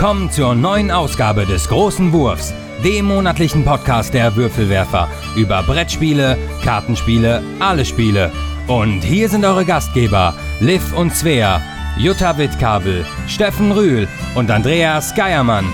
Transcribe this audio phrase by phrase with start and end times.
[0.00, 7.42] Willkommen zur neuen Ausgabe des Großen Wurfs, dem monatlichen Podcast der Würfelwerfer über Brettspiele, Kartenspiele,
[7.58, 8.32] alle Spiele.
[8.66, 11.60] Und hier sind eure Gastgeber, Liv und Svea,
[11.98, 15.66] Jutta Wittkabel, Steffen Rühl und Andreas Geiermann.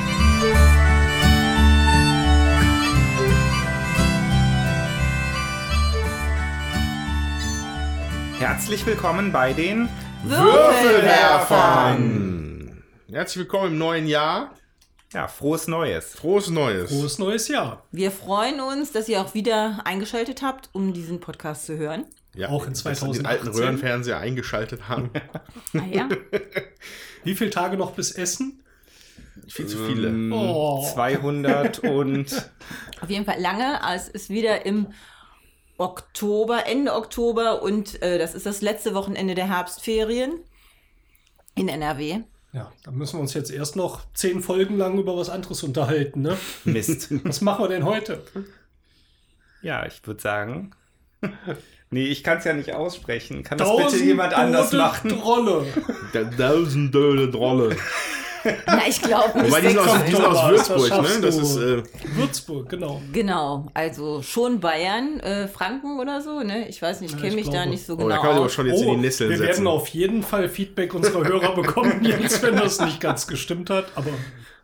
[8.40, 9.88] Herzlich willkommen bei den
[10.24, 12.45] Würfelwerfern!
[13.10, 14.54] Herzlich willkommen im neuen Jahr.
[15.12, 16.14] Ja, frohes Neues.
[16.14, 16.90] Frohes Neues.
[16.90, 17.84] Frohes neues Jahr.
[17.92, 22.04] Wir freuen uns, dass ihr auch wieder eingeschaltet habt, um diesen Podcast zu hören.
[22.34, 23.26] Ja, Auch in dass wir Den 2018.
[23.26, 25.10] alten Röhrenfernseher eingeschaltet haben.
[25.74, 26.08] Ah ja.
[27.24, 28.62] Wie viele Tage noch bis Essen?
[29.48, 30.08] Viel zu viele.
[30.08, 30.84] Ähm, Oh.
[30.92, 32.50] 200 und
[33.00, 33.80] Auf jeden Fall lange.
[33.94, 34.88] Es ist wieder im
[35.78, 40.40] Oktober, Ende Oktober und äh, das ist das letzte Wochenende der Herbstferien
[41.54, 42.20] in NRW.
[42.56, 46.22] Ja, da müssen wir uns jetzt erst noch zehn Folgen lang über was anderes unterhalten,
[46.22, 46.38] ne?
[46.64, 47.08] Mist.
[47.24, 48.22] Was machen wir denn heute?
[49.60, 50.72] Ja, ich würde sagen.
[51.88, 53.44] Nee, ich kann es ja nicht aussprechen.
[53.44, 55.08] Kann das bitte jemand anders machen?
[55.08, 55.64] Trolle.
[56.12, 57.76] Der Tausendöle Drolle.
[58.66, 59.50] Na, ich glaube nicht.
[59.50, 61.26] Wobei die sind aus, die sind aus das Würzburg, schaffst ne?
[61.26, 61.82] Das ist, äh,
[62.14, 63.02] Würzburg, genau.
[63.12, 66.68] Genau, also schon Bayern, äh, Franken oder so, ne?
[66.68, 67.70] Ich weiß nicht, ich kenne ich mich da glaube.
[67.70, 69.38] nicht so oh, genau da kann man aber schon jetzt in die Oh, Nesseln wir
[69.38, 69.48] setzen.
[69.48, 73.86] werden auf jeden Fall Feedback unserer Hörer bekommen, jetzt, wenn das nicht ganz gestimmt hat.
[73.94, 74.10] Aber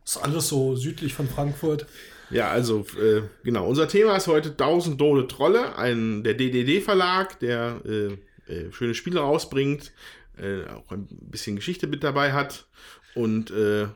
[0.04, 1.86] ist alles so südlich von Frankfurt.
[2.30, 3.66] Ja, also, äh, genau.
[3.66, 8.06] Unser Thema ist heute 1000 Dole Trolle, ein, der DDD-Verlag, der äh,
[8.52, 9.92] äh, schöne Spiele rausbringt,
[10.38, 12.66] äh, auch ein bisschen Geschichte mit dabei hat.
[13.14, 13.86] Und äh,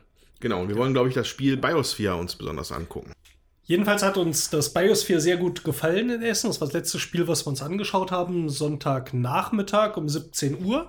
[0.40, 3.12] genau, wir wollen, glaube ich, das Spiel Biosphere uns besonders angucken.
[3.64, 6.48] Jedenfalls hat uns das Biosphere sehr gut gefallen in Essen.
[6.48, 10.88] Das war das letzte Spiel, was wir uns angeschaut haben, Sonntagnachmittag um 17 Uhr.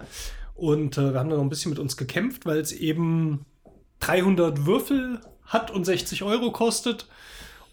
[0.53, 3.45] Und äh, wir haben da noch ein bisschen mit uns gekämpft, weil es eben
[4.02, 7.08] 300 Würfel hat und 60 Euro kostet.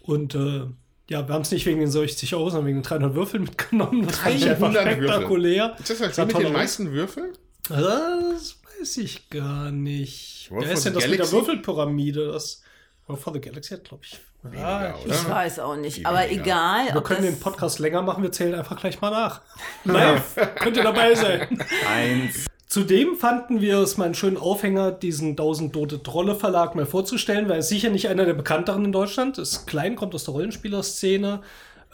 [0.01, 0.65] Und äh,
[1.09, 4.07] ja, wir haben es nicht wegen den 60 Euro, sondern wegen den 300 Würfeln mitgenommen.
[4.07, 5.07] Das fand ich einfach 300 Würfel.
[5.07, 5.75] spektakulär.
[5.79, 7.33] Ist das das Spiel mit den meisten Würfeln?
[7.69, 10.49] Das weiß ich gar nicht.
[10.51, 11.33] Wer ist denn das mit der Galaxy?
[11.35, 12.31] Würfelpyramide?
[12.31, 12.61] Das
[13.07, 14.19] Wolf for the Galaxy hat, glaube ich.
[14.43, 15.15] Weniger, ich- oder?
[15.15, 16.41] Ich weiß auch nicht, Viel aber weniger.
[16.43, 16.93] egal.
[16.93, 19.41] wir können den Podcast länger machen, wir zählen einfach gleich mal nach.
[19.85, 21.63] Live, könnt ihr dabei sein.
[21.89, 22.45] Eins.
[22.67, 27.45] Zudem fanden wir es mal einen schönen Aufhänger, diesen 1000 Tote Trolle Verlag mal vorzustellen,
[27.45, 30.33] weil er ist sicher nicht einer der bekannteren in Deutschland, ist klein, kommt aus der
[30.33, 31.41] Rollenspielerszene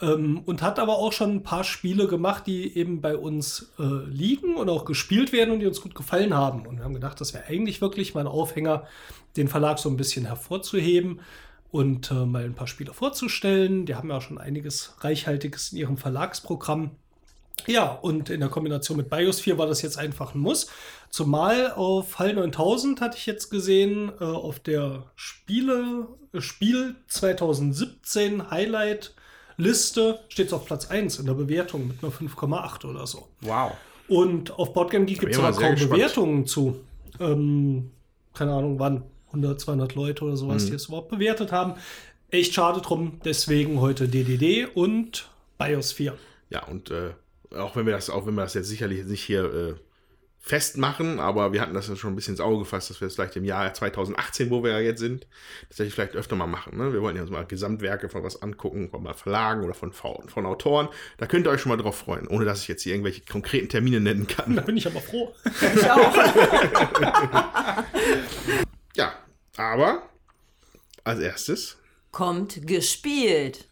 [0.02, 3.82] ähm, und hat aber auch schon ein paar Spiele gemacht, die eben bei uns äh,
[3.82, 6.66] liegen und auch gespielt werden und die uns gut gefallen haben.
[6.66, 8.86] Und wir haben gedacht, das wäre eigentlich wirklich mal ein Aufhänger,
[9.36, 11.20] den Verlag so ein bisschen hervorzuheben
[11.70, 13.86] und äh, mal ein paar Spiele vorzustellen.
[13.86, 16.90] Die haben ja auch schon einiges Reichhaltiges in ihrem Verlagsprogramm.
[17.66, 20.66] Ja, und in der Kombination mit Biosphere war das jetzt einfach ein Muss.
[21.10, 28.50] Zumal auf Hall 9000 hatte ich jetzt gesehen, äh, auf der Spiele, äh, Spiel 2017
[28.50, 29.14] Highlight
[29.56, 33.28] Liste steht es auf Platz 1 in der Bewertung mit einer 5,8 oder so.
[33.42, 33.72] Wow.
[34.08, 35.74] Und auf Boardgame Geek gibt es aber kaum.
[35.74, 36.80] Bewertungen zu.
[37.20, 37.90] Ähm,
[38.34, 39.02] keine Ahnung wann.
[39.28, 40.36] 100, 200 Leute oder Mhm.
[40.36, 41.74] sowas, die es überhaupt bewertet haben.
[42.30, 43.20] Echt schade drum.
[43.24, 46.18] Deswegen heute DDD und Biosphere.
[46.50, 47.10] Ja, und äh,
[47.56, 49.74] auch wenn wir das, auch wenn wir das jetzt sicherlich nicht hier äh,
[50.44, 53.14] festmachen, aber wir hatten das ja schon ein bisschen ins Auge gefasst, dass wir es
[53.14, 55.28] vielleicht im Jahr 2018, wo wir ja jetzt sind,
[55.68, 56.76] tatsächlich vielleicht öfter mal machen.
[56.76, 56.92] Ne?
[56.92, 60.44] Wir wollten ja uns mal Gesamtwerke von was angucken, von mal Verlagen oder von, von
[60.46, 60.88] Autoren.
[61.18, 63.68] Da könnt ihr euch schon mal drauf freuen, ohne dass ich jetzt hier irgendwelche konkreten
[63.68, 64.56] Termine nennen Da kann.
[64.64, 65.32] bin ich aber froh.
[65.74, 66.14] Ich auch.
[68.96, 69.14] Ja,
[69.56, 70.02] aber
[71.04, 71.78] als erstes
[72.10, 73.68] Kommt gespielt.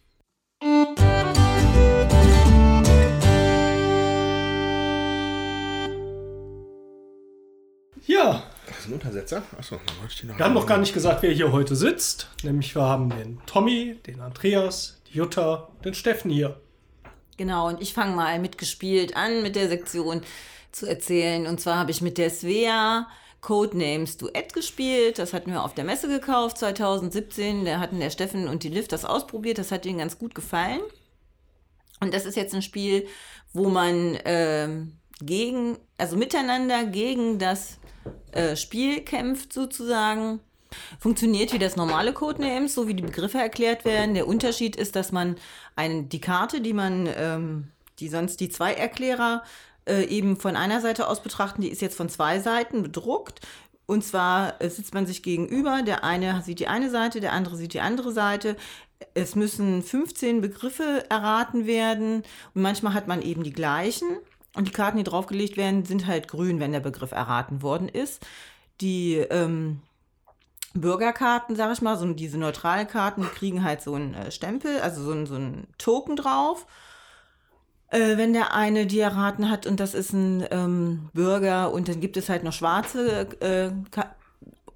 [8.81, 9.43] Das ist ein Untersetzer?
[9.59, 11.75] Achso, dann wollte ich den noch wir haben noch gar nicht gesagt, wer hier heute
[11.75, 12.29] sitzt.
[12.41, 16.59] Nämlich wir haben den Tommy, den Andreas, die Jutta, den Steffen hier.
[17.37, 20.21] Genau, und ich fange mal mit gespielt an, mit der Sektion
[20.71, 21.45] zu erzählen.
[21.45, 23.07] Und zwar habe ich mit der Svea
[23.41, 25.19] Codenames Duett gespielt.
[25.19, 27.65] Das hatten wir auf der Messe gekauft 2017.
[27.65, 29.59] Da hatten der Steffen und die Liv das ausprobiert.
[29.59, 30.81] Das hat ihnen ganz gut gefallen.
[31.99, 33.07] Und das ist jetzt ein Spiel,
[33.53, 37.77] wo man ähm, gegen, also miteinander gegen das
[38.31, 40.39] äh, Spiel kämpft sozusagen.
[40.99, 44.13] Funktioniert wie das normale Codenames, so wie die Begriffe erklärt werden.
[44.13, 45.35] Der Unterschied ist, dass man
[45.75, 47.67] einen, die Karte, die man, ähm,
[47.99, 49.43] die sonst die zwei Erklärer
[49.85, 53.41] äh, eben von einer Seite aus betrachten, die ist jetzt von zwei Seiten bedruckt.
[53.85, 57.57] Und zwar äh, sitzt man sich gegenüber, der eine sieht die eine Seite, der andere
[57.57, 58.55] sieht die andere Seite.
[59.13, 64.07] Es müssen 15 Begriffe erraten werden und manchmal hat man eben die gleichen.
[64.55, 68.25] Und die Karten, die draufgelegt werden, sind halt grün, wenn der Begriff erraten worden ist.
[68.81, 69.81] Die ähm,
[70.73, 75.03] Bürgerkarten, sag ich mal, so diese Neutralkarten, die kriegen halt so einen äh, Stempel, also
[75.03, 76.65] so, ein, so einen Token drauf.
[77.89, 81.99] Äh, wenn der eine die erraten hat und das ist ein ähm, Bürger und dann
[81.99, 83.71] gibt es halt noch schwarze äh,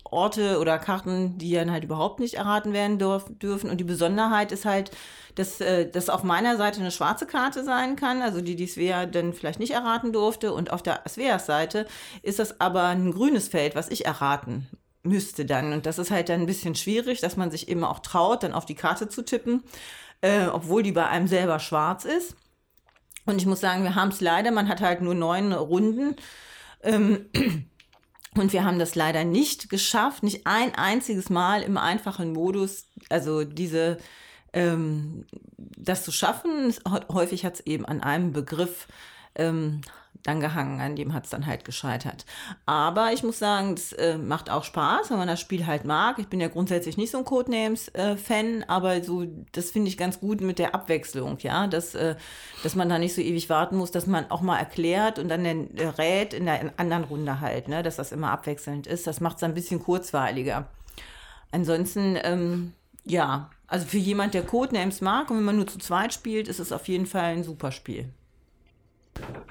[0.05, 3.69] Orte oder Karten, die dann halt überhaupt nicht erraten werden dürfen.
[3.69, 4.91] Und die Besonderheit ist halt,
[5.35, 9.05] dass äh, das auf meiner Seite eine schwarze Karte sein kann, also die die Svea
[9.05, 10.53] dann vielleicht nicht erraten durfte.
[10.53, 11.87] Und auf der Sveas Seite
[12.21, 14.67] ist das aber ein grünes Feld, was ich erraten
[15.03, 15.73] müsste dann.
[15.73, 18.53] Und das ist halt dann ein bisschen schwierig, dass man sich immer auch traut, dann
[18.53, 19.63] auf die Karte zu tippen,
[20.21, 22.35] äh, obwohl die bei einem selber schwarz ist.
[23.25, 26.15] Und ich muss sagen, wir haben es leider, man hat halt nur neun Runden.
[26.83, 27.25] Ähm,
[28.37, 33.43] und wir haben das leider nicht geschafft, nicht ein einziges Mal im einfachen Modus, also
[33.43, 33.97] diese,
[34.53, 35.25] ähm,
[35.57, 36.73] das zu schaffen.
[37.11, 38.87] Häufig hat es eben an einem Begriff
[39.35, 39.81] ähm,
[40.25, 42.25] dann gehangen, an dem hat es dann halt gescheitert.
[42.65, 46.17] Aber ich muss sagen, es äh, macht auch Spaß, wenn man das Spiel halt mag.
[46.17, 50.19] Ich bin ja grundsätzlich nicht so ein Codenames-Fan, äh, aber so, das finde ich ganz
[50.19, 52.15] gut mit der Abwechslung, ja, dass, äh,
[52.63, 55.43] dass man da nicht so ewig warten muss, dass man auch mal erklärt und dann
[55.43, 59.05] den, rät in der anderen Runde halt, ne, dass das immer abwechselnd ist.
[59.05, 60.67] Das macht es ein bisschen kurzweiliger.
[61.51, 62.73] Ansonsten, ähm,
[63.05, 66.59] ja, also für jemand, der Codenames mag und wenn man nur zu zweit spielt, ist
[66.59, 68.09] es auf jeden Fall ein super Spiel.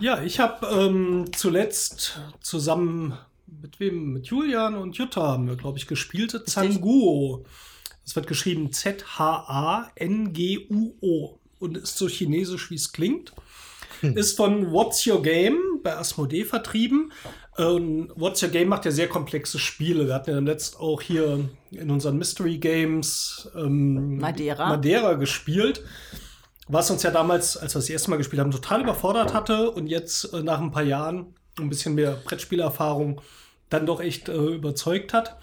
[0.00, 3.18] Ja, ich habe ähm, zuletzt zusammen
[3.62, 4.12] mit wem?
[4.12, 6.38] Mit Julian und Jutta haben wir, glaube ich, gespielt.
[6.46, 7.44] Zanguo.
[8.04, 9.88] Das wird geschrieben Z-H-A-N-G-U-O
[11.58, 13.32] und ist so chinesisch, wie es klingt.
[14.00, 14.16] Hm.
[14.16, 17.12] Ist von What's Your Game bei Asmodee vertrieben.
[17.56, 20.06] Ähm, What's Your Game macht ja sehr komplexe Spiele.
[20.08, 24.68] Wir hatten ja letzt auch hier in unseren Mystery Games ähm, Madeira.
[24.68, 25.82] Madeira gespielt
[26.68, 29.86] was uns ja damals, als wir das erste Mal gespielt haben, total überfordert hatte und
[29.86, 33.20] jetzt äh, nach ein paar Jahren ein bisschen mehr Brettspielerfahrung
[33.70, 35.36] dann doch echt äh, überzeugt hat.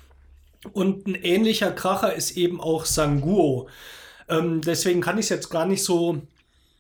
[0.74, 3.68] Und ein ähnlicher Kracher ist eben auch Sanguo.
[4.30, 6.22] Ähm, deswegen kann ich es jetzt gar nicht so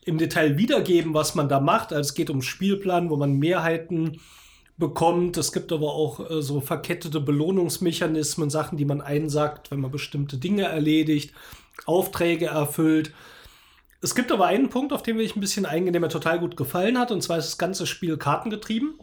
[0.06, 1.94] im Detail wiedergeben, was man da macht.
[1.94, 4.20] Also es geht um Spielplan, wo man Mehrheiten
[4.78, 5.38] bekommt.
[5.38, 10.38] Es gibt aber auch äh, so verkettete Belohnungsmechanismen, Sachen, die man einsagt, wenn man bestimmte
[10.38, 11.34] Dinge erledigt,
[11.86, 13.14] Aufträge erfüllt.
[14.02, 16.40] Es gibt aber einen Punkt, auf den will ich ein bisschen eingehen, der mir total
[16.40, 18.96] gut gefallen hat, und zwar ist das ganze Spiel kartengetrieben.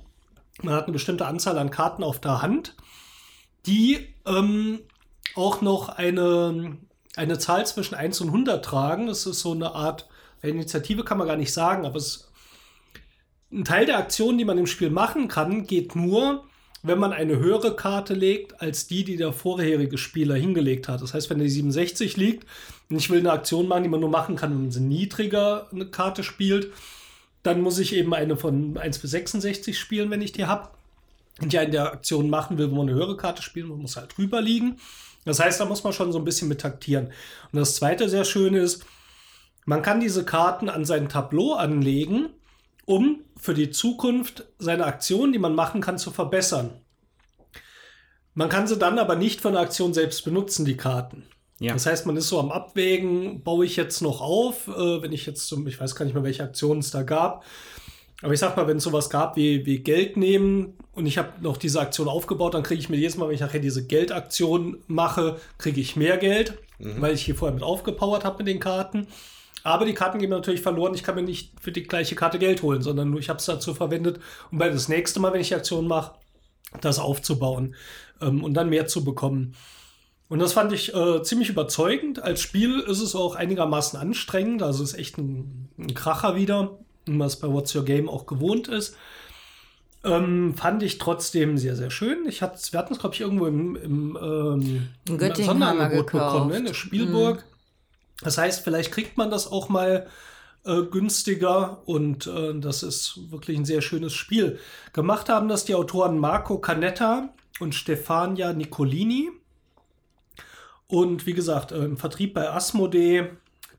[0.63, 2.75] Man hat eine bestimmte Anzahl an Karten auf der Hand,
[3.65, 4.81] die ähm,
[5.37, 6.79] auch noch eine,
[7.15, 9.07] eine Zahl zwischen 1 und 100 tragen.
[9.07, 10.09] Das ist so eine Art
[10.43, 12.33] Initiative, kann man gar nicht sagen, aber es,
[13.53, 16.48] ein Teil der Aktionen, die man im Spiel machen kann, geht nur,
[16.83, 21.03] wenn man eine höhere Karte legt als die, die der vorherige Spieler hingelegt hat.
[21.03, 22.47] Das heißt, wenn die 67 liegt
[22.89, 25.69] und ich will eine Aktion machen, die man nur machen kann, wenn man sie niedriger
[25.73, 26.73] eine Karte spielt,
[27.43, 30.69] dann muss ich eben eine von 1 bis 66 spielen, wenn ich die habe.
[31.41, 33.97] Und ja in der Aktion machen will, wo man eine höhere Karte spielen muss, muss
[33.97, 34.77] halt drüber liegen.
[35.25, 37.07] Das heißt, da muss man schon so ein bisschen mit taktieren.
[37.53, 38.85] Und das zweite sehr schöne ist,
[39.65, 42.31] man kann diese Karten an sein Tableau anlegen
[42.87, 46.71] um für die Zukunft seine Aktion, die man machen kann, zu verbessern.
[48.35, 51.25] Man kann sie dann aber nicht von der Aktion selbst benutzen, die Karten.
[51.61, 51.73] Ja.
[51.73, 55.27] Das heißt, man ist so am Abwägen, baue ich jetzt noch auf, äh, wenn ich
[55.27, 57.45] jetzt, zum, ich weiß gar nicht mehr, welche Aktionen es da gab.
[58.23, 61.33] Aber ich sag mal, wenn es sowas gab wie, wie Geld nehmen und ich habe
[61.41, 64.83] noch diese Aktion aufgebaut, dann kriege ich mir jedes Mal, wenn ich nachher diese Geldaktion
[64.89, 67.01] mache, kriege ich mehr Geld, mhm.
[67.01, 69.07] weil ich hier vorher mit aufgepowert habe mit den Karten.
[69.69, 70.95] Aber die Karten gehen natürlich verloren.
[70.95, 73.47] Ich kann mir nicht für die gleiche Karte Geld holen, sondern nur ich habe es
[73.47, 74.19] dazu verwendet,
[74.51, 76.13] um bei das nächste Mal, wenn ich die Aktion mache,
[76.81, 77.75] das aufzubauen
[78.21, 79.55] ähm, und dann mehr zu bekommen.
[80.29, 82.23] Und das fand ich äh, ziemlich überzeugend.
[82.23, 84.63] Als Spiel ist es auch einigermaßen anstrengend.
[84.63, 88.97] Also ist echt ein, ein Kracher wieder, was bei What's Your Game auch gewohnt ist.
[90.05, 92.27] Ähm, fand ich trotzdem sehr, sehr schön.
[92.29, 92.49] Ich wir
[92.79, 96.59] hatten es, glaube ich, irgendwo im, im, ähm, im Sonderangebot bekommen, ne?
[96.59, 97.39] in der Spielburg.
[97.39, 97.58] Mm.
[98.23, 100.09] Das heißt, vielleicht kriegt man das auch mal
[100.65, 104.59] äh, günstiger und äh, das ist wirklich ein sehr schönes Spiel.
[104.93, 109.31] Gemacht haben das die Autoren Marco Canetta und Stefania Nicolini.
[110.87, 113.31] Und wie gesagt, äh, im Vertrieb bei Asmodee,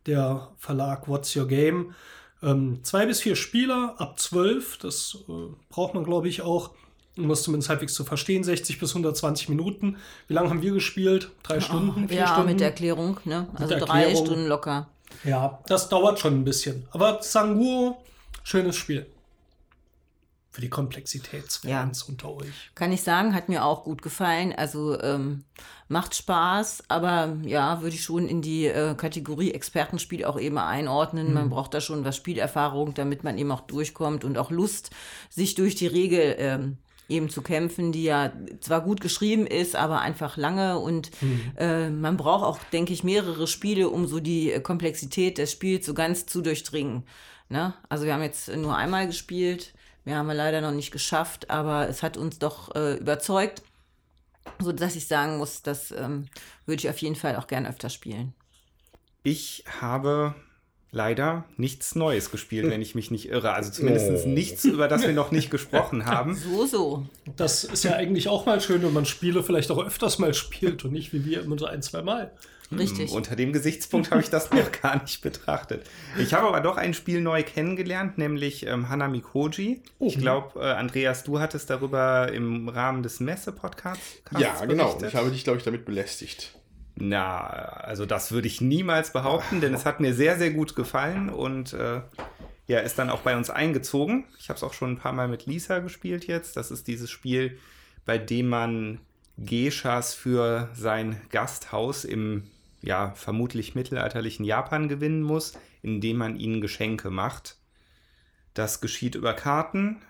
[0.06, 1.94] der Verlag What's Your Game.
[2.42, 5.32] Ähm, zwei bis vier Spieler ab zwölf, das äh,
[5.70, 6.72] braucht man, glaube ich, auch
[7.28, 9.98] das zumindest halbwegs zu verstehen, 60 bis 120 Minuten.
[10.28, 11.32] Wie lange haben wir gespielt?
[11.44, 12.08] Drei oh, Stunden?
[12.08, 12.50] Vier ja, Stunden?
[12.50, 13.48] mit der Erklärung, ne?
[13.56, 14.26] Also drei Erklärung.
[14.26, 14.88] Stunden locker.
[15.24, 16.88] Ja, das dauert schon ein bisschen.
[16.92, 17.98] Aber Sanguo,
[18.44, 19.06] schönes Spiel.
[20.52, 22.06] Für die Komplexitätsfans ja.
[22.08, 22.72] unter euch.
[22.74, 24.54] Kann ich sagen, hat mir auch gut gefallen.
[24.56, 25.44] Also ähm,
[25.90, 31.30] macht Spaß, aber ja, würde ich schon in die äh, Kategorie Expertenspiel auch eben einordnen.
[31.30, 31.34] Mhm.
[31.34, 34.92] Man braucht da schon was Spielerfahrung, damit man eben auch durchkommt und auch Lust,
[35.30, 36.78] sich durch die Regel ähm,
[37.10, 41.52] eben zu kämpfen, die ja zwar gut geschrieben ist, aber einfach lange und mhm.
[41.58, 45.94] äh, man braucht auch, denke ich, mehrere Spiele, um so die Komplexität des Spiels so
[45.94, 47.04] ganz zu durchdringen.
[47.50, 47.74] Ne?
[47.90, 49.74] Also wir haben jetzt nur einmal gespielt,
[50.06, 53.64] wir haben wir leider noch nicht geschafft, aber es hat uns doch äh, überzeugt,
[54.60, 56.28] so dass ich sagen muss, das ähm,
[56.66, 58.34] würde ich auf jeden Fall auch gern öfter spielen.
[59.24, 60.36] Ich habe
[60.92, 63.54] leider nichts Neues gespielt, wenn ich mich nicht irre.
[63.54, 64.30] Also zumindest oh.
[64.30, 66.38] nichts, über das wir noch nicht gesprochen haben.
[66.50, 67.06] So, so.
[67.36, 70.86] Das ist ja eigentlich auch mal schön, wenn man Spiele vielleicht auch öfters mal spielt
[70.86, 72.32] und nicht wie wir immer so ein, zwei Mal.
[72.72, 73.10] Richtig.
[73.10, 75.86] Hm, unter dem Gesichtspunkt habe ich das noch gar nicht betrachtet.
[76.18, 79.82] Ich habe aber doch ein Spiel neu kennengelernt, nämlich ähm, Hanami Koji.
[79.98, 80.08] Oh.
[80.08, 84.22] Ich glaube, äh, Andreas, du hattest darüber im Rahmen des Messe-Podcasts.
[84.38, 84.98] Ja, genau.
[85.06, 86.59] Ich habe dich, glaube ich, damit belästigt.
[87.02, 91.30] Na, also das würde ich niemals behaupten, denn es hat mir sehr, sehr gut gefallen
[91.30, 92.02] und äh,
[92.68, 94.26] ja, ist dann auch bei uns eingezogen.
[94.38, 96.58] Ich habe es auch schon ein paar Mal mit Lisa gespielt jetzt.
[96.58, 97.58] Das ist dieses Spiel,
[98.06, 99.00] bei dem man
[99.38, 102.44] Geishas für sein Gasthaus im
[102.82, 107.58] ja, vermutlich mittelalterlichen Japan gewinnen muss, indem man ihnen Geschenke macht.
[108.54, 110.02] Das geschieht über Karten.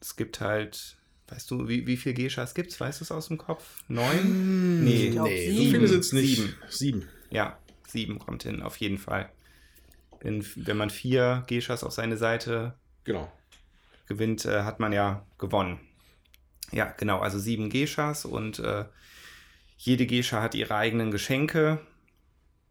[0.00, 0.96] Es gibt halt,
[1.32, 2.80] weißt du, wie, wie viele gibt es?
[2.80, 3.64] Weißt du es aus dem Kopf?
[3.88, 4.18] Neun?
[4.18, 5.56] Hm, nee, nee sieben.
[5.56, 6.36] so viele sind es nicht.
[6.36, 6.54] Sieben.
[6.68, 7.08] sieben.
[7.30, 9.30] Ja, sieben kommt hin, auf jeden Fall.
[10.20, 12.74] Wenn, wenn man vier Geishas auf seine Seite
[13.04, 13.32] genau.
[14.06, 15.80] gewinnt, äh, hat man ja gewonnen.
[16.70, 18.84] Ja, genau, also sieben Geishas und äh,
[19.78, 21.80] jede Geisha hat ihre eigenen Geschenke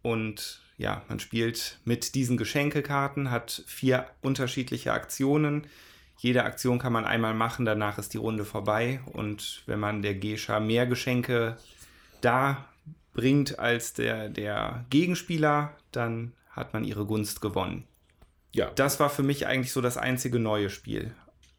[0.01, 5.67] und ja, man spielt mit diesen Geschenkekarten, hat vier unterschiedliche Aktionen.
[6.21, 8.99] Jede Aktion kann man einmal machen, danach ist die Runde vorbei.
[9.07, 11.57] Und wenn man der Gescha mehr Geschenke
[12.21, 12.69] da
[13.11, 17.85] bringt als der, der Gegenspieler, dann hat man ihre Gunst gewonnen.
[18.53, 18.69] Ja.
[18.75, 21.15] Das war für mich eigentlich so das einzige neue Spiel.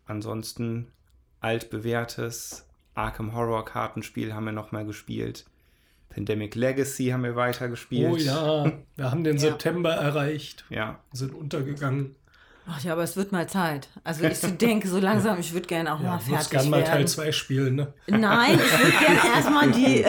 [0.07, 0.93] Ansonsten
[1.41, 2.65] altbewährtes
[2.95, 5.45] Arkham Horror Kartenspiel haben wir nochmal gespielt.
[6.09, 8.13] Pandemic Legacy haben wir weitergespielt.
[8.13, 9.41] Oh ja, wir haben den ja.
[9.41, 10.65] September erreicht.
[10.71, 11.01] Ja.
[11.13, 12.15] Sind untergegangen.
[12.67, 13.89] Ach ja, aber es wird mal Zeit.
[14.05, 17.09] Also ich denke so langsam, ich würde gerne auch ja, mal fertig gerne mal Teil
[17.09, 17.93] 2 spielen, ne?
[18.07, 20.05] Nein, ich würde gerne erstmal die,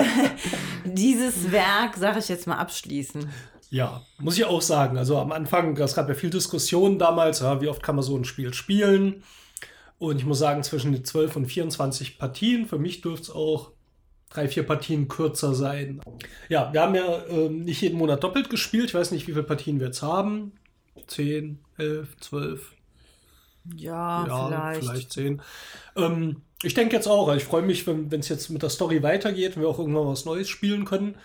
[0.86, 3.28] dieses Werk, sage ich jetzt mal, abschließen.
[3.72, 4.98] Ja, muss ich auch sagen.
[4.98, 8.16] Also am Anfang, es gab ja viel Diskussion damals, ja, wie oft kann man so
[8.16, 9.24] ein Spiel spielen.
[9.98, 13.72] Und ich muss sagen, zwischen den 12 und 24 Partien, für mich dürfte es auch
[14.30, 16.02] drei, vier Partien kürzer sein.
[16.50, 18.86] Ja, wir haben ja äh, nicht jeden Monat doppelt gespielt.
[18.86, 20.52] Ich weiß nicht, wie viele Partien wir jetzt haben.
[21.08, 22.74] Zehn, elf, zwölf.
[23.76, 24.82] Ja, ja vielleicht.
[24.82, 25.42] vielleicht zehn.
[25.96, 29.56] Ähm, ich denke jetzt auch, ich freue mich, wenn es jetzt mit der Story weitergeht
[29.56, 31.16] und wir auch irgendwann was Neues spielen können.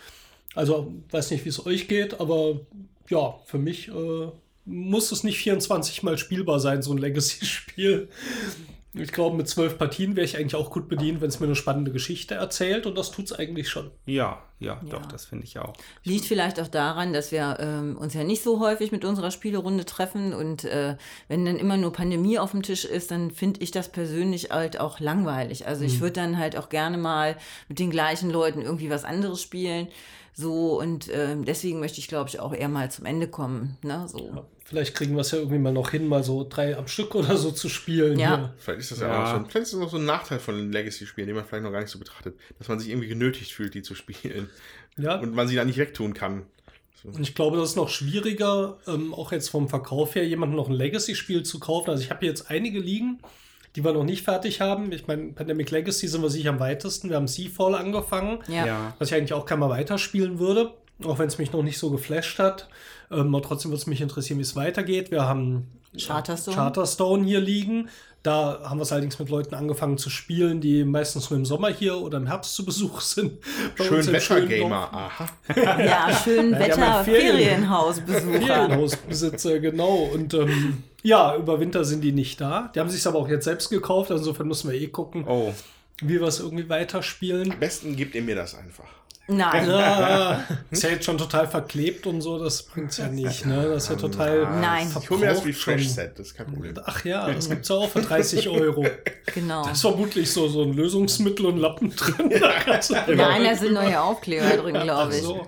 [0.54, 2.60] Also, weiß nicht, wie es euch geht, aber
[3.08, 4.28] ja, für mich äh,
[4.64, 8.08] muss es nicht 24 Mal spielbar sein, so ein Legacy-Spiel.
[9.00, 11.55] Ich glaube, mit zwölf Partien wäre ich eigentlich auch gut bedient, wenn es mir eine
[11.55, 13.90] spannende Geschichte erzählt und das tut es eigentlich schon.
[14.07, 14.88] Ja, ja, ja.
[14.90, 15.73] doch, das finde ich auch.
[16.05, 19.85] Liegt vielleicht auch daran, dass wir ähm, uns ja nicht so häufig mit unserer Spielerunde
[19.85, 20.97] treffen und äh,
[21.28, 24.81] wenn dann immer nur Pandemie auf dem Tisch ist, dann finde ich das persönlich halt
[24.81, 25.67] auch langweilig.
[25.67, 26.00] Also ich mhm.
[26.00, 27.37] würde dann halt auch gerne mal
[27.69, 29.88] mit den gleichen Leuten irgendwie was anderes spielen.
[30.33, 33.76] So und äh, deswegen möchte ich, glaube ich, auch eher mal zum Ende kommen.
[33.83, 34.07] Ne?
[34.07, 34.19] So.
[34.35, 34.45] Ja.
[34.68, 37.38] Vielleicht kriegen wir es ja irgendwie mal noch hin, mal so drei am Stück oder
[37.38, 38.18] so zu spielen.
[38.18, 38.37] Ja.
[38.37, 38.54] Hier.
[38.58, 40.56] Vielleicht ist das ja, ja auch so, vielleicht ist das noch so ein Nachteil von
[40.56, 43.52] den Legacy-Spielen, den man vielleicht noch gar nicht so betrachtet, dass man sich irgendwie genötigt
[43.52, 44.50] fühlt, die zu spielen.
[44.98, 45.14] Ja.
[45.20, 46.42] Und man sie da nicht wegtun kann.
[47.02, 47.08] So.
[47.08, 50.68] Und ich glaube, das ist noch schwieriger, ähm, auch jetzt vom Verkauf her, jemandem noch
[50.68, 51.88] ein Legacy-Spiel zu kaufen.
[51.88, 53.20] Also ich habe jetzt einige liegen,
[53.75, 54.92] die wir noch nicht fertig haben.
[54.92, 57.08] Ich meine, Pandemic Legacy sind wir sicher am weitesten.
[57.08, 58.94] Wir haben Seafall angefangen, ja.
[58.98, 62.38] was ich eigentlich auch keiner weiterspielen würde, auch wenn es mich noch nicht so geflasht
[62.38, 62.68] hat.
[63.10, 65.10] Ähm, aber trotzdem würde es mich interessieren, wie es weitergeht.
[65.10, 66.56] Wir haben Charterstone.
[66.56, 67.88] Charterstone hier liegen.
[68.24, 71.68] Da haben wir es allerdings mit Leuten angefangen zu spielen, die meistens nur im Sommer
[71.68, 73.38] hier oder im Herbst zu Besuch sind.
[73.76, 75.28] Schön Wettergamer, aha.
[75.56, 78.40] ja, schön Wetter, Ferienhausbesucher.
[78.40, 80.10] Ferienhausbesitzer, genau.
[80.12, 82.72] Und ähm, ja, über Winter sind die nicht da.
[82.74, 85.54] Die haben sich aber auch jetzt selbst gekauft, also insofern müssen wir eh gucken, oh.
[86.00, 87.52] Wie wir es irgendwie weiterspielen.
[87.52, 88.87] Am besten gibt ihr mir das einfach.
[89.31, 89.69] Nein.
[89.69, 93.69] Ja, ist ja jetzt schon total verklebt und so, das bringt es ja nicht, ne?
[93.69, 94.59] Das ist ja total.
[94.59, 94.90] Nein.
[94.99, 96.75] Ich hole mir das wie Fresh Set, das ist kein Problem.
[96.83, 98.87] Ach ja, das gibt es ja auch für 30 Euro.
[99.35, 99.64] Genau.
[99.64, 102.33] Da ist vermutlich so, so ein Lösungsmittel und Lappen drin.
[103.09, 105.23] Nein, da sind neue Aufkleber drin, glaube ich.
[105.23, 105.47] So.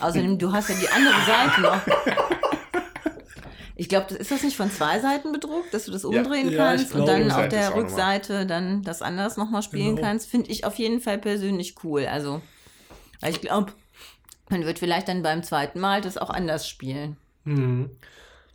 [0.00, 1.80] Außerdem, du hast ja die andere Seite noch.
[3.74, 6.92] Ich glaube, ist das nicht von zwei Seiten bedruckt, dass du das umdrehen ja, kannst
[6.92, 10.08] ja, und dann auf der Rückseite dann das anders nochmal spielen genau.
[10.08, 10.28] kannst?
[10.28, 12.06] Finde ich auf jeden Fall persönlich cool.
[12.06, 12.42] Also
[13.26, 13.72] ich glaube,
[14.50, 17.16] man wird vielleicht dann beim zweiten Mal das auch anders spielen.
[17.44, 17.90] Mhm.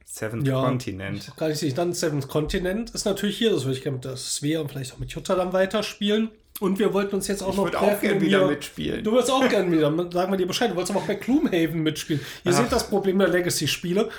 [0.05, 1.31] Seventh Ja, Continent.
[1.35, 4.61] Gar nicht dann Seventh Continent ist natürlich hier, das würde ich gerne mit der Svea
[4.61, 6.29] und vielleicht auch mit Jutta dann weiterspielen.
[6.59, 9.03] Und wir wollten uns jetzt auch Ich noch würde auch gern um wieder mitspielen.
[9.03, 10.71] Du würdest auch gerne wieder, sagen wir dir Bescheid.
[10.71, 12.21] Du wolltest aber auch bei Gloomhaven mitspielen.
[12.45, 12.57] Ihr Ach.
[12.57, 14.09] seht das Problem der Legacy-Spiele.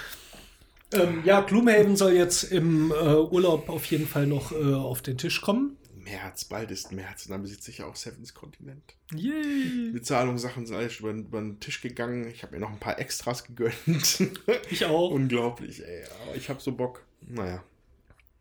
[0.93, 5.19] Ähm, ja, Gloomhaven soll jetzt im äh, Urlaub auf jeden Fall noch äh, auf den
[5.19, 5.77] Tisch kommen.
[5.95, 8.95] März, bald ist März und dann besitze ich ja auch Seventh Continent.
[9.15, 9.91] Yay!
[9.93, 12.27] Bezahlungssachen sind alles über, über den Tisch gegangen.
[12.29, 13.75] Ich habe mir noch ein paar Extras gegönnt.
[14.71, 15.11] Ich auch.
[15.11, 16.05] Unglaublich, ey.
[16.23, 17.05] Aber ich habe so Bock.
[17.21, 17.63] Naja.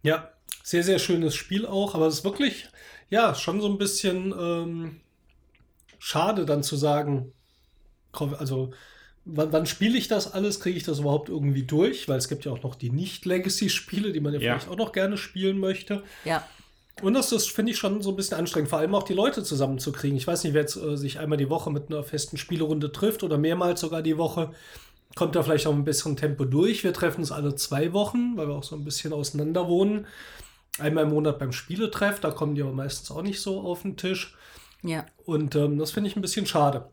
[0.03, 0.31] Ja,
[0.63, 2.69] sehr, sehr schönes Spiel auch, aber es ist wirklich,
[3.09, 5.01] ja, schon so ein bisschen ähm,
[5.99, 7.33] schade dann zu sagen,
[8.13, 8.71] also
[9.27, 10.59] wann, wann spiele ich das alles?
[10.59, 12.07] Kriege ich das überhaupt irgendwie durch?
[12.07, 14.53] Weil es gibt ja auch noch die Nicht-Legacy-Spiele, die man ja, Ja.
[14.53, 16.03] vielleicht auch noch gerne spielen möchte.
[16.25, 16.45] Ja.
[17.01, 19.43] Und das ist, finde ich, schon so ein bisschen anstrengend, vor allem auch die Leute
[19.43, 20.17] zusammenzukriegen.
[20.17, 23.21] Ich weiß nicht, wer jetzt äh, sich einmal die Woche mit einer festen Spielerunde trifft
[23.23, 24.51] oder mehrmals sogar die Woche,
[25.15, 26.83] kommt da vielleicht auch ein bisschen Tempo durch.
[26.83, 30.07] Wir treffen uns alle zwei Wochen, weil wir auch so ein bisschen auseinander wohnen.
[30.79, 33.95] Einmal im Monat beim Spieletreff, da kommen die aber meistens auch nicht so auf den
[33.97, 34.35] Tisch.
[34.83, 35.05] Ja.
[35.25, 36.87] Und ähm, das finde ich ein bisschen schade.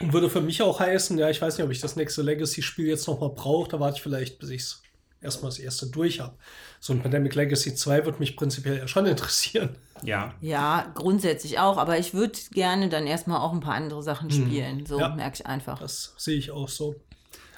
[0.00, 2.86] Und würde für mich auch heißen, ja, ich weiß nicht, ob ich das nächste Legacy-Spiel
[2.86, 3.68] jetzt nochmal brauche.
[3.70, 4.82] Da warte ich vielleicht, bis ich es
[5.20, 6.34] erstmal das erste durch habe.
[6.80, 9.76] So ein Pandemic Legacy 2 würde mich prinzipiell ja schon interessieren.
[10.02, 10.34] Ja.
[10.40, 14.84] Ja, grundsätzlich auch, aber ich würde gerne dann erstmal auch ein paar andere Sachen spielen.
[14.86, 15.10] So Ja.
[15.10, 15.78] merke ich einfach.
[15.78, 16.96] Das sehe ich auch so.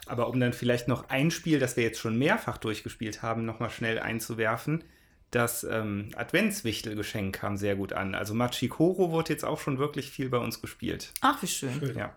[0.07, 3.71] Aber um dann vielleicht noch ein Spiel, das wir jetzt schon mehrfach durchgespielt haben, nochmal
[3.71, 4.85] schnell einzuwerfen.
[5.31, 8.15] Das ähm, Adventswichtelgeschenk kam sehr gut an.
[8.15, 11.13] Also Machikoro wurde jetzt auch schon wirklich viel bei uns gespielt.
[11.23, 11.95] Ach, wie schön.
[11.97, 12.15] Ja.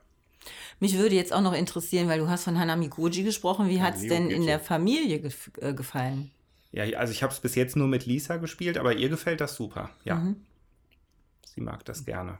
[0.80, 3.70] Mich würde jetzt auch noch interessieren, weil du hast von Hanami Goji gesprochen.
[3.70, 6.32] Wie hat es denn in der Familie gef äh, gefallen?
[6.72, 9.56] Ja, also ich habe es bis jetzt nur mit Lisa gespielt, aber ihr gefällt das
[9.56, 9.90] super.
[10.04, 10.16] Ja.
[10.16, 10.36] Mhm.
[11.46, 12.38] Sie mag das gerne.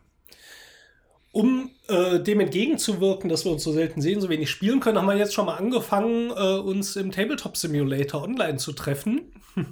[1.32, 5.08] Um äh, dem entgegenzuwirken, dass wir uns so selten sehen, so wenig spielen können, haben
[5.08, 9.32] wir jetzt schon mal angefangen, äh, uns im Tabletop Simulator online zu treffen.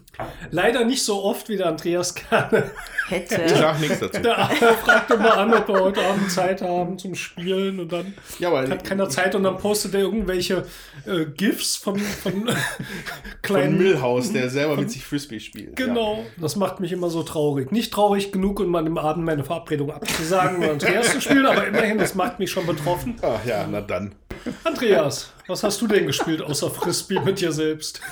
[0.52, 2.72] Leider nicht so oft, wie der Andreas gerne.
[3.08, 3.56] Ich Hätte.
[3.56, 4.20] sag nichts dazu.
[4.20, 8.16] Der Arne fragt immer an, ob wir heute Abend Zeit haben zum Spielen und dann
[8.40, 10.66] Ja, hat keiner Zeit und dann postet er irgendwelche
[11.06, 12.56] äh, GIFs von, von von
[13.42, 15.76] kleinen Millhaus, der selber mit sich Frisbee spielt.
[15.76, 17.72] Genau, das macht mich immer so traurig.
[17.72, 21.68] Nicht traurig genug, um an dem Abend meine Verabredung abzusagen und Andreas zu spielen, aber
[21.68, 23.16] immerhin, das macht mich schon betroffen.
[23.22, 24.14] Ach ja, na dann.
[24.64, 28.02] Andreas, was hast du denn gespielt außer Frisbee mit dir selbst?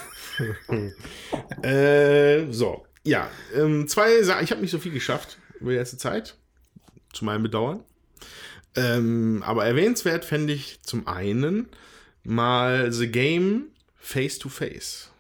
[1.62, 2.88] Äh, so.
[3.04, 4.44] Ja, ähm, zwei Sachen.
[4.44, 6.36] Ich habe nicht so viel geschafft über die letzte Zeit.
[7.14, 7.84] Zu meinem Bedauern.
[8.76, 11.68] Ähm, aber erwähnenswert fände ich zum einen
[12.24, 13.68] mal The Game
[14.00, 15.12] Face to Face.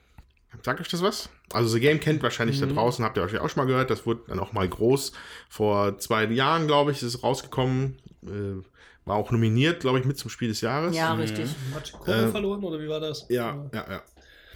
[0.64, 1.30] Sagt euch das was?
[1.54, 3.92] Also The Game kennt wahrscheinlich da draußen, habt ihr wahrscheinlich auch schon mal gehört.
[3.92, 5.12] Das wurde dann auch mal groß.
[5.48, 7.98] Vor zwei Jahren, glaube ich, ist es rausgekommen.
[8.28, 8.64] Äh,
[9.06, 10.96] war auch nominiert, glaube ich, mit zum Spiel des Jahres.
[10.96, 11.50] Ja, richtig.
[11.74, 13.26] Machikoro verloren oder wie war das?
[13.30, 14.02] Ja, ja, ja.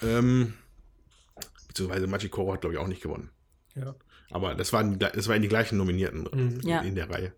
[0.02, 0.54] Ähm,
[1.68, 3.30] beziehungsweise Machikoro hat, glaube ich, auch nicht gewonnen.
[3.76, 3.94] ja.
[4.30, 6.82] Aber das waren, die- das waren die gleichen Nominierten drin Ja.
[6.82, 7.32] in der Reihe.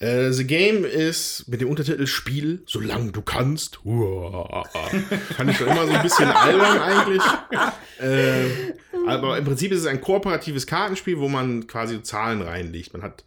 [0.00, 3.84] Äh, The Game ist mit dem Untertitel Spiel, solange du kannst.
[3.84, 4.64] Uah.
[5.36, 7.22] Fand ich schon immer so ein bisschen albern eigentlich.
[8.00, 8.72] Äh,
[9.06, 12.94] aber im Prinzip ist es ein kooperatives Kartenspiel, wo man quasi Zahlen reinlegt.
[12.94, 13.24] Man hat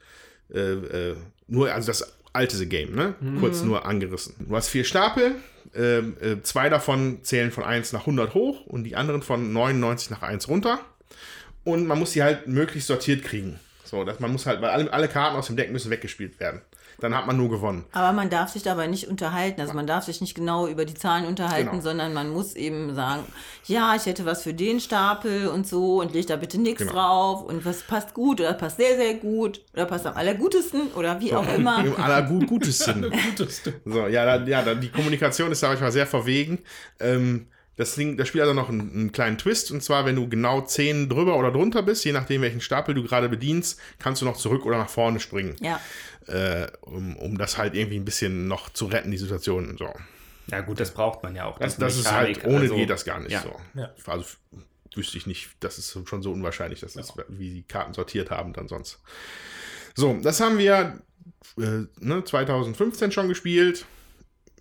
[0.53, 1.15] äh, äh,
[1.47, 3.13] nur, also das alte The Game, ne?
[3.39, 4.33] Kurz nur angerissen.
[4.39, 5.35] Du hast vier Stapel.
[5.75, 10.09] ähm, äh, zwei davon zählen von 1 nach 100 hoch und die anderen von 99
[10.11, 10.79] nach 1 runter.
[11.63, 13.59] Und man muss sie halt möglichst sortiert kriegen.
[13.83, 16.61] So, dass man muss halt, weil alle, alle Karten aus dem Deck müssen weggespielt werden.
[17.03, 17.83] Dann hat man nur gewonnen.
[17.91, 19.59] Aber man darf sich dabei nicht unterhalten.
[19.59, 21.81] Also man darf sich nicht genau über die Zahlen unterhalten, Genau.
[21.83, 23.23] sondern man muss eben sagen,
[23.65, 26.93] ja, ich hätte was für den Stapel und so und leg da bitte nichts Genau.
[26.93, 31.19] drauf und was passt gut oder passt sehr, sehr gut oder passt am allergutesten oder
[31.19, 31.83] wie auch immer.
[31.85, 33.01] Im aller gut, Gutes Sinn.
[33.29, 33.73] Guteste.
[33.83, 36.59] So, ja, dann, ja dann die Kommunikation ist da manchmal sehr verwegen.
[37.01, 40.15] Ähm, das, Ding, das Spiel hat auch noch einen, einen kleinen Twist, und zwar, wenn
[40.15, 44.21] du genau 10 drüber oder drunter bist, je nachdem, welchen Stapel du gerade bedienst, kannst
[44.21, 45.79] du noch zurück oder nach vorne springen, Ja,
[46.27, 49.75] äh, um, um das halt irgendwie ein bisschen noch zu retten, die Situation.
[49.77, 49.93] So.
[50.47, 51.59] Ja, gut, das braucht man ja auch.
[51.59, 53.41] Das, das ist halt, ohne Also, geht das gar nicht ja.
[53.41, 53.55] so.
[53.79, 53.93] Ja.
[54.05, 54.25] Also
[54.95, 58.53] wüsste ich nicht, das ist schon so unwahrscheinlich, dass das, wie die Karten sortiert haben
[58.53, 58.99] dann sonst.
[59.95, 60.99] So, das haben wir
[61.57, 63.85] äh, ne, 2015 schon gespielt.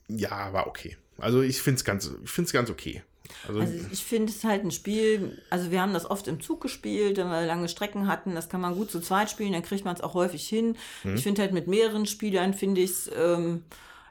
[0.08, 0.96] Ja, war okay.
[1.18, 3.02] Also ich finde es ganz, ich find's ganz okay.
[3.46, 6.60] Also, also ich finde es halt ein Spiel, also wir haben das oft im Zug
[6.60, 9.84] gespielt, wenn wir lange Strecken hatten, das kann man gut zu zweit spielen, dann kriegt
[9.84, 10.76] man es auch häufig hin.
[11.04, 11.16] Mhm.
[11.16, 13.62] Ich finde halt mit mehreren Spielern finde ich es, ähm,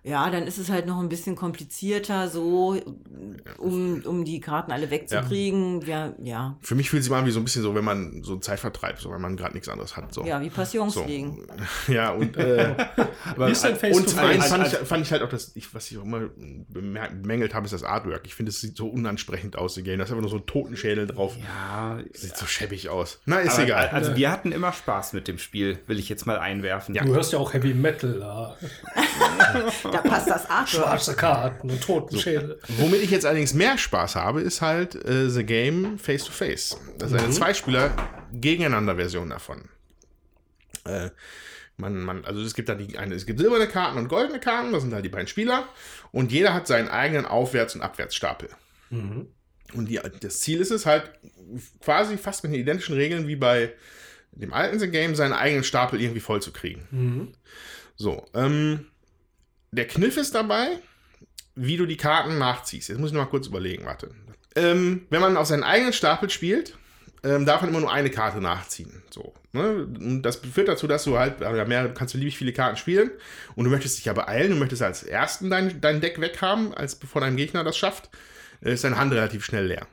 [0.04, 2.76] Ja, dann ist es halt noch ein bisschen komplizierter, so,
[3.60, 5.82] um, um die Karten alle wegzukriegen.
[5.82, 8.24] Ja, ja, Für mich fühlt sich mal an wie so ein bisschen so, wenn man
[8.24, 10.12] so Zeit vertreibt, so wenn man gerade nichts anderes hat.
[10.12, 10.26] So.
[10.26, 10.56] ja wie so.
[10.56, 11.48] Passionsfliegen.
[11.88, 12.76] Ja, und, äh,
[13.38, 16.04] denn und vor allem fand, ich, fand ich halt auch, dass ich, was ich auch
[16.04, 16.30] immer
[16.70, 18.22] bemängelt habe, ist das Artwork.
[18.26, 19.98] Ich finde, es sieht so unansprechend aus, die Game.
[19.98, 21.36] Da ist einfach nur so ein Totenschädel drauf.
[21.38, 23.20] Ja, Sieht so schäbig aus.
[23.26, 23.90] Na, ist aber, egal.
[23.90, 26.96] Also wir hatten immer Spaß mit dem Spiel, will ich jetzt mal einwerfen.
[26.96, 27.04] Ja.
[27.04, 28.58] Du hörst ja auch Heavy Metal, da.
[29.92, 30.68] Da passt das Artwork.
[30.68, 32.60] schwarze Karten und Totenschädel.
[32.80, 36.78] Womit ich jetzt allerdings mehr Spaß habe, ist halt äh, The Game Face to Face.
[36.98, 37.92] Das ist eine Zweispieler
[38.34, 39.70] gegeneinander Version davon.
[40.86, 41.10] Äh,
[41.78, 44.72] man, man, also es gibt da die eine, es gibt silberne Karten und goldene Karten,
[44.72, 45.68] das sind halt die beiden Spieler
[46.12, 48.50] und jeder hat seinen eigenen Aufwärts- und Abwärtsstapel.
[48.92, 49.30] Und
[49.88, 51.10] die, das Ziel ist es halt
[51.82, 53.74] quasi fast mit den identischen Regeln wie bei
[54.34, 57.34] dem alten The Game, seinen eigenen Stapel irgendwie voll zu kriegen.
[57.96, 58.88] So, ähm,
[59.72, 60.68] der Kniff ist dabei,
[61.56, 62.90] wie du die Karten nachziehst.
[62.90, 64.12] Jetzt muss ich noch mal kurz überlegen, warte.
[64.56, 66.78] Ähm, wenn man auf seinen eigenen Stapel spielt,
[67.24, 69.02] ähm, darf man immer nur eine Karte nachziehen.
[69.10, 69.86] So, ne?
[69.86, 73.12] Und das führt dazu, dass du halt, ja, mehr kannst du liebig viele Karten spielen
[73.56, 76.96] und du möchtest dich ja beeilen, du möchtest als ersten dein, dein Deck weghaben, als
[76.96, 78.10] bevor dein Gegner das schafft,
[78.62, 79.88] äh, ist deine Hand relativ schnell leer.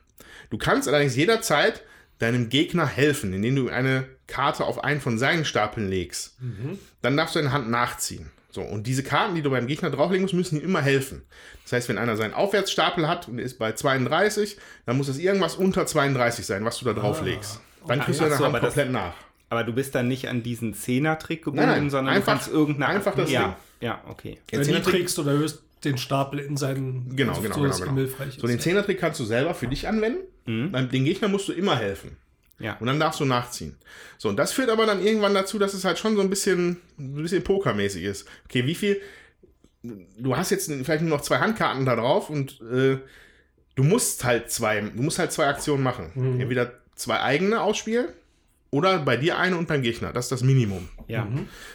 [0.50, 1.82] Du kannst allerdings jederzeit
[2.18, 6.36] deinem Gegner helfen, indem du eine Karte auf einen von seinen Stapeln legst.
[7.02, 8.32] Dann darfst du deine Hand nachziehen.
[8.58, 11.22] So, und diese Karten, die du beim Gegner drauflegen musst, müssen ihm immer helfen.
[11.62, 15.54] Das heißt, wenn einer seinen Aufwärtsstapel hat und ist bei 32, dann muss es irgendwas
[15.54, 17.60] unter 32 sein, was du da drauflegst.
[17.86, 19.14] Dann kriegst du deine so, Hand aber das- komplett nach.
[19.50, 22.52] Aber du bist dann nicht an diesen Zehner-Trick gebunden, Nein, nein, sondern einfach- du kannst
[22.52, 23.34] irgendeine einfach das Ding.
[23.34, 24.38] ja, ja, okay.
[24.50, 27.14] Wenn Jetzt du den trägst oder erhöhst den Stapel in seinen.
[27.14, 27.76] Genau, also genau, so, genau.
[27.78, 27.94] genau.
[27.94, 28.58] hilfreich So, den.
[28.58, 30.18] Zehnertrick kannst du selber für dich anwenden.
[30.72, 32.16] Beim- Den Gegner musst du immer helfen.
[32.58, 32.76] Ja.
[32.80, 33.76] Und dann darfst du nachziehen.
[34.18, 36.78] So, und das führt aber dann irgendwann dazu, dass es halt schon so ein bisschen,
[36.98, 38.26] ein bisschen pokermäßig ist.
[38.46, 39.00] Okay, wie viel.
[39.82, 42.98] Du hast jetzt vielleicht nur noch zwei Handkarten da drauf und äh,
[43.76, 46.10] du musst halt zwei, du musst halt zwei Aktionen machen.
[46.40, 48.08] Entweder zwei eigene ausspielen
[48.70, 50.12] oder bei dir eine und beim Gegner.
[50.12, 50.88] Das ist das Minimum.
[51.06, 51.28] ja.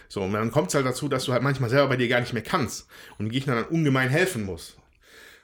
[0.09, 2.19] So, und dann kommt es halt dazu, dass du halt manchmal selber bei dir gar
[2.19, 4.75] nicht mehr kannst und dem Gegner dann ungemein helfen muss.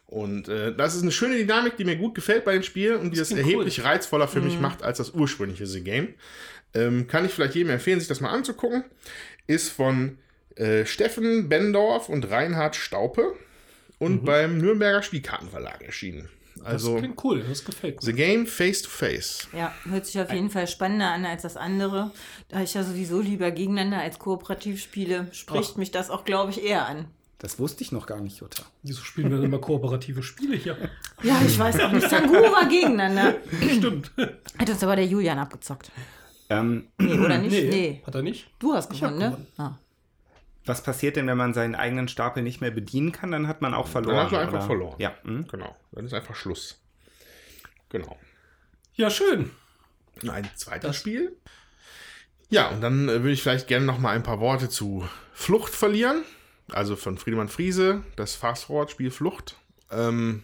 [0.10, 3.12] Und äh, das ist eine schöne Dynamik, die mir gut gefällt bei dem Spiel und
[3.14, 6.16] die das klingt erheblich reizvoller für mich macht als das ursprüngliche The Game.
[6.74, 8.84] Ähm, kann ich vielleicht jedem empfehlen, sich das mal anzugucken.
[9.46, 10.18] Ist von
[10.56, 13.36] äh, Steffen Bendorf und Reinhard Staupe
[14.00, 16.28] und beim Nürnberger Spielkartenverlag erschienen.
[16.56, 18.02] Das Also klingt cool, das gefällt mir.
[18.02, 19.48] The Game Face to Face.
[19.54, 22.12] Ja, hört sich auf jeden Fall spannender an als das andere.
[22.48, 25.78] Da ich ja sowieso lieber gegeneinander als kooperativ spiele, spricht Ach.
[25.78, 27.06] mich das auch, glaube ich, eher an.
[27.40, 28.64] Das wusste ich noch gar nicht, Jutta.
[28.84, 30.78] Wieso spielen wir denn immer kooperative Spiele hier?
[31.24, 32.10] Ja, ich weiß auch nicht.
[32.10, 33.36] Sangura gegeneinander.
[33.78, 34.12] Stimmt.
[34.58, 35.90] Hat uns aber der Julian abgezockt.
[36.50, 37.52] Ähm, Nee, oder nicht?
[37.52, 38.02] Nee.
[38.06, 38.50] Hat er nicht?
[38.60, 39.26] Du hast gewonnen, ne?
[39.30, 39.48] gewonnen.
[39.58, 39.78] Ah.
[40.66, 43.32] was passiert denn, wenn man seinen eigenen Stapel nicht mehr bedienen kann?
[43.32, 44.16] Dann hat man auch verloren.
[44.16, 44.66] Dann hast du einfach oder?
[44.66, 44.96] verloren.
[45.00, 45.14] Ja.
[45.24, 45.48] hm?
[45.48, 45.76] Genau.
[45.94, 46.82] Dann ist einfach Schluss.
[47.90, 48.18] Genau.
[48.96, 49.52] Ja, schön.
[50.30, 51.38] Ein zweites Das- Spiel.
[52.50, 55.74] Ja, und dann äh, würde ich vielleicht gerne noch mal ein paar Worte zu Flucht
[55.74, 56.24] verlieren.
[56.74, 59.58] Also von Friedemann Friese, das Fast-Forward-Spiel Flucht.
[59.92, 60.44] Ähm,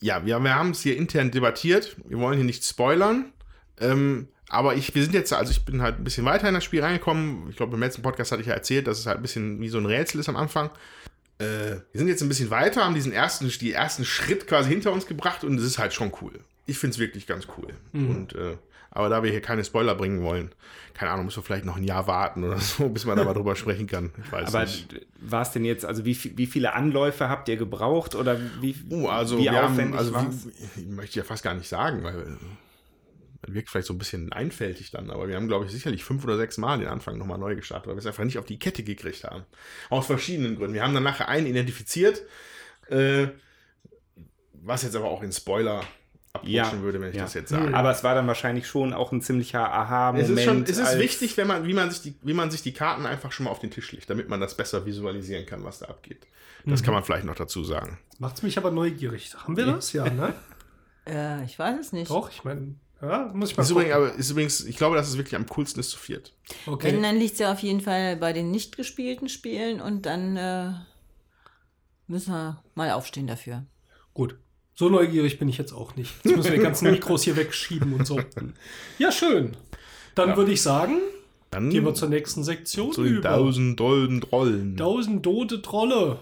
[0.00, 1.96] ja, wir, wir haben es hier intern debattiert.
[2.06, 3.32] Wir wollen hier nicht spoilern.
[3.80, 6.64] Ähm, aber ich, wir sind jetzt, also ich bin halt ein bisschen weiter in das
[6.64, 7.50] Spiel reingekommen.
[7.50, 9.68] Ich glaube, im letzten Podcast hatte ich ja erzählt, dass es halt ein bisschen wie
[9.68, 10.70] so ein Rätsel ist am Anfang.
[11.38, 14.92] Äh, wir sind jetzt ein bisschen weiter, haben diesen ersten, die ersten Schritt quasi hinter
[14.92, 16.40] uns gebracht und es ist halt schon cool.
[16.66, 17.68] Ich finde es wirklich ganz cool.
[17.92, 18.56] Und, äh,
[18.98, 20.50] aber da wir hier keine Spoiler bringen wollen,
[20.92, 23.32] keine Ahnung, müssen wir vielleicht noch ein Jahr warten oder so, bis man da mal
[23.32, 24.10] drüber sprechen kann.
[24.24, 25.06] Ich weiß Aber nicht.
[25.20, 29.06] war es denn jetzt, also wie, wie viele Anläufe habt ihr gebraucht oder wie, Uh,
[29.06, 30.16] also wie wir haben, aufwendig also
[30.74, 33.98] wie, möchte ich ja fast gar nicht sagen, weil äh, man wirkt vielleicht so ein
[33.98, 37.18] bisschen einfältig dann, aber wir haben, glaube ich, sicherlich fünf oder sechs Mal den Anfang
[37.18, 39.44] nochmal neu gestartet, weil wir es einfach nicht auf die Kette gekriegt haben.
[39.90, 40.74] Aus verschiedenen Gründen.
[40.74, 42.24] Wir haben dann nachher einen identifiziert,
[42.88, 43.28] äh,
[44.54, 45.84] was jetzt aber auch in Spoiler
[46.32, 47.22] abrutschen Ja, würde, wenn ich ja.
[47.22, 47.74] das jetzt sage.
[47.74, 50.28] Aber es war dann wahrscheinlich schon auch ein ziemlicher Aha-Moment.
[50.30, 52.62] Es ist, schon, es ist wichtig, wenn man, wie, man sich die, wie man sich
[52.62, 55.64] die Karten einfach schon mal auf den Tisch legt, damit man das besser visualisieren kann,
[55.64, 56.26] was da abgeht.
[56.64, 57.98] Das kann man vielleicht noch dazu sagen.
[58.18, 59.34] Macht's mich aber neugierig.
[59.36, 59.92] Haben wir das?
[59.92, 60.34] Ja, ne?
[61.06, 62.10] Äh, ich weiß es nicht.
[62.10, 63.86] Doch, ich meine, ja, muss ich mal Ist gucken.
[63.86, 66.34] übrigens, aber ist übrigens, ich glaube, dass es wirklich am coolsten ist zu viert.
[66.66, 67.00] Wenn, Okay.
[67.00, 70.72] dann liegt es ja auf jeden Fall bei den nicht gespielten Spielen und dann äh,
[72.08, 73.64] müssen wir mal aufstehen dafür.
[74.12, 74.36] Gut.
[74.78, 76.14] So neugierig bin ich jetzt auch nicht.
[76.22, 78.20] Jetzt müssen wir die ganzen Mikros hier wegschieben und so.
[78.98, 79.56] Ja, schön.
[80.14, 80.36] Dann Ja.
[80.36, 81.00] würde ich sagen,
[81.50, 83.28] Dann gehen wir zur nächsten Sektion zu über.
[83.28, 84.76] tausend dolden Trollen.
[84.76, 86.20] Tausend tote Trolle.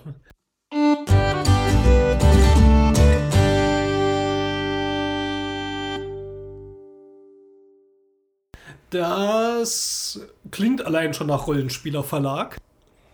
[8.90, 12.57] Das klingt allein schon nach Rollenspielerverlag.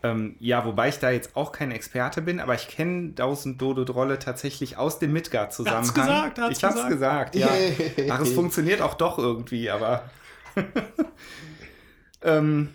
[0.05, 3.85] Ähm, ja, wobei ich da jetzt auch kein Experte bin, aber ich kenne 1000 Dodo
[3.85, 5.95] Drolle tatsächlich aus dem Midgard-Zusammenhang.
[5.95, 7.49] gesagt, er hat's ich hab's gesagt, ja.
[8.11, 10.11] Ach, es funktioniert auch doch irgendwie, aber.
[12.23, 12.71] ähm,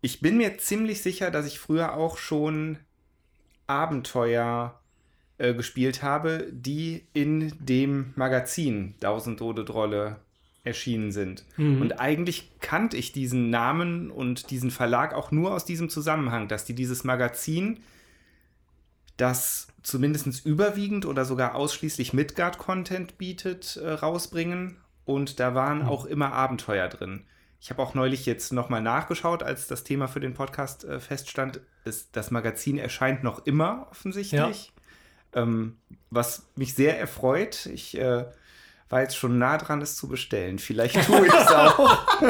[0.00, 2.78] ich bin mir ziemlich sicher, dass ich früher auch schon
[3.66, 4.80] Abenteuer
[5.38, 10.20] äh, gespielt habe, die in dem Magazin 1000 Tode Drolle
[10.68, 11.44] erschienen sind.
[11.56, 11.82] Mhm.
[11.82, 16.64] Und eigentlich kannte ich diesen Namen und diesen Verlag auch nur aus diesem Zusammenhang, dass
[16.64, 17.80] die dieses Magazin,
[19.16, 24.76] das zumindest überwiegend oder sogar ausschließlich Midgard-Content bietet, äh, rausbringen.
[25.04, 27.24] Und da waren auch immer Abenteuer drin.
[27.60, 31.60] Ich habe auch neulich jetzt nochmal nachgeschaut, als das Thema für den Podcast äh, feststand.
[31.84, 34.72] Es, das Magazin erscheint noch immer offensichtlich.
[35.32, 35.76] Ähm,
[36.10, 37.66] was mich sehr erfreut.
[37.66, 38.26] Ich äh,
[38.88, 40.58] war jetzt schon nah dran, es zu bestellen.
[40.58, 42.20] Vielleicht tue ich es auch.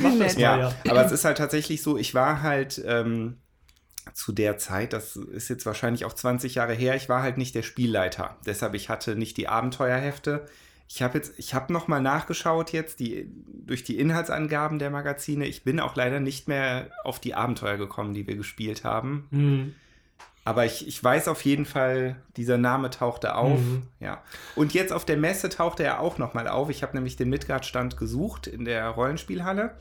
[0.00, 0.74] Mach das mal, ja, ja.
[0.88, 3.36] aber es ist halt tatsächlich so, ich war halt ähm,
[4.14, 7.54] zu der Zeit, das ist jetzt wahrscheinlich auch 20 Jahre her, ich war halt nicht
[7.54, 8.36] der Spielleiter.
[8.46, 10.46] Deshalb, ich hatte nicht die Abenteuerhefte.
[10.88, 15.46] Ich habe jetzt, ich habe nochmal nachgeschaut jetzt die, durch die Inhaltsangaben der Magazine.
[15.46, 19.28] Ich bin auch leider nicht mehr auf die Abenteuer gekommen, die wir gespielt haben.
[19.30, 19.74] Mhm.
[20.50, 23.60] Aber ich, ich weiß auf jeden Fall, dieser Name tauchte auf.
[23.60, 23.84] Mhm.
[24.00, 24.20] Ja.
[24.56, 26.70] Und jetzt auf der Messe tauchte er auch nochmal auf.
[26.70, 29.76] Ich habe nämlich den Midgard-Stand gesucht in der Rollenspielhalle.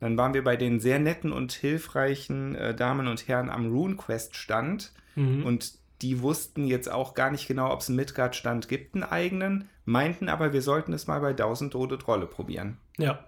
[0.00, 4.90] Dann waren wir bei den sehr netten und hilfreichen äh, Damen und Herren am RuneQuest-Stand.
[5.14, 5.44] Mhm.
[5.44, 9.68] Und die wussten jetzt auch gar nicht genau, ob es einen Midgard-Stand gibt, einen eigenen,
[9.84, 12.78] meinten aber, wir sollten es mal bei 1000 Tode Trolle probieren.
[12.98, 13.24] Ja.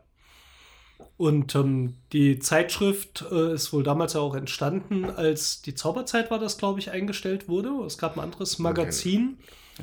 [1.17, 6.39] Und ähm, die Zeitschrift äh, ist wohl damals ja auch entstanden, als die Zauberzeit war
[6.39, 7.71] das, glaube ich, eingestellt wurde.
[7.87, 9.39] Es gab ein anderes Magazin.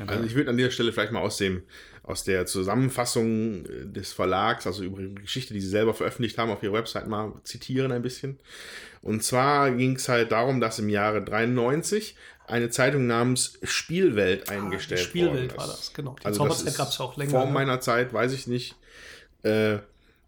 [0.08, 1.64] Also ich würde an dieser Stelle vielleicht mal aus dem
[2.04, 6.50] aus der Zusammenfassung äh, des Verlags, also über die Geschichte, die sie selber veröffentlicht haben,
[6.52, 8.40] auf ihrer Website mal zitieren ein bisschen.
[9.02, 12.16] Und zwar ging es halt darum, dass im Jahre 93
[12.48, 15.80] eine Zeitung namens Spielwelt eingestellt Ah, die Spielwelt worden war ist.
[15.80, 16.16] das, genau.
[16.22, 17.52] Die Also Zauberzeit gab's ja auch länger, Vor ne?
[17.52, 18.76] meiner Zeit, weiß ich nicht.
[19.44, 19.80] Äh,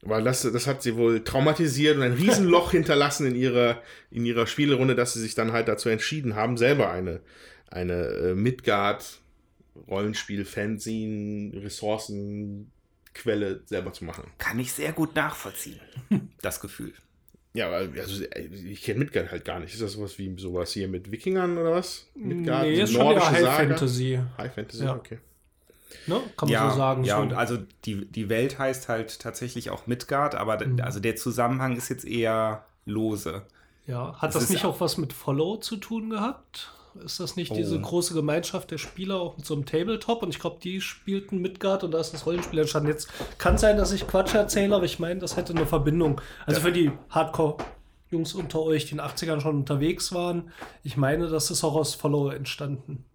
[0.02, 3.82] weil das, das hat sie wohl traumatisiert und ein Riesenloch hinterlassen in ihrer,
[4.12, 7.22] in ihrer Spielerunde, dass sie sich dann halt dazu entschieden haben, selber eine,
[7.68, 9.20] eine äh, Midgard
[9.88, 14.24] Rollenspiel, Fanzine, Ressourcenquelle selber zu machen.
[14.38, 15.80] Kann ich sehr gut nachvollziehen,
[16.42, 16.94] das Gefühl.
[17.54, 18.24] Ja, aber also,
[18.66, 19.74] ich kenne Midgard halt gar nicht.
[19.74, 22.08] Ist das sowas wie sowas hier mit Wikingern oder was?
[22.14, 23.56] Midgard, nee, die ist schon eher High Saga?
[23.58, 24.20] Fantasy.
[24.38, 24.96] High Fantasy, Ja.
[24.96, 25.18] okay.
[26.08, 26.20] Ne?
[26.38, 27.04] Kann man ja, so sagen.
[27.04, 27.22] Ja, so.
[27.24, 30.82] und also die, die Welt heißt halt tatsächlich auch Midgard, aber Mhm.
[30.82, 33.44] also der Zusammenhang ist jetzt eher lose.
[33.88, 34.14] ja.
[34.18, 36.72] Hat es das nicht auch was mit Follow zu tun gehabt?
[37.06, 37.82] Ist das nicht diese Oh.
[37.82, 40.24] große Gemeinschaft der Spieler auch mit so einem Tabletop?
[40.24, 42.90] Und ich glaube, die spielten Midgard und da ist das Rollenspiel entstanden.
[42.90, 46.20] Jetzt kann sein, dass ich Quatsch erzähle, aber ich meine, das hätte eine Verbindung.
[46.48, 50.52] Also für die Hardcore-Jungs unter euch, die in den 80ern schon unterwegs waren,
[50.84, 53.06] ich meine, das ist auch aus Follow entstanden.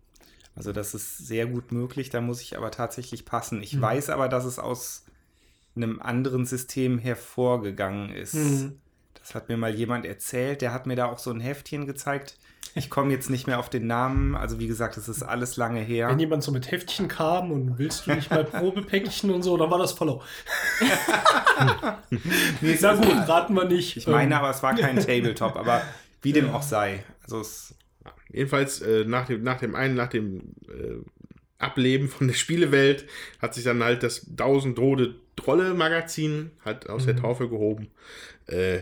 [0.56, 3.58] Also das ist sehr gut möglich, da muss ich aber tatsächlich passen.
[3.58, 3.64] Mhm.
[3.64, 5.04] Ich weiß aber, dass es aus
[5.76, 8.34] einem anderen System hervorgegangen ist.
[8.34, 8.78] Mhm.
[9.14, 12.36] Das hat mir mal jemand erzählt, der hat mir da auch so ein Heftchen gezeigt.
[12.76, 15.80] Ich komme jetzt nicht mehr auf den Namen, also wie gesagt, es ist alles lange
[15.80, 16.08] her.
[16.08, 19.70] Wenn jemand so mit Heftchen kam und willst du nicht mal Probepäckchen und so, dann
[19.70, 20.22] war das Follow.
[22.60, 23.96] Nee, Na gut, raten wir nicht.
[23.96, 25.82] Ich meine Ähm, aber, es war kein Tabletop, aber
[26.22, 27.04] wie dem auch sei.
[27.22, 27.74] Also es
[28.34, 30.96] Jedenfalls äh, nach, dem, nach dem einen, nach dem äh,
[31.58, 33.06] Ableben von der Spielewelt
[33.40, 37.06] hat sich dann halt das 1000 Tode Trolle Magazin halt aus Mhm.
[37.06, 37.88] der Taufe gehoben.
[38.46, 38.80] Äh,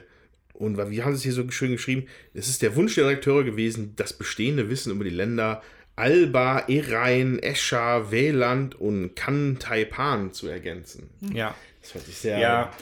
[0.54, 2.06] und wie haben sie es hier so schön geschrieben?
[2.34, 5.62] Es ist der Wunsch der Redakteure gewesen, das bestehende Wissen über die Länder
[5.96, 11.10] Alba, Erein, Escher, Weland und Kantaipan zu ergänzen.
[11.32, 11.54] ja.
[11.82, 12.38] Das hört sich sehr.
[12.38, 12.72] Ja,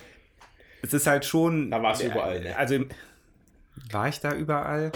[0.83, 1.71] es ist halt schon.
[1.71, 2.55] Da warst du überall, ne?
[2.57, 2.85] Also,
[3.91, 4.93] war ich da überall?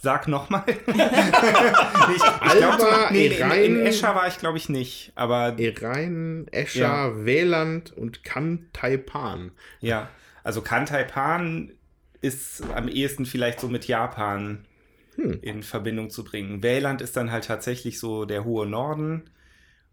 [0.00, 0.62] Sag nochmal.
[0.68, 5.12] ich, ich Alba, glaub, nee, in, in Erein- Escher war ich, glaube ich, nicht.
[5.16, 7.24] Aber Erein, Escher, Ja.
[7.24, 9.50] Weland und Kantaipan.
[9.80, 10.08] ja,
[10.44, 11.72] also Kantaipan
[12.20, 14.64] ist am ehesten vielleicht so mit Japan
[15.16, 15.40] Hm.
[15.42, 16.62] in Verbindung zu bringen.
[16.62, 19.28] Wähland ist dann halt tatsächlich so der hohe Norden.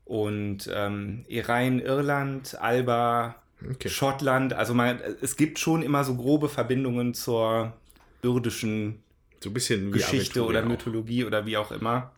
[0.06, 3.36] Und ähm, Erein, Irland, Alba,
[3.72, 3.90] Okay.
[3.90, 4.54] Schottland.
[4.54, 7.74] Also man, es gibt schon immer so grobe Verbindungen zur
[8.22, 9.02] irdischen
[9.44, 10.70] So ein bisschen Geschichte Aventurien oder auch.
[10.70, 12.12] Mythologie oder wie auch immer.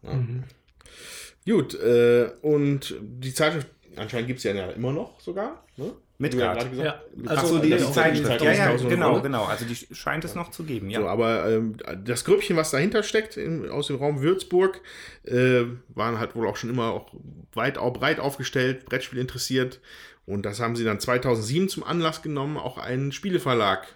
[1.45, 5.93] Gut, äh, und die Zeitschrift, anscheinend gibt es ja immer noch sogar, ne?
[6.19, 6.63] Midgard.
[6.63, 6.69] Ja
[7.15, 9.45] gesagt- Achso, die, die Zeit, ja, ja, 2000 genau, genau.
[9.45, 11.01] Also die scheint es noch zu geben, ja.
[11.01, 14.81] So, aber ähm, das Grüppchen, was dahinter steckt, in, aus dem Raum Würzburg,
[15.25, 17.11] äh, waren halt wohl auch schon immer auch
[17.53, 19.79] weit auch breit aufgestellt, Brettspiel interessiert.
[20.25, 23.87] Und das haben sie dann 2007 zum Anlass genommen, auch einen Spieleverlag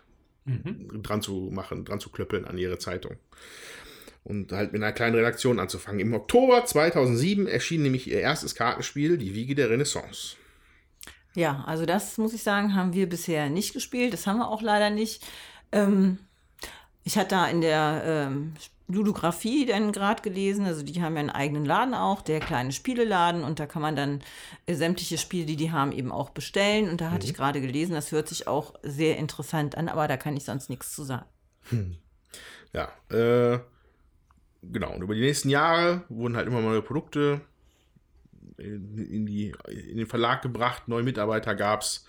[0.45, 1.01] mhm.
[1.03, 3.17] dran zu machen, dran zu klöppeln an ihre Zeitung.
[4.23, 5.99] Und halt mit einer kleinen Redaktion anzufangen.
[5.99, 10.35] Im Oktober 2007 erschien nämlich ihr erstes Kartenspiel, Die Wiege der Renaissance.
[11.33, 14.13] Ja, also das muss ich sagen, haben wir bisher nicht gespielt.
[14.13, 15.25] Das haben wir auch leider nicht.
[15.71, 16.19] Ähm,
[17.03, 18.53] ich hatte da in der ähm,
[18.93, 23.43] Ludografie dann gerade gelesen, also die haben ja einen eigenen Laden auch, der kleine Spieleladen
[23.43, 24.21] und da kann man dann
[24.65, 27.31] äh, sämtliche Spiele, die die haben, eben auch bestellen und da hatte mhm.
[27.31, 30.69] ich gerade gelesen, das hört sich auch sehr interessant an, aber da kann ich sonst
[30.69, 31.25] nichts zu sagen.
[31.69, 31.97] Hm.
[32.73, 33.59] Ja, äh,
[34.63, 37.41] genau, und über die nächsten Jahre wurden halt immer neue Produkte
[38.57, 42.05] in, die, in den Verlag gebracht, neue Mitarbeiter gab es,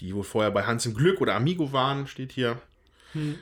[0.00, 2.60] die wohl vorher bei Hans im Glück oder Amigo waren, steht hier.
[3.12, 3.38] Hm.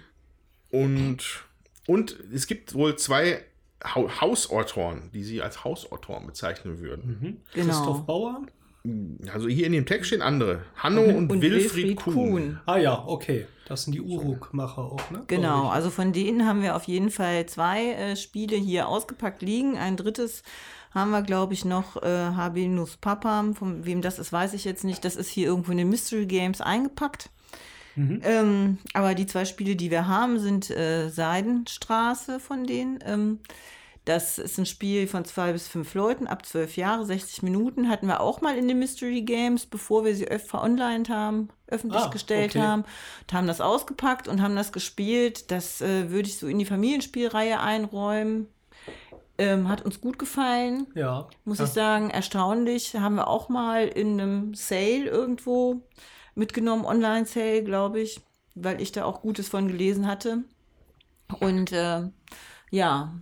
[0.71, 1.45] Und,
[1.89, 3.43] und es gibt wohl zwei
[3.83, 7.19] Hausautoren, die sie als Hausautoren bezeichnen würden.
[7.21, 7.37] Mhm.
[7.55, 7.67] Genau.
[7.67, 8.43] Christoph Bauer?
[9.33, 10.63] Also hier in dem Text stehen andere.
[10.77, 12.15] Hanno und, und, und Wilfried, Wilfried Kuhn.
[12.15, 12.61] Kuhn.
[12.67, 13.47] Ah ja, okay.
[13.67, 15.25] Das sind die Uruk-Macher auch, ne?
[15.27, 19.77] Genau, also von denen haben wir auf jeden Fall zwei äh, Spiele hier ausgepackt liegen.
[19.77, 20.43] Ein drittes
[20.93, 23.55] haben wir, glaube ich, noch äh, Habinus Papam.
[23.55, 25.05] Von wem das ist, weiß ich jetzt nicht.
[25.05, 27.31] Das ist hier irgendwo in den Mystery Games eingepackt.
[27.99, 28.21] Mhm.
[28.23, 33.01] Ähm, aber die zwei Spiele, die wir haben, sind äh, Seidenstraße von denen.
[33.05, 33.41] Ähm,
[34.05, 37.91] das ist ein Spiel von zwei bis fünf Leuten ab zwölf Jahre, 60 Minuten.
[37.91, 42.09] Hatten wir auch mal in den Mystery Games, bevor wir sie veronlined haben, öffentlich ah,
[42.09, 42.61] gestellt okay.
[42.61, 42.85] haben.
[43.23, 45.51] Und haben das ausgepackt und haben das gespielt.
[45.51, 48.47] Das äh, würde ich so in die Familienspielreihe einräumen.
[49.39, 50.87] Ähm, hat uns gut gefallen.
[50.95, 51.29] Ja.
[51.45, 51.65] Muss ja.
[51.65, 52.95] ich sagen, erstaunlich.
[52.95, 55.83] Haben wir auch mal in einem Sale irgendwo
[56.39, 58.21] mitgenommen, Online-Sale, glaube ich,
[58.55, 60.45] weil ich da auch Gutes von gelesen hatte.
[61.41, 62.03] Und äh,
[62.71, 63.13] ja.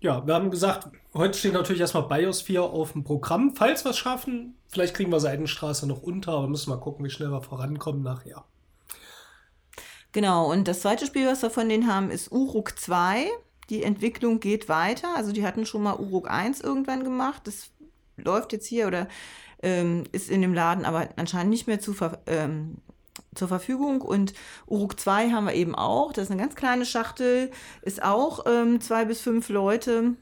[0.00, 3.54] Ja, wir haben gesagt, heute steht natürlich erstmal Biosphere auf dem Programm.
[3.54, 7.10] Falls wir es schaffen, vielleicht kriegen wir Seidenstraße noch unter, aber müssen wir gucken, wie
[7.10, 8.44] schnell wir vorankommen nachher.
[10.12, 13.26] Genau, und das zweite Spiel, was wir von denen haben, ist Uruk 2.
[13.68, 15.14] Die Entwicklung geht weiter.
[15.16, 17.42] Also die hatten schon mal Uruk 1 irgendwann gemacht.
[17.44, 17.70] Das
[18.16, 19.06] läuft jetzt hier oder
[19.62, 22.78] ähm, ist in dem Laden aber anscheinend nicht mehr zu ver ähm,
[23.34, 24.00] zur Verfügung.
[24.00, 24.32] Und
[24.66, 26.12] Uruk 2 haben wir eben auch.
[26.12, 27.50] Das ist eine ganz kleine Schachtel,
[27.82, 30.14] ist auch ähm, zwei bis fünf Leute.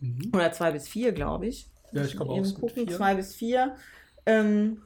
[0.00, 0.30] Mhm.
[0.32, 1.68] Oder zwei bis vier, glaube ich.
[1.92, 2.54] Ja, ich glaube auch.
[2.54, 3.76] Gucken, zwei bis vier.
[4.26, 4.82] Ähm,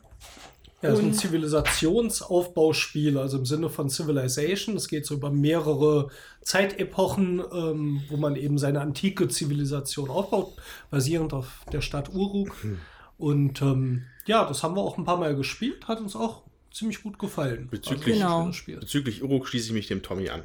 [0.83, 4.77] ja, das ist ein Zivilisationsaufbauspiel, also im Sinne von Civilization.
[4.77, 6.09] Es geht so über mehrere
[6.41, 10.55] Zeitepochen, ähm, wo man eben seine antike Zivilisation aufbaut,
[10.91, 12.61] basierend auf der Stadt Uruk.
[12.63, 12.81] Hm.
[13.19, 17.03] Und ähm, ja, das haben wir auch ein paar Mal gespielt, hat uns auch ziemlich
[17.03, 17.69] gut gefallen.
[17.71, 18.81] Bezüglich, also, genau.
[18.81, 20.43] bezüglich Uruk schließe ich mich dem Tommy an.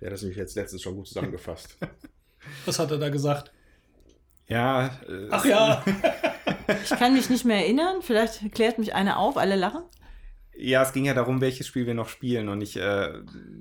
[0.00, 1.76] Der hat das nämlich jetzt letztens schon gut zusammengefasst.
[2.66, 3.52] Was hat er da gesagt?
[4.48, 4.86] Ja.
[5.08, 5.84] Äh, Ach ja.
[6.84, 8.02] ich kann mich nicht mehr erinnern.
[8.02, 9.36] Vielleicht klärt mich einer auf.
[9.36, 9.82] Alle lachen.
[10.56, 12.48] Ja, es ging ja darum, welches Spiel wir noch spielen.
[12.48, 13.12] Und ich äh,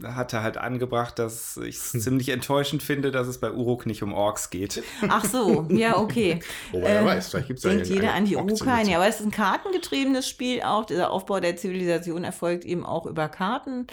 [0.04, 2.02] hatte halt angebracht, dass ich es hm.
[2.02, 4.84] ziemlich enttäuschend finde, dass es bei Uruk nicht um Orks geht.
[5.08, 6.40] Ach so, ja, okay.
[6.72, 8.84] Wobei, wer äh, weiß, vielleicht gibt es Denkt jeder an die Urukai.
[8.84, 10.86] Ja, aber es ist ein kartengetriebenes Spiel auch.
[10.86, 13.88] Dieser Aufbau der Zivilisation erfolgt eben auch über Karten.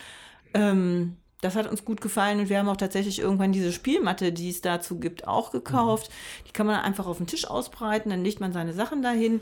[0.53, 4.51] Ähm, das hat uns gut gefallen und wir haben auch tatsächlich irgendwann diese Spielmatte, die
[4.51, 6.11] es dazu gibt, auch gekauft.
[6.11, 6.45] Mhm.
[6.49, 9.41] Die kann man einfach auf den Tisch ausbreiten, dann legt man seine Sachen dahin.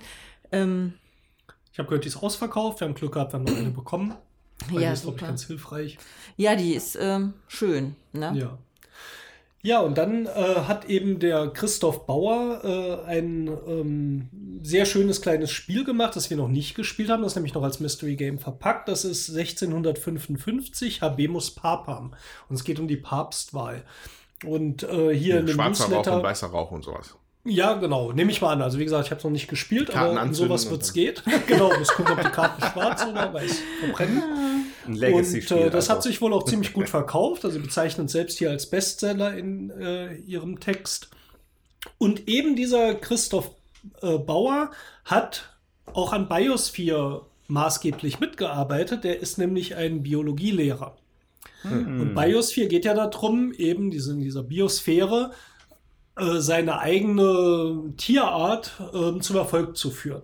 [0.53, 0.95] Ähm,
[1.73, 2.81] ich habe gehört, die ist ausverkauft.
[2.81, 4.15] Wir haben Glück gehabt, wir haben noch eine bekommen.
[4.71, 5.99] Weil ja, die ist, glaube ich, ganz hilfreich.
[6.37, 7.95] Ja, die ist ähm, schön.
[8.13, 8.33] Ne?
[8.37, 8.59] Ja.
[9.63, 10.29] Ja, und dann äh,
[10.67, 14.29] hat eben der Christoph Bauer äh, ein ähm,
[14.63, 17.23] sehr schönes kleines Spiel gemacht, das wir noch nicht gespielt haben.
[17.23, 18.89] Das ist nämlich noch als Mystery Game verpackt.
[18.89, 22.15] Das ist 1655 Habemus Papam.
[22.49, 23.85] Und es geht um die Papstwahl.
[24.45, 27.17] Und äh, hier ja, in dem Schwarzer Newsletter, Rauch und weißer Rauch und sowas.
[27.49, 28.13] Ja, genau.
[28.13, 28.63] Nehme ich mal an.
[28.63, 31.23] Also wie gesagt, ich habe es noch nicht gespielt, aber um sowas wird es geht.
[31.47, 34.23] genau, das gucken, ob die Karten schwarz oder weiß verbrennen.
[34.87, 35.57] Ein Legacy-Spiel.
[35.57, 35.95] Und äh, das also.
[35.95, 37.45] hat sich wohl auch ziemlich gut verkauft.
[37.45, 41.11] Also es selbst hier als Bestseller in äh, ihrem Text.
[41.99, 43.51] Und eben dieser Christoph
[44.03, 44.71] äh, Bauer
[45.05, 45.51] hat
[45.93, 49.05] auch an Biosphere maßgeblich mitgearbeitet.
[49.05, 50.97] Der ist nämlich ein Biologielehrer.
[51.63, 52.01] Hm.
[52.01, 55.33] Und Biosphere geht ja darum, eben diese, in dieser Biosphäre
[56.19, 60.23] äh, seine eigene Tierart äh, zum Erfolg zu führen.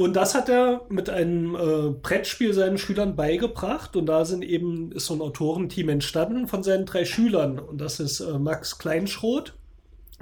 [0.00, 3.96] Und das hat er mit einem äh, Brettspiel seinen Schülern beigebracht.
[3.96, 7.58] Und da sind eben, ist so ein Autorenteam entstanden von seinen drei Schülern.
[7.58, 9.52] Und das ist äh, Max Kleinschroth,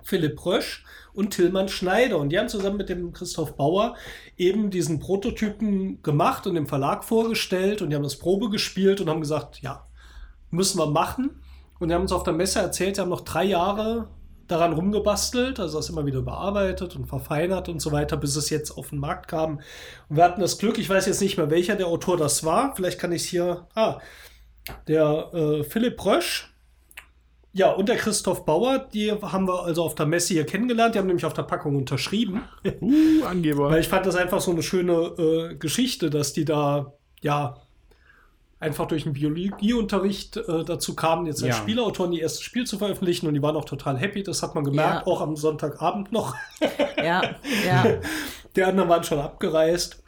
[0.02, 2.18] Philipp Rösch und Tillmann Schneider.
[2.18, 3.94] Und die haben zusammen mit dem Christoph Bauer
[4.36, 7.80] eben diesen Prototypen gemacht und im Verlag vorgestellt.
[7.80, 9.86] Und die haben das Probe gespielt und haben gesagt, ja,
[10.50, 11.40] müssen wir machen.
[11.78, 14.08] Und die haben uns auf der Messe erzählt, sie haben noch drei Jahre
[14.48, 18.72] daran rumgebastelt, also das immer wieder bearbeitet und verfeinert und so weiter, bis es jetzt
[18.72, 19.60] auf den Markt kam.
[20.08, 22.74] Und wir hatten das Glück, ich weiß jetzt nicht mehr, welcher der Autor das war,
[22.74, 23.98] vielleicht kann ich es hier, ah,
[24.86, 26.52] der äh, Philipp Rösch,
[27.52, 30.94] ja, und der Christoph Bauer, die haben wir also auf der Messe hier kennengelernt.
[30.94, 32.42] Die haben nämlich auf der Packung unterschrieben.
[32.80, 33.70] Uh, Angeber.
[33.70, 36.92] Weil ich fand das einfach so eine schöne äh, Geschichte, dass die da,
[37.22, 37.56] ja,
[38.60, 41.62] einfach durch den Biologieunterricht äh, dazu kamen, jetzt als Ja.
[41.62, 44.22] Spielautoren ihr erstes Spiel zu veröffentlichen und die waren auch total happy.
[44.22, 45.12] Das hat man gemerkt, Ja.
[45.12, 46.34] auch am Sonntagabend noch.
[46.96, 47.36] Ja,
[47.66, 48.00] ja.
[48.56, 50.02] Die anderen waren schon abgereist.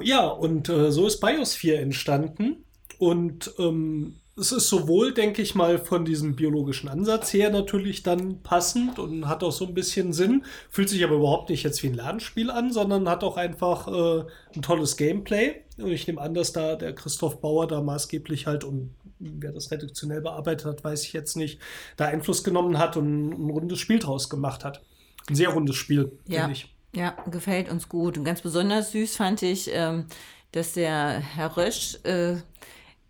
[0.00, 2.64] Ja, und äh, so ist Biosphere entstanden.
[2.98, 8.42] Und ähm, es ist sowohl, denke ich mal, von diesem biologischen Ansatz her natürlich dann
[8.42, 10.44] passend und hat auch so ein bisschen Sinn.
[10.70, 14.24] Fühlt sich aber überhaupt nicht jetzt wie ein Lernspiel an, sondern hat auch einfach äh,
[14.54, 15.56] ein tolles Gameplay.
[15.76, 19.70] Und ich nehme an, dass da der Christoph Bauer da maßgeblich halt und wer das
[19.70, 21.60] redaktionell bearbeitet hat, weiß ich jetzt nicht,
[21.96, 24.82] da Einfluss genommen hat und ein rundes Spiel draus gemacht hat.
[25.28, 26.74] Ein sehr rundes Spiel, Ja, finde ich.
[26.94, 28.18] ja, gefällt uns gut.
[28.18, 30.06] Und ganz besonders süß fand ich, ähm,
[30.52, 32.36] dass der Herr Rösch, äh,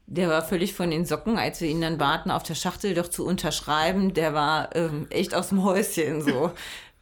[0.07, 3.09] der war völlig von den Socken, als wir ihn dann baten, auf der Schachtel doch
[3.09, 4.15] zu unterschreiben.
[4.15, 6.51] Der war ähm, echt aus dem Häuschen so.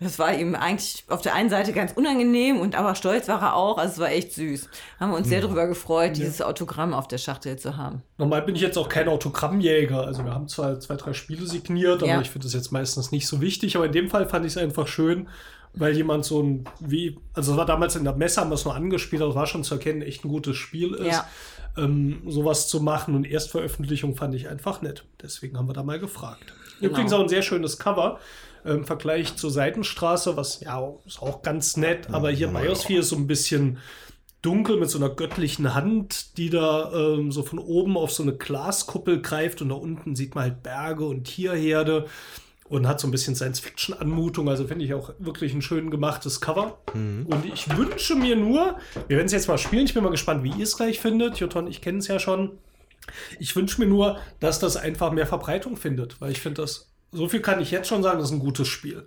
[0.02, 3.54] Das war ihm eigentlich auf der einen Seite ganz unangenehm und aber stolz war er
[3.54, 3.76] auch.
[3.76, 4.70] Also es war echt süß.
[4.98, 8.02] Haben wir uns sehr darüber gefreut, dieses Autogramm auf der Schachtel zu haben.
[8.16, 10.06] Normal bin ich jetzt auch kein Autogrammjäger.
[10.06, 12.20] Also wir haben zwar zwei, drei Spiele signiert, aber Ja.
[12.22, 13.76] ich finde das jetzt meistens nicht so wichtig.
[13.76, 15.28] Aber in dem Fall fand ich es einfach schön,
[15.74, 18.64] weil jemand so ein, wie, also es war damals in der Messe, haben wir es
[18.64, 21.12] nur angespielt, aber es war schon zu erkennen, echt ein gutes Spiel ist.
[21.12, 21.26] Ja.
[21.76, 25.04] Ähm, sowas zu machen und Erstveröffentlichung fand ich einfach nett.
[25.22, 26.52] Deswegen haben wir da mal gefragt.
[26.80, 26.92] Genau.
[26.92, 28.18] Übrigens auch ein sehr schönes Cover.
[28.64, 33.10] äh, Im Vergleich zur Seitenstraße, was ja ist auch ganz nett, aber hier Biosphere ist
[33.10, 33.78] so ein bisschen
[34.42, 38.34] dunkel mit so einer göttlichen Hand, die da ähm, so von oben auf so eine
[38.34, 42.06] Glaskuppel greift und da unten sieht man halt Berge und Tierherde
[42.70, 44.48] und hat so ein bisschen Science-Fiction-Anmutung.
[44.48, 46.78] Also finde ich auch wirklich ein schön gemachtes Cover.
[47.26, 50.44] Und ich wünsche mir nur, wir werden es jetzt mal spielen, ich bin mal gespannt,
[50.44, 51.38] wie ihr es gleich findet.
[51.38, 52.52] Joton, ich kenne es ja schon.
[53.40, 57.28] Ich wünsche mir nur, dass das einfach mehr Verbreitung findet, weil ich finde das, so
[57.28, 59.04] viel kann ich jetzt schon sagen, das ist ein gutes Spiel.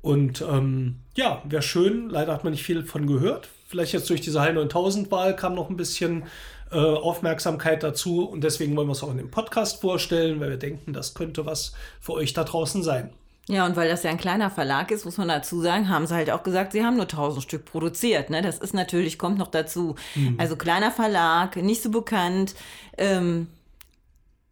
[0.00, 2.08] Und ähm, ja, wäre schön.
[2.08, 3.50] Leider hat man nicht viel von gehört.
[3.68, 6.24] Vielleicht jetzt durch diese Hall 9000-Wahl kam noch ein bisschen
[6.72, 8.24] äh, Aufmerksamkeit dazu.
[8.24, 11.46] Und deswegen wollen wir es auch in dem Podcast vorstellen, weil wir denken, das könnte
[11.46, 13.10] was für euch da draußen sein.
[13.48, 16.14] Ja, und weil das ja ein kleiner Verlag ist, muss man dazu sagen, haben sie
[16.14, 18.30] halt auch gesagt, sie haben nur 1000 Stück produziert.
[18.30, 18.40] Ne?
[18.40, 19.96] Das ist natürlich, kommt noch dazu.
[20.38, 22.54] Also kleiner Verlag, nicht so bekannt.
[22.96, 23.48] Ähm,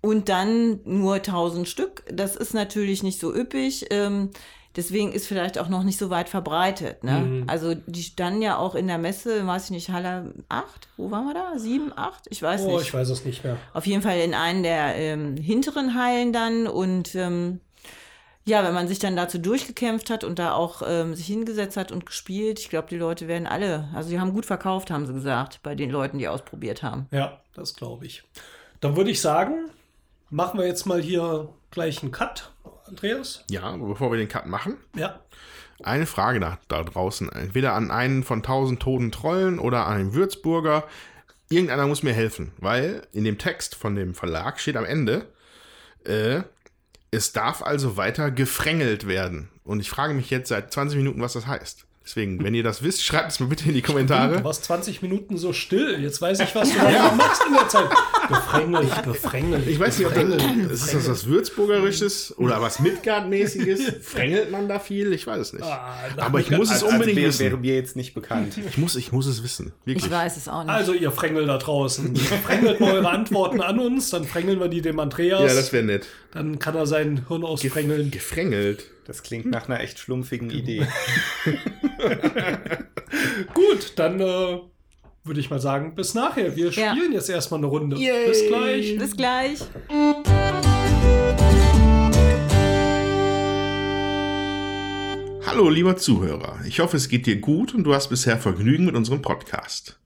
[0.01, 2.03] und dann nur 1000 Stück.
[2.13, 3.87] Das ist natürlich nicht so üppig.
[3.91, 4.31] Ähm,
[4.77, 7.03] deswegen ist vielleicht auch noch nicht so weit verbreitet.
[7.05, 7.45] Ne?
[7.47, 10.89] Also die standen ja auch in der Messe, weiß ich nicht, Halle 8?
[10.97, 11.59] Wo waren wir da?
[11.59, 12.27] 7, 8?
[12.31, 12.83] Ich weiß Oh, nicht.
[12.89, 13.57] ich weiß es nicht mehr.
[13.75, 17.61] Auf jeden Fall in einen der ähm, hinteren Hallen dann und ähm,
[18.47, 21.93] ja, wenn man sich dann dazu durchgekämpft hat und da auch ähm, sich hingesetzt hat
[21.93, 25.13] und gespielt, ich glaube, die Leute werden alle, also die haben gut verkauft, haben sie
[25.13, 27.07] gesagt, bei den Leuten, die ausprobiert haben.
[27.11, 28.25] Ja, das glaube ich.
[28.81, 29.69] Dann würde ich sagen,
[30.31, 32.51] machen wir jetzt mal hier gleich einen Cut,
[32.91, 33.45] Andreas.
[33.51, 35.21] Ja, bevor wir den Cut machen, Ja.
[35.83, 37.31] eine Frage da, da draußen.
[37.33, 40.85] Entweder an einen von tausend toten Trollen oder an einen Würzburger.
[41.49, 45.27] Irgendeiner muss mir helfen, weil in dem Text von dem Verlag steht am Ende,
[46.05, 46.43] äh,
[47.11, 49.49] es darf also weiter gefrängelt werden.
[49.65, 51.87] Und ich frage mich jetzt seit 20 Minuten, was das heißt.
[52.03, 54.43] Deswegen, wenn ihr das wisst, schreibt es mir bitte in die Du Kommentare.
[54.43, 56.01] warst 20 Minuten so still.
[56.01, 57.89] Jetzt weiß ich, was du da machst in der Zeit.
[58.27, 59.67] Gefrängelt, gefrängelt.
[59.69, 63.81] Ich weiß nicht, ob das, ist das was Würzburgerisches oder was Midgard-mäßiges?
[64.03, 65.13] Frängelt man da viel?
[65.13, 65.63] Ich weiß es nicht.
[65.65, 67.45] Ah, Aber ich muss es Also, unbedingt wäre, wissen.
[67.45, 68.55] wäre mir jetzt nicht bekannt.
[68.69, 69.73] Ich muss, ich muss es wissen.
[69.85, 70.07] Wirklich.
[70.07, 70.73] Ich weiß es auch nicht.
[70.73, 72.17] Also, ihr Frängel da draußen.
[72.17, 75.41] Frängelt mal eure Antworten an uns, dann frängeln wir die dem Andreas.
[75.43, 76.07] ja, das wäre nett.
[76.33, 78.11] dann kann er sein Hirn ausfrängeln.
[78.11, 78.87] Gefrängelt.
[79.11, 80.87] Das klingt nach einer echt schlumpfigen Idee.
[83.55, 84.61] Gut, dann äh,
[85.25, 86.55] würde ich mal sagen, bis nachher.
[86.55, 86.93] Wir Ja.
[86.95, 87.97] spielen jetzt erstmal eine Runde.
[87.97, 88.29] Yay.
[88.29, 88.97] Bis gleich.
[88.99, 89.59] Bis gleich.
[95.45, 96.61] Hallo, lieber Zuhörer.
[96.65, 99.99] Ich hoffe, es geht dir gut und du hast bisher Vergnügen mit unserem Podcast.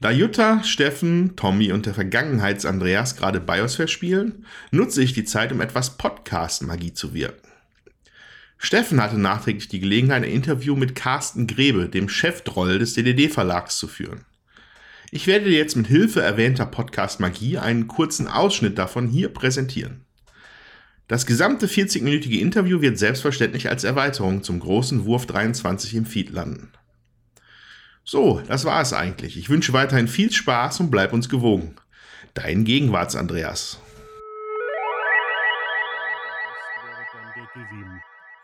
[0.00, 5.60] Da Jutta, Steffen, Tommy und der Vergangenheits-Andreas gerade Biosphere spielen, nutze ich die Zeit, um
[5.60, 7.47] etwas Podcast-Magie zu wirken.
[8.58, 13.86] Steffen hatte nachträglich die Gelegenheit, ein Interview mit Carsten Grebe, dem Chefdroll des DDD-Verlags, zu
[13.86, 14.24] führen.
[15.10, 20.04] Ich werde dir jetzt mit Hilfe erwähnter Podcast-Magie einen kurzen Ausschnitt davon hier präsentieren.
[21.06, 26.72] Das gesamte 40-minütige Interview wird selbstverständlich als Erweiterung zum großen Wurf 23 im Feed landen.
[28.04, 29.38] So, das war es eigentlich.
[29.38, 31.76] Ich wünsche weiterhin viel Spaß und bleib uns gewogen.
[32.34, 33.80] Dein Gegenwarts-Andreas.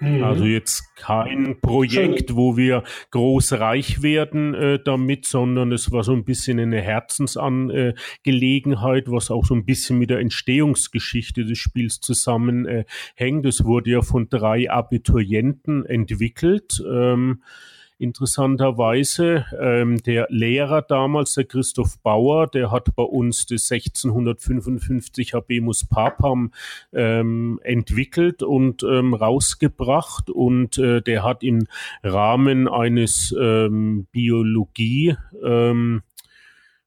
[0.01, 0.25] Mhm.
[0.25, 2.37] Also jetzt kein Projekt, Schön.
[2.37, 9.11] wo wir groß reich werden äh, damit, sondern es war so ein bisschen eine Herzensangelegenheit,
[9.11, 13.45] was auch so ein bisschen mit der Entstehungsgeschichte des Spiels zusammenhängt.
[13.45, 16.83] Äh, es wurde ja von drei Abiturienten entwickelt.
[16.91, 17.43] Ähm,
[17.99, 25.87] Interessanterweise, ähm, der Lehrer damals, der Christoph Bauer, der hat bei uns das 1655 Habemus
[25.87, 26.53] Papam
[26.93, 31.69] ähm, entwickelt und ähm, rausgebracht und äh, der hat im
[32.03, 36.03] Rahmen eines ähm, Biologie ähm,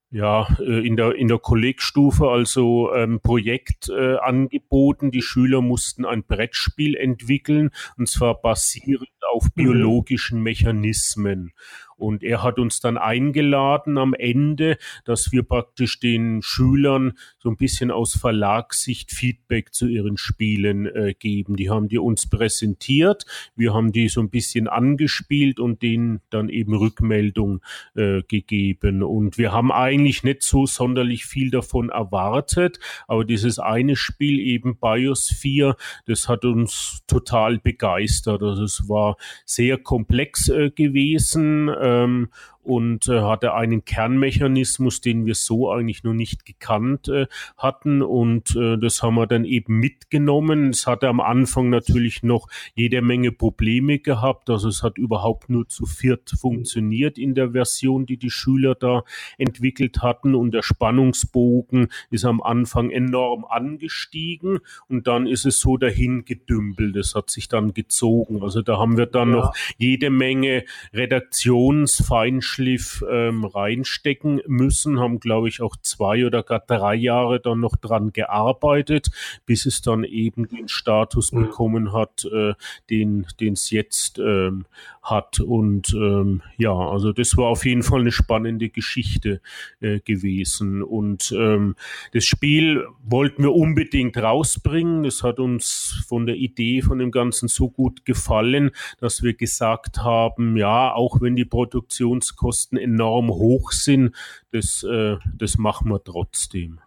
[0.10, 5.12] ja, äh, in der, in der Kollegstufe also ähm, Projekt äh, angeboten.
[5.12, 9.50] Die Schüler mussten ein Brettspiel entwickeln und zwar basierend auf mhm.
[9.56, 11.52] biologischen Mechanismen.
[11.98, 17.58] Und er hat uns dann eingeladen am Ende, dass wir praktisch den Schülern so ein
[17.58, 21.56] bisschen aus Verlagssicht Feedback zu ihren Spielen äh, geben.
[21.56, 23.26] Die haben die uns präsentiert,
[23.56, 27.62] wir haben die so ein bisschen angespielt und denen dann eben Rückmeldung
[27.96, 29.04] äh, gegeben.
[29.04, 34.78] Und wir haben eigentlich nicht so sonderlich viel davon erwartet, aber dieses eine Spiel eben
[34.78, 35.76] Biosphere,
[36.06, 38.44] das hat uns total begeistert.
[38.44, 42.30] Also es war sehr komplex äh, gewesen ähm,
[42.68, 48.02] und äh, hatte einen Kernmechanismus, den wir so eigentlich noch nicht gekannt äh, hatten.
[48.02, 50.72] Und äh, das haben wir dann eben mitgenommen.
[50.72, 54.50] Es hatte am Anfang natürlich noch jede Menge Probleme gehabt.
[54.50, 59.04] Also es hat überhaupt nur zu viert funktioniert in der Version, die die Schüler da
[59.38, 60.36] entwickelt hatten.
[60.36, 64.60] Und der Spannungsbogen ist am Anfang enorm angestiegen
[64.90, 66.98] und dann ist es so dahin gedümpelt.
[66.98, 68.44] Es hat sich dann gezogen.
[68.44, 69.36] Also da haben wir dann ja.
[69.38, 76.60] noch jede Menge Redaktionsfeinschliff Feinschliff ähm, reinstecken müssen, haben, glaube ich, auch zwei oder gar
[76.60, 79.10] drei Jahre dann noch dran gearbeitet,
[79.46, 81.42] bis es dann eben den Status mhm.
[81.42, 82.54] bekommen hat, äh,
[82.90, 84.66] den es jetzt ähm,
[85.04, 85.40] hat.
[85.40, 89.42] Und ähm, ja, also das war auf jeden Fall eine spannende Geschichte
[89.80, 90.82] äh, gewesen.
[90.84, 91.76] Und ähm,
[92.14, 95.04] das Spiel wollten wir unbedingt rausbringen.
[95.04, 100.00] Das hat uns von der Idee von dem Ganzen so gut gefallen, dass wir gesagt
[100.00, 104.16] haben, ja, auch wenn die Produktionskosten enorm hoch sind,
[104.52, 106.80] das, äh, das machen wir trotzdem.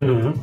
[0.00, 0.34] Mhm.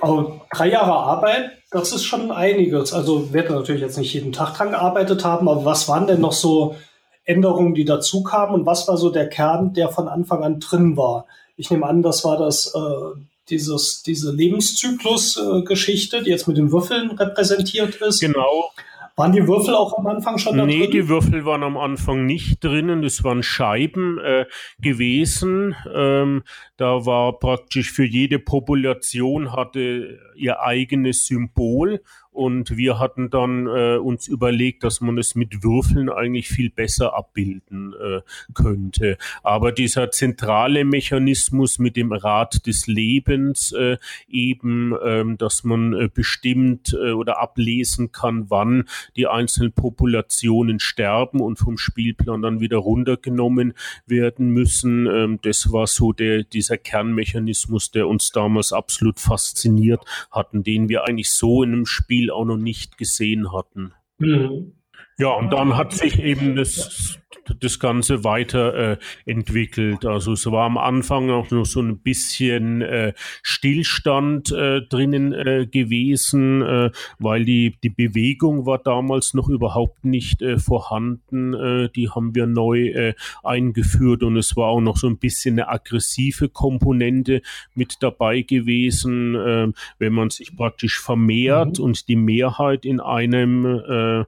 [0.00, 2.92] Aber drei Jahre Arbeit, das ist schon einiges.
[2.92, 6.32] Also werden natürlich jetzt nicht jeden Tag dran gearbeitet haben, aber was waren denn noch
[6.32, 6.76] so
[7.24, 10.96] Änderungen, die dazu kamen und was war so der Kern, der von Anfang an drin
[10.96, 11.26] war?
[11.56, 16.72] Ich nehme an, das war das äh, dieses diese Lebenszyklus-Geschichte, äh, die jetzt mit den
[16.72, 18.20] Würfeln repräsentiert ist.
[18.20, 18.70] Genau.
[19.16, 20.90] Waren die Würfel auch am Anfang schon da Nee, drin?
[20.90, 23.02] die Würfel waren am Anfang nicht drinnen.
[23.02, 24.46] Das waren Scheiben äh,
[24.80, 25.74] gewesen.
[25.94, 26.42] Ähm,
[26.76, 32.02] da war praktisch für jede Population hatte ihr eigenes Symbol
[32.32, 37.14] und wir hatten dann äh, uns überlegt, dass man es mit Würfeln eigentlich viel besser
[37.14, 38.20] abbilden äh,
[38.54, 39.18] könnte.
[39.42, 46.08] Aber dieser zentrale Mechanismus mit dem Rad des Lebens äh, eben, ähm, dass man äh,
[46.12, 48.84] bestimmt äh, oder ablesen kann, wann
[49.16, 53.74] die einzelnen Populationen sterben und vom Spielplan dann wieder runtergenommen
[54.06, 60.62] werden müssen, ähm, das war so der, dieser Kernmechanismus, der uns damals absolut fasziniert hatten,
[60.62, 63.94] den wir eigentlich so in einem Spiel Spiel auch noch nicht gesehen hatten.
[64.18, 64.74] Mhm.
[65.22, 67.20] Ja, und dann hat sich eben das
[67.60, 70.04] das Ganze weiterentwickelt.
[70.04, 73.12] Äh, also es war am Anfang auch noch so ein bisschen äh,
[73.42, 80.42] Stillstand äh, drinnen äh, gewesen, äh, weil die, die Bewegung war damals noch überhaupt nicht
[80.42, 81.54] äh, vorhanden.
[81.54, 85.54] Äh, die haben wir neu äh, eingeführt und es war auch noch so ein bisschen
[85.54, 87.42] eine aggressive Komponente
[87.74, 89.68] mit dabei gewesen, äh,
[89.98, 91.84] wenn man sich praktisch vermehrt mhm.
[91.84, 94.24] und die Mehrheit in einem äh,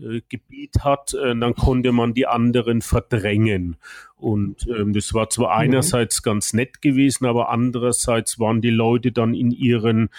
[0.00, 3.76] äh, Gebiet hat, äh, dann konnte man die anderen verdrängen.
[4.16, 5.60] Und ähm, das war zwar mhm.
[5.60, 10.10] einerseits ganz nett gewesen, aber andererseits waren die Leute dann in ihren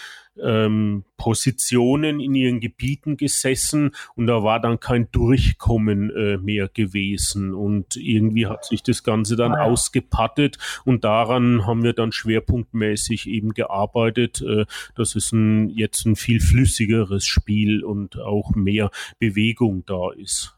[0.44, 7.54] ähm, Positionen, in ihren Gebieten gesessen und da war dann kein Durchkommen äh, mehr gewesen.
[7.54, 9.64] Und irgendwie hat sich das Ganze dann ah, ja.
[9.64, 14.66] ausgepattet und daran haben wir dann schwerpunktmäßig eben gearbeitet, äh,
[14.96, 20.56] dass es ein, jetzt ein viel flüssigeres Spiel und auch mehr Bewegung da ist.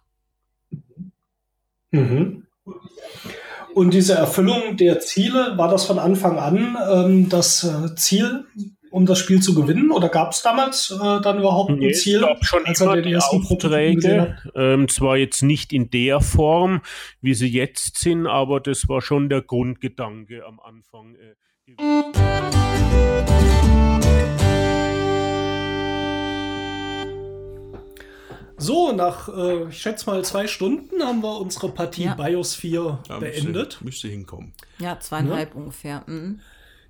[1.91, 2.43] Mhm.
[3.73, 8.45] Und diese Erfüllung der Ziele, war das von Anfang an ähm, das äh, Ziel,
[8.91, 9.89] um das Spiel zu gewinnen?
[9.91, 12.17] Oder gab es damals äh, dann überhaupt ein nee, Ziel?
[12.17, 16.81] Es gab schon als immer die ersten Aufträge, ähm, zwar jetzt nicht in der Form,
[17.21, 21.15] wie sie jetzt sind, aber das war schon der Grundgedanke am Anfang.
[21.15, 21.35] Äh,
[28.57, 32.13] So, nach, äh, ich schätze mal, zwei Stunden haben wir unsere Partie Ja.
[32.13, 33.55] Biosphere Ja, beendet.
[33.55, 34.53] Müsste, müsste hinkommen.
[34.77, 36.03] Ja, zweieinhalb ungefähr.
[36.05, 36.41] Mhm.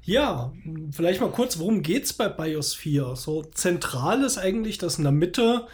[0.03, 0.51] Ja,
[0.91, 3.15] vielleicht mal kurz, worum geht's bei Biosphere?
[3.15, 5.67] So zentral ist eigentlich, dass in der Mitte,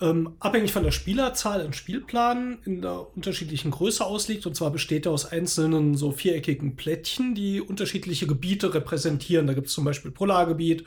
[0.00, 4.44] ähm, abhängig von der Spielerzahl, ein Spielplan in der unterschiedlichen Größe ausliegt.
[4.46, 9.46] Und zwar besteht er aus einzelnen so viereckigen Plättchen, die unterschiedliche Gebiete repräsentieren.
[9.46, 10.84] Da gibt es zum Beispiel Polargebiet,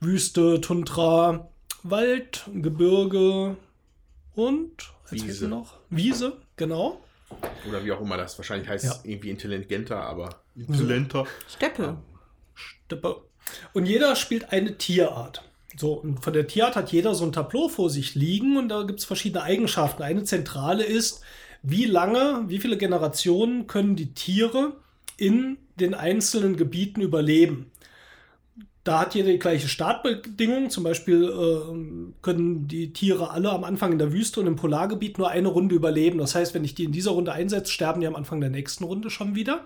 [0.00, 1.48] Wüste, Tundra,
[1.82, 3.56] Wald, Gebirge
[4.34, 5.46] und Wiese.
[5.48, 5.74] noch?
[5.90, 7.00] Wiese, genau.
[7.68, 8.94] Oder wie auch immer das wahrscheinlich heißt, Ja.
[9.04, 11.26] irgendwie intelligenter, aber intelligenter.
[11.48, 11.98] Steppe.
[12.54, 13.22] Steppe.
[13.72, 15.42] Und jeder spielt eine Tierart.
[15.76, 18.84] So, und von der Tierart hat jeder so ein Tableau vor sich liegen und da
[18.84, 20.02] gibt es verschiedene Eigenschaften.
[20.02, 21.22] Eine zentrale ist,
[21.62, 24.74] wie lange, wie viele Generationen können die Tiere
[25.16, 27.70] in den einzelnen Gebieten überleben.
[28.84, 30.68] Da hat jeder die gleiche Startbedingung.
[30.68, 35.16] Zum Beispiel äh, können die Tiere alle am Anfang in der Wüste und im Polargebiet
[35.16, 36.18] nur eine Runde überleben.
[36.18, 38.84] Das heißt, wenn ich die in dieser Runde einsetze, sterben die am Anfang der nächsten
[38.84, 39.64] Runde schon wieder.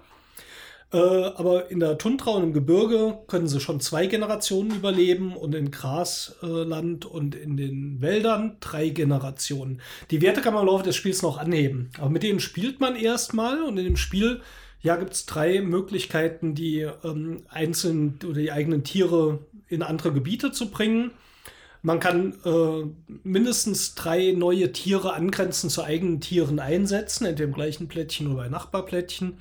[0.91, 5.55] Äh, aber in der Tundra und im Gebirge können sie schon zwei Generationen überleben und
[5.55, 9.82] in Grasland und in den Wäldern drei Generationen.
[10.11, 11.91] Die Werte kann man im Laufe des Spiels noch anheben.
[11.99, 14.41] Aber mit denen spielt man erstmal und in dem Spiel
[14.80, 20.53] ja, gibt es drei Möglichkeiten, die ähm, einzelnen oder die eigenen Tiere in andere Gebiete
[20.53, 21.11] zu bringen.
[21.82, 22.86] Man kann äh,
[23.24, 28.49] mindestens drei neue Tiere angrenzend zu eigenen Tieren einsetzen, entweder im gleichen Plättchen oder bei
[28.49, 29.39] Nachbarplättchen.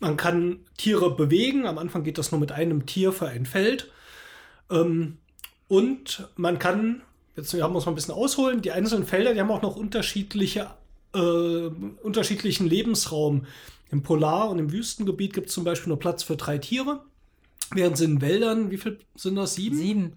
[0.00, 1.66] Man kann Tiere bewegen.
[1.66, 3.90] Am Anfang geht das nur mit einem Tier für ein Feld.
[4.70, 5.18] Ähm,
[5.68, 7.02] und man kann,
[7.36, 9.76] jetzt haben wir uns mal ein bisschen ausholen, die einzelnen Felder, die haben auch noch
[9.76, 10.70] unterschiedliche,
[11.14, 13.46] äh, unterschiedlichen Lebensraum.
[13.92, 17.02] Im Polar- und im Wüstengebiet gibt es zum Beispiel nur Platz für drei Tiere.
[17.72, 19.54] Während es in Wäldern, wie viel sind das?
[19.54, 19.76] Sieben?
[19.76, 20.12] Sieben.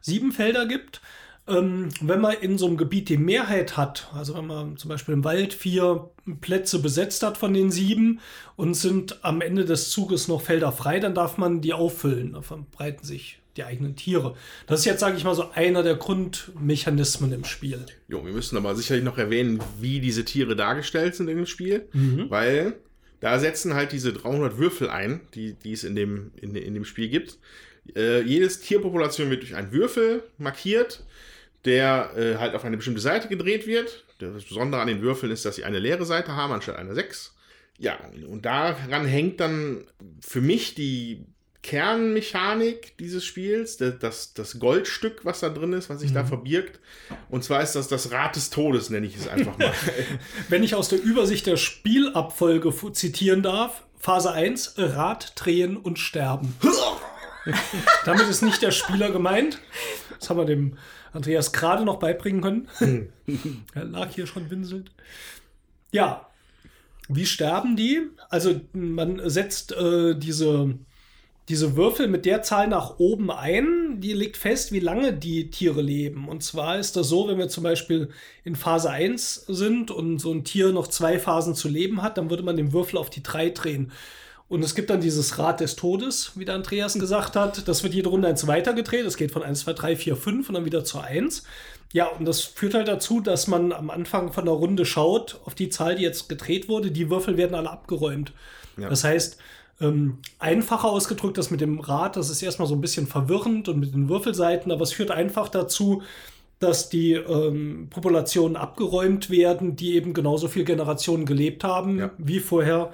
[0.00, 1.00] sieben Felder gibt.
[1.48, 5.14] Ähm, wenn man in so einem Gebiet die Mehrheit hat, also wenn man zum Beispiel
[5.14, 8.20] im Wald vier Plätze besetzt hat von den sieben
[8.56, 12.34] und sind am Ende des Zuges noch Felder frei, dann darf man die auffüllen.
[12.34, 14.36] Da verbreiten sich die eigenen Tiere.
[14.66, 17.84] Das ist jetzt, sage ich mal, so einer der Grundmechanismen im Spiel.
[18.08, 21.88] Jo, wir müssen aber sicherlich noch erwähnen, wie diese Tiere dargestellt sind in dem Spiel,
[22.28, 22.74] weil
[23.20, 26.84] da setzen halt diese 300 Würfel ein, die, die es in dem, in, in dem
[26.84, 27.38] Spiel gibt.
[27.96, 31.04] Äh, jedes Tierpopulation wird durch einen Würfel markiert,
[31.64, 34.04] der äh, halt auf eine bestimmte Seite gedreht wird.
[34.18, 37.34] Das Besondere an den Würfeln ist, dass sie eine leere Seite haben, anstatt einer 6.
[37.78, 37.98] Ja,
[38.28, 39.84] und daran hängt dann
[40.20, 41.24] für mich die
[41.62, 46.80] Kernmechanik dieses Spiels, das, das, Goldstück, was da drin ist, was sich da verbirgt.
[47.28, 49.72] Und zwar ist das das Rad des Todes, nenne ich es einfach mal.
[50.48, 56.56] Wenn ich aus der Übersicht der Spielabfolge zitieren darf, Phase 1, Rad drehen und sterben.
[58.04, 59.60] Damit ist nicht der Spieler gemeint.
[60.18, 60.78] Das haben wir dem
[61.18, 63.12] Andreas gerade noch beibringen können.
[63.74, 64.92] er lag hier schon winselnd.
[65.90, 66.28] Ja,
[67.08, 68.02] wie sterben die?
[68.28, 70.78] Also man setzt äh, diese,
[71.48, 75.82] diese Würfel mit der Zahl nach oben ein, die legt fest, wie lange die Tiere
[75.82, 76.28] leben.
[76.28, 78.10] Und zwar ist das so, wenn wir zum Beispiel
[78.44, 82.30] in Phase 1 sind und so ein Tier noch zwei Phasen zu leben hat, dann
[82.30, 83.90] würde man den Würfel auf die 3 drehen.
[84.48, 87.68] Und es gibt dann dieses Rad des Todes, wie der Andreas gesagt hat.
[87.68, 89.04] Das wird jede Runde eins weitergedreht.
[89.04, 91.42] Es geht von 1, 2, 3, 4, 5 und dann wieder zur 1.
[91.92, 95.54] Ja, und das führt halt dazu, dass man am Anfang von der Runde schaut auf
[95.54, 96.90] die Zahl, die jetzt gedreht wurde.
[96.90, 98.32] Die Würfel werden alle abgeräumt.
[98.78, 98.88] Ja.
[98.88, 99.38] Das heißt,
[99.80, 103.78] ähm, einfacher ausgedrückt, das mit dem Rad, das ist erstmal so ein bisschen verwirrend und
[103.78, 106.02] mit den Würfelseiten, aber es führt einfach dazu,
[106.58, 112.10] dass die ähm, Populationen abgeräumt werden, die eben genauso viele Generationen gelebt haben, Ja.
[112.18, 112.92] wie vorher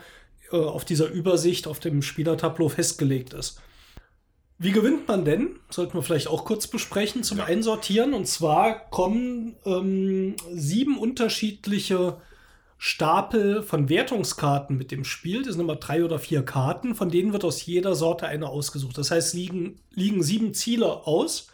[0.52, 3.60] äh, auf dieser Übersicht auf dem Spielertableau festgelegt ist.
[4.58, 5.56] Wie gewinnt man denn?
[5.68, 8.14] Sollten wir vielleicht auch kurz besprechen zum Einsortieren.
[8.14, 12.18] Und zwar kommen ähm, sieben unterschiedliche
[12.78, 15.42] Stapel von Wertungskarten mit dem Spiel.
[15.42, 16.94] Das sind immer drei oder vier Karten.
[16.94, 18.96] Von denen wird aus jeder Sorte eine ausgesucht.
[18.96, 21.48] Das heißt, liegen, liegen sieben Ziele aus,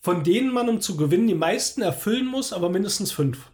[0.00, 3.50] von denen man, um zu gewinnen, die meisten erfüllen muss, aber mindestens fünf.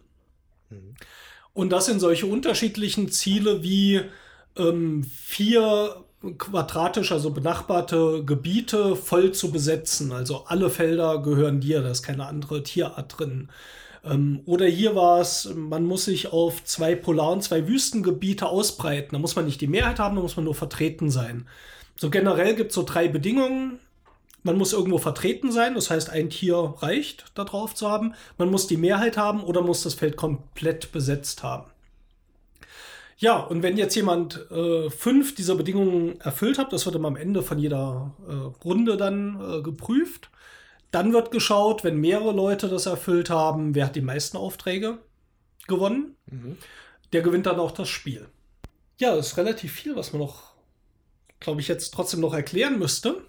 [1.53, 4.01] Und das sind solche unterschiedlichen Ziele wie
[4.57, 6.03] ähm, vier
[6.37, 10.11] quadratisch, also benachbarte Gebiete voll zu besetzen.
[10.11, 13.49] Also alle Felder gehören dir, da ist keine andere Tierart drin.
[14.03, 19.09] Ähm, oder hier war es, man muss sich auf zwei Polar- und zwei Wüstengebiete ausbreiten.
[19.13, 21.47] Da muss man nicht die Mehrheit haben, da muss man nur vertreten sein.
[21.95, 23.79] So generell gibt es so drei Bedingungen.
[24.43, 28.15] Man muss irgendwo vertreten sein, das heißt, ein Tier reicht, da drauf zu haben.
[28.39, 31.69] Man muss die Mehrheit haben oder muss das Feld komplett besetzt haben.
[33.21, 37.15] Ja, und wenn jetzt jemand äh, fünf dieser Bedingungen erfüllt hat, das wird immer am
[37.15, 38.33] Ende von jeder äh,
[38.65, 40.31] Runde dann äh, geprüft,
[40.89, 44.97] dann wird geschaut, wenn mehrere Leute das erfüllt haben, wer hat die meisten Aufträge
[45.67, 46.15] gewonnen.
[47.13, 48.27] Der gewinnt dann auch das Spiel.
[48.99, 50.53] Ja, das ist relativ viel, was man noch,
[51.39, 53.21] glaube ich, jetzt trotzdem noch erklären müsste.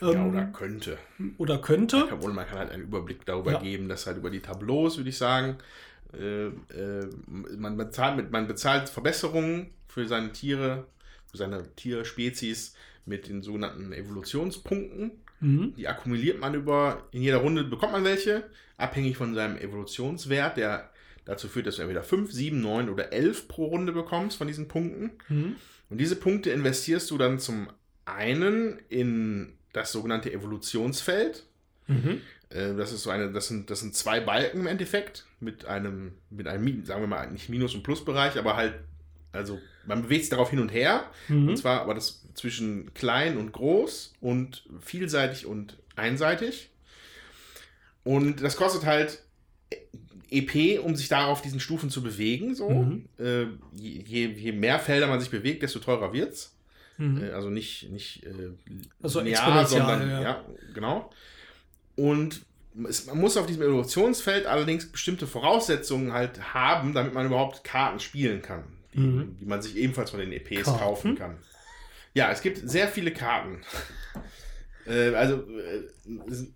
[0.00, 0.98] Ja, Ähm, oder könnte.
[1.38, 2.08] oder könnte.
[2.12, 3.58] Obwohl man kann halt einen Überblick darüber Ja.
[3.60, 5.58] geben, dass halt über die Tableaus, würde ich sagen,
[6.18, 10.86] äh, äh, man, bezahlt mit, man bezahlt Verbesserungen für seine Tiere,
[11.30, 12.74] für seine Tierspezies
[13.06, 15.12] mit den sogenannten Evolutionspunkten.
[15.40, 15.74] Mhm.
[15.76, 18.44] Die akkumuliert man über, in jeder Runde bekommt man welche,
[18.76, 20.90] abhängig von seinem Evolutionswert, der
[21.24, 24.68] dazu führt, dass du entweder 5, 7, 9 oder 11 pro Runde bekommst von diesen
[24.68, 25.12] Punkten.
[25.28, 25.56] Mhm.
[25.90, 27.68] Und diese Punkte investierst du dann zum
[28.04, 31.44] einen in das sogenannte Evolutionsfeld.
[31.86, 32.20] Mhm.
[32.54, 36.12] Äh, Das ist so eine, das sind, das sind zwei Balken im Endeffekt mit einem,
[36.30, 38.74] mit einem, sagen wir mal, nicht Minus- und Plusbereich, aber halt,
[39.32, 41.10] also man bewegt sich darauf hin und her.
[41.28, 41.48] Mhm.
[41.48, 46.70] Und zwar aber das zwischen klein und groß und vielseitig und einseitig.
[48.04, 49.22] Und das kostet halt
[50.30, 52.54] EP, um sich da auf diesen Stufen zu bewegen.
[52.54, 52.70] So.
[52.70, 53.08] Mhm.
[53.18, 56.54] Äh, je, je, mehr Felder man sich bewegt, desto teurer wird's.
[56.98, 57.22] Mhm.
[57.22, 58.50] Äh, also nicht, nicht äh,
[59.02, 60.22] Also linear, sondern ja.
[60.22, 60.44] ja.
[60.74, 61.10] genau.
[61.96, 62.44] Und
[62.88, 68.00] es, man muss auf diesem Evolutionsfeld allerdings bestimmte Voraussetzungen halt haben, damit man überhaupt Karten
[68.00, 69.36] spielen kann, die, Mhm.
[69.40, 70.80] die man sich ebenfalls von den EPs Karten?
[70.80, 71.38] kaufen kann.
[72.14, 73.60] Ja, es gibt sehr viele Karten.
[74.86, 75.88] Äh, also, äh,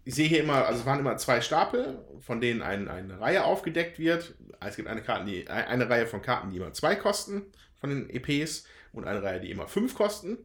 [0.04, 3.42] ich sehe hier immer, also es waren immer zwei Stapel, von denen ein, eine Reihe
[3.44, 4.34] aufgedeckt wird.
[4.60, 7.40] Es gibt eine, Karten, die, eine Reihe von Karten, die immer zwei kosten
[7.80, 10.36] von den EPs und eine Reihe, die immer fünf kosten.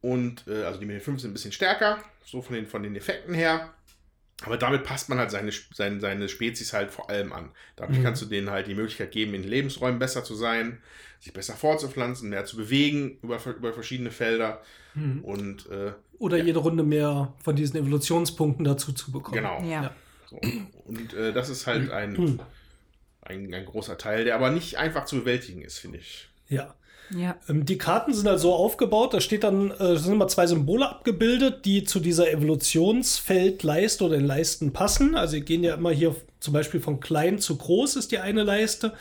[0.00, 2.82] Und äh, also die mit den fünf sind ein bisschen stärker, so von den, von
[2.82, 3.72] den Effekten her.
[4.44, 7.50] Aber damit passt man halt seine, seine, seine Spezies halt vor allem an.
[7.76, 8.04] Dadurch Mhm.
[8.04, 10.78] kannst du denen halt die Möglichkeit geben, in Lebensräumen besser zu sein,
[11.18, 14.62] sich besser fortzupflanzen, mehr zu bewegen über, über verschiedene Felder.
[14.94, 15.24] Mhm.
[15.24, 16.44] Und äh, Oder Ja.
[16.44, 19.36] jede Runde mehr von diesen Evolutionspunkten dazu zu bekommen.
[19.42, 19.60] genau.
[19.62, 19.82] Ja.
[19.82, 19.94] Ja.
[20.30, 20.40] So.
[20.84, 22.40] Und äh, das ist halt ein,
[23.22, 26.28] ein, ein großer Teil, der aber nicht einfach zu bewältigen ist, finde ich.
[26.48, 26.74] Ja.
[27.16, 27.36] Ja.
[27.48, 30.88] Ähm, Die Karten sind halt so aufgebaut, da steht dann, äh, sind immer zwei Symbole
[30.88, 35.14] abgebildet, die zu dieser Evolutionsfeldleiste oder den Leisten passen.
[35.14, 38.44] Also die gehen ja immer hier zum Beispiel von klein zu groß ist die eine
[38.44, 38.92] Leiste.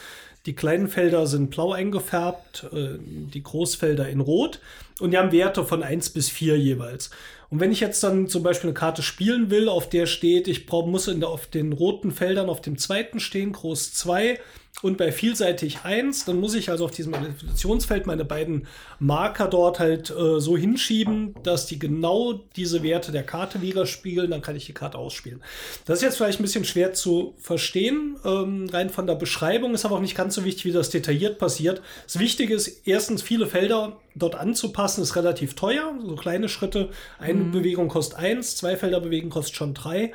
[0.45, 4.61] Die kleinen Felder sind blau eingefärbt, äh, die Großfelder in rot
[4.99, 7.09] und die haben Werte von 1 bis 4 jeweils.
[7.49, 10.69] Und wenn ich jetzt dann zum Beispiel eine Karte spielen will, auf der steht, ich
[10.69, 14.39] muss in der, auf den roten Feldern auf dem zweiten stehen, groß 2
[14.83, 18.67] und bei vielseitig 1, dann muss ich also auf diesem Evolutionsfeld meine beiden
[18.99, 24.41] Marker dort halt äh, so hinschieben, dass die genau diese Werte der Karte widerspiegeln, dann
[24.41, 25.41] kann ich die Karte ausspielen.
[25.85, 29.83] Das ist jetzt vielleicht ein bisschen schwer zu verstehen, ähm, rein von der Beschreibung, ist
[29.83, 31.81] aber auch nicht ganz so wichtig, wie das detailliert passiert.
[32.05, 36.89] Das Wichtige ist, erstens viele Felder dort anzupassen, ist relativ teuer, so kleine Schritte.
[37.17, 40.13] Eine Bewegung kostet 1, zwei Felder bewegen kostet schon 3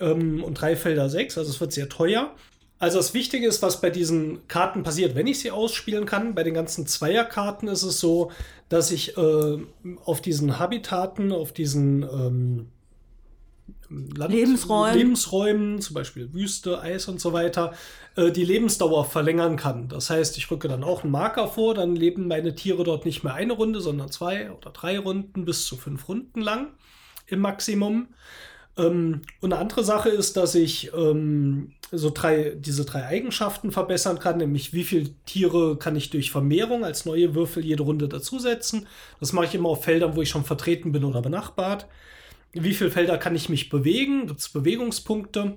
[0.00, 2.34] ähm, und drei Felder 6, also es wird sehr teuer.
[2.82, 6.34] Also das Wichtige ist, was bei diesen Karten passiert, wenn ich sie ausspielen kann.
[6.34, 8.32] Bei den ganzen Zweierkarten ist es so,
[8.68, 9.58] dass ich äh,
[10.04, 12.66] auf diesen Habitaten, auf diesen ähm,
[13.88, 14.98] Land Lebensräumen.
[14.98, 17.72] Lebensräumen, zum Beispiel Wüste, Eis und so weiter,
[18.16, 19.86] äh, die Lebensdauer verlängern kann.
[19.86, 23.22] Das heißt, ich rücke dann auch einen Marker vor, dann leben meine Tiere dort nicht
[23.22, 26.72] mehr eine Runde, sondern zwei oder drei Runden bis zu fünf Runden lang
[27.28, 28.08] im Maximum.
[28.76, 34.18] Ähm, und eine andere Sache ist, dass ich ähm, so drei, diese drei Eigenschaften verbessern
[34.18, 38.86] kann, nämlich wie viele Tiere kann ich durch Vermehrung als neue Würfel jede Runde dazusetzen.
[39.20, 41.86] Das mache ich immer auf Feldern, wo ich schon vertreten bin oder benachbart.
[42.52, 44.26] Wie viele Felder kann ich mich bewegen?
[44.26, 45.56] Gibt es Bewegungspunkte?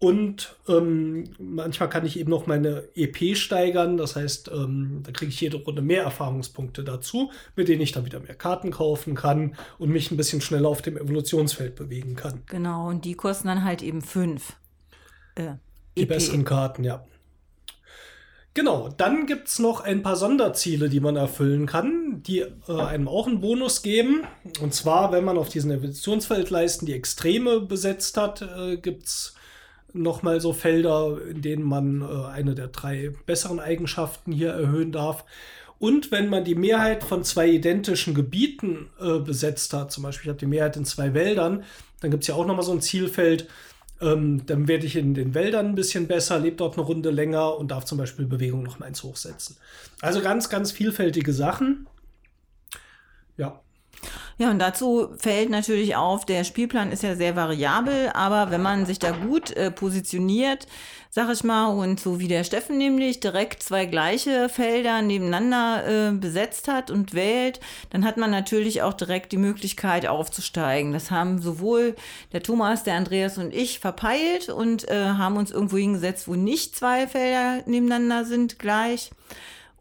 [0.00, 3.96] Und ähm, manchmal kann ich eben noch meine EP steigern.
[3.96, 8.04] Das heißt, ähm, da kriege ich jede Runde mehr Erfahrungspunkte dazu, mit denen ich dann
[8.04, 12.42] wieder mehr Karten kaufen kann und mich ein bisschen schneller auf dem Evolutionsfeld bewegen kann.
[12.46, 14.54] Genau, und die kosten dann halt eben fünf.
[15.36, 15.54] Äh,
[15.96, 16.08] Die EP.
[16.08, 17.04] besseren Karten, ja.
[18.52, 23.08] Genau, dann gibt es noch ein paar Sonderziele, die man erfüllen kann, die äh, einem
[23.08, 24.22] auch einen Bonus geben.
[24.60, 29.33] Und zwar, wenn man auf diesen Evolutionsfeldleisten die Extreme besetzt hat, äh, gibt es
[29.94, 35.24] nochmal so Felder, in denen man äh, eine der drei besseren Eigenschaften hier erhöhen darf.
[35.78, 40.28] Und wenn man die Mehrheit von zwei identischen Gebieten äh, besetzt hat, zum Beispiel ich
[40.28, 41.64] habe die Mehrheit in zwei Wäldern,
[42.00, 43.48] dann gibt es ja auch nochmal so ein Zielfeld,
[44.00, 47.56] ähm, dann werde ich in den Wäldern ein bisschen besser, lebe dort eine Runde länger
[47.56, 49.56] und darf zum Beispiel Bewegung noch mal eins hochsetzen.
[50.00, 51.86] Also ganz, ganz vielfältige Sachen.
[53.36, 53.63] Ja.
[54.36, 58.84] Ja, und dazu fällt natürlich auf, der Spielplan ist ja sehr variabel, aber wenn man
[58.84, 60.66] sich da gut äh, positioniert,
[61.08, 66.12] sag ich mal, und so wie der Steffen nämlich direkt zwei gleiche Felder nebeneinander äh,
[66.12, 70.92] besetzt hat und wählt, dann hat man natürlich auch direkt die Möglichkeit aufzusteigen.
[70.92, 71.94] Das haben sowohl
[72.32, 76.74] der Thomas, der Andreas und ich verpeilt und äh, haben uns irgendwo hingesetzt, wo nicht
[76.74, 79.12] zwei Felder nebeneinander sind gleich.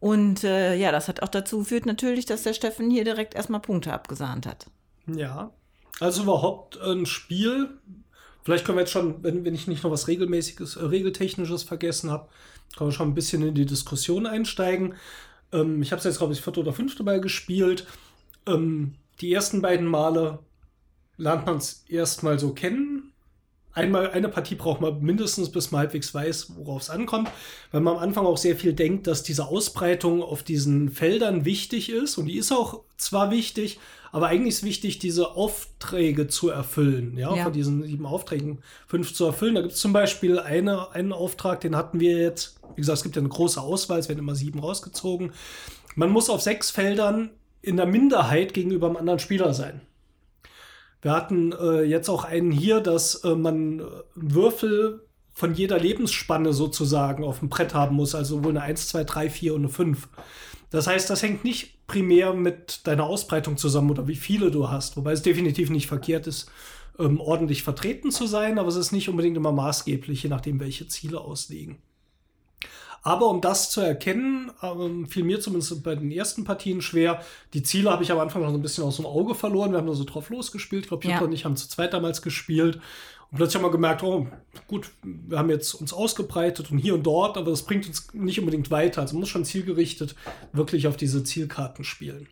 [0.03, 3.61] Und äh, ja, das hat auch dazu geführt natürlich, dass der Steffen hier direkt erstmal
[3.61, 4.65] Punkte abgesahnt hat.
[5.07, 5.51] Ja.
[6.01, 7.69] Also überhaupt ein Spiel,
[8.43, 12.11] Vielleicht können wir jetzt schon, wenn, wenn ich nicht noch was Regelmäßiges, äh, Regeltechnisches vergessen
[12.11, 12.27] habe,
[12.75, 14.95] können wir schon ein bisschen in die Diskussion einsteigen.
[15.53, 17.87] Ähm, ich habe es jetzt, glaube ich, vierte oder fünfte Mal gespielt.
[18.45, 20.39] Ähm, die ersten beiden Male
[21.15, 22.92] lernt man es erstmal so kennen.
[23.73, 27.29] Einmal, eine Partie braucht man mindestens, bis man halbwegs weiß, worauf es ankommt,
[27.71, 31.89] weil man am Anfang auch sehr viel denkt, dass diese Ausbreitung auf diesen Feldern wichtig
[31.89, 32.17] ist.
[32.17, 33.79] Und die ist auch zwar wichtig,
[34.11, 37.17] aber eigentlich ist wichtig, diese Aufträge zu erfüllen.
[37.17, 37.43] Ja, ja.
[37.45, 39.55] von diesen sieben Aufträgen fünf zu erfüllen.
[39.55, 42.59] Da gibt es zum Beispiel eine, einen Auftrag, den hatten wir jetzt.
[42.75, 45.33] Wie gesagt, es gibt ja eine große Auswahl, es werden immer sieben rausgezogen.
[45.95, 47.31] Man muss auf sechs Feldern
[47.63, 49.81] in der Minderheit gegenüber einem anderen Spieler sein.
[51.03, 53.83] Wir hatten äh, jetzt auch einen hier, dass äh, man äh,
[54.15, 58.15] Würfel von jeder Lebensspanne sozusagen auf dem Brett haben muss.
[58.15, 60.07] Also wohl eine 1, 2, 3, 4 und eine 5.
[60.69, 64.95] Das heißt, das hängt nicht primär mit deiner Ausbreitung zusammen oder wie viele du hast,
[64.95, 66.49] wobei es definitiv nicht verkehrt ist,
[66.97, 70.87] ähm, ordentlich vertreten zu sein, aber es ist nicht unbedingt immer maßgeblich, je nachdem, welche
[70.87, 71.77] Ziele ausliegen.
[73.03, 77.21] Aber um das zu erkennen, ähm, fiel mir zumindest bei den ersten Partien schwer.
[77.53, 79.71] Die Ziele habe ich am Anfang noch so ein bisschen aus dem Auge verloren.
[79.71, 80.83] Wir haben da so drauf losgespielt.
[80.83, 81.25] Ich glaube, Jutta ja.
[81.25, 82.79] und ich haben zu zweit damals gespielt.
[83.29, 84.27] Und plötzlich haben wir gemerkt, oh,
[84.67, 88.39] gut, wir haben jetzt uns ausgebreitet und hier und dort, aber das bringt uns nicht
[88.39, 89.01] unbedingt weiter.
[89.01, 90.15] Also man muss schon zielgerichtet
[90.53, 92.29] wirklich auf diese Zielkarten spielen.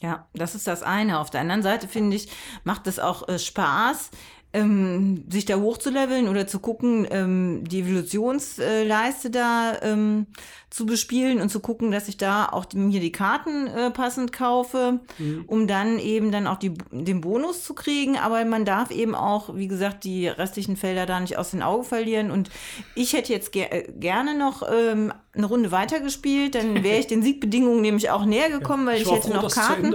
[0.00, 1.18] Ja, das ist das eine.
[1.18, 2.28] Auf der anderen Seite finde ich,
[2.64, 4.10] macht es auch äh, Spaß,
[4.52, 10.26] ähm, sich da hochzuleveln oder zu gucken, ähm, die Evolutionsleiste da ähm,
[10.70, 15.00] zu bespielen und zu gucken, dass ich da auch mir die Karten äh, passend kaufe,
[15.18, 15.44] mhm.
[15.46, 18.18] um dann eben dann auch die, den Bonus zu kriegen.
[18.18, 21.84] Aber man darf eben auch, wie gesagt, die restlichen Felder da nicht aus den Augen
[21.84, 22.30] verlieren.
[22.30, 22.50] Und
[22.94, 27.22] ich hätte jetzt ger äh, gerne noch ähm, eine Runde weitergespielt, dann wäre ich den
[27.22, 29.94] Siegbedingungen nämlich auch näher gekommen, ja, weil ich, ich hätte froh, noch Karten,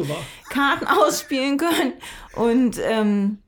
[0.50, 1.94] Karten ausspielen können.
[2.36, 3.43] Und ähm,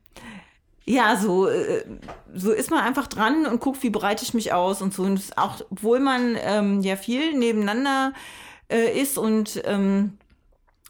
[0.88, 1.84] ja, so, äh,
[2.32, 5.02] so ist man einfach dran und guckt, wie breite ich mich aus und so.
[5.02, 8.12] Und auch, obwohl man ähm, ja viel nebeneinander
[8.68, 10.18] äh, ist und ähm,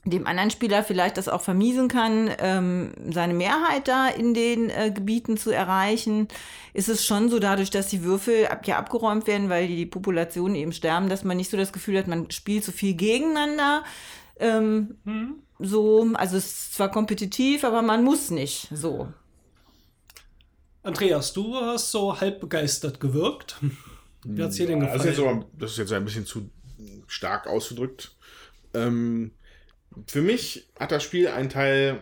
[0.05, 4.93] dem anderen Spieler vielleicht das auch vermiesen kann, ähm, seine Mehrheit da in den äh,
[4.95, 6.29] Gebieten zu erreichen,
[6.75, 10.55] ist es schon so dadurch, dass die Würfel ab, ja abgeräumt werden, weil die Populationen
[10.55, 13.83] eben sterben, dass man nicht so das Gefühl hat, man spielt so viel gegeneinander.
[14.39, 15.35] Ähm, mhm.
[15.59, 19.09] So, also es ist zwar kompetitiv, aber man muss nicht so.
[20.87, 23.57] Andreas, du hast so halb begeistert gewirkt.
[24.25, 24.99] Wie hat es dir denn gefallen?
[24.99, 26.49] Das ist, jetzt aber, das ist jetzt ein bisschen zu
[27.09, 28.15] stark ausgedrückt.
[28.73, 29.33] Ähm,
[30.07, 31.99] für mich hat das Spiel einen Teil,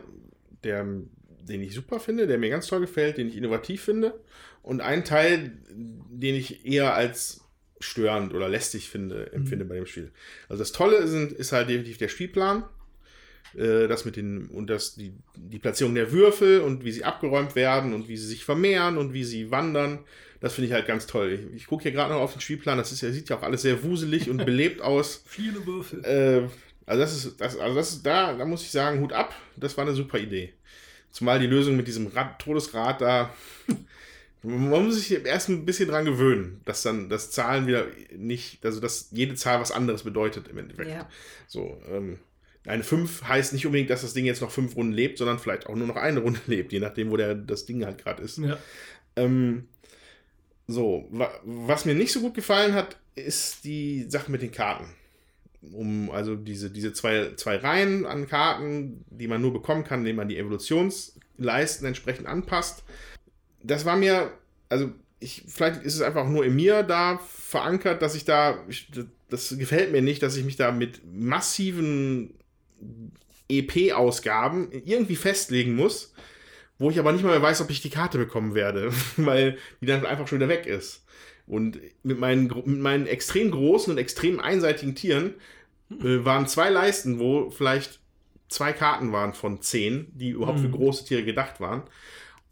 [0.65, 4.21] der, den ich super finde, der mir ganz toll gefällt, den ich innovativ finde.
[4.63, 7.41] Und einen Teil, den ich eher als
[7.81, 9.69] störend oder lästig finde, empfinde mhm.
[9.69, 10.13] bei dem Spiel.
[10.51, 12.65] Also das Tolle ist, ist halt definitiv der Spielplan.
[13.57, 17.55] Äh, das mit den und das die, die Platzierung der Würfel und wie sie abgeräumt
[17.55, 20.01] werden und wie sie sich vermehren und wie sie wandern.
[20.41, 21.33] Das finde ich halt ganz toll.
[21.33, 22.79] Ich, ich gucke hier gerade noch auf den Spielplan.
[22.79, 25.23] Das ist ja, sieht ja auch alles sehr wuselig und belebt aus.
[25.27, 26.05] Viele Würfel.
[26.05, 26.49] Äh,
[26.87, 29.35] also das ist, das, also das ist da, da muss ich sagen, Hut ab.
[29.57, 30.53] Das war eine super Idee.
[31.13, 33.35] Zumal die Lösung mit diesem Rad, Todesrad da.
[34.43, 38.79] Man muss sich erst ein bisschen dran gewöhnen, dass dann das Zahlen wieder nicht, also
[38.79, 40.91] dass jede Zahl was anderes bedeutet im Endeffekt.
[40.91, 41.09] Ja.
[41.47, 42.19] So, ähm,
[42.67, 45.67] eine 5 heißt nicht unbedingt, dass das Ding jetzt noch fünf Runden lebt, sondern vielleicht
[45.67, 48.39] auch nur noch eine Runde lebt, je nachdem, wo der, das Ding halt gerade ist.
[48.39, 48.59] Ja.
[49.17, 49.69] Ähm,
[50.67, 54.87] so, wa was mir nicht so gut gefallen hat, ist die Sache mit den Karten.
[55.73, 60.17] Um, also diese, diese zwei, zwei Reihen an Karten, die man nur bekommen kann, indem
[60.17, 62.85] man die Evolutionsleisten entsprechend anpasst.
[63.63, 64.33] Das war mir,
[64.69, 68.91] also ich, vielleicht ist es einfach nur in mir da verankert, dass ich da, ich,
[69.31, 72.35] das gefällt mir nicht, dass ich mich da mit massiven
[73.49, 76.15] EP-Ausgaben irgendwie festlegen muss,
[76.79, 79.87] wo ich aber nicht mal mehr weiß, ob ich die Karte bekommen werde, weil die
[79.87, 81.05] dann einfach schon wieder weg ist.
[81.47, 85.35] Und mit meinen, mit meinen extrem großen und extrem einseitigen Tieren
[85.91, 88.01] äh, waren zwei Leisten, wo vielleicht
[88.49, 90.63] zwei Karten waren von zehn, die überhaupt mhm.
[90.63, 91.83] für große Tiere gedacht waren.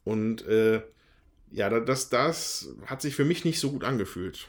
[0.04, 0.82] Und äh,
[1.52, 4.48] ja, da- das, das hat sich für mich nicht so gut angefühlt.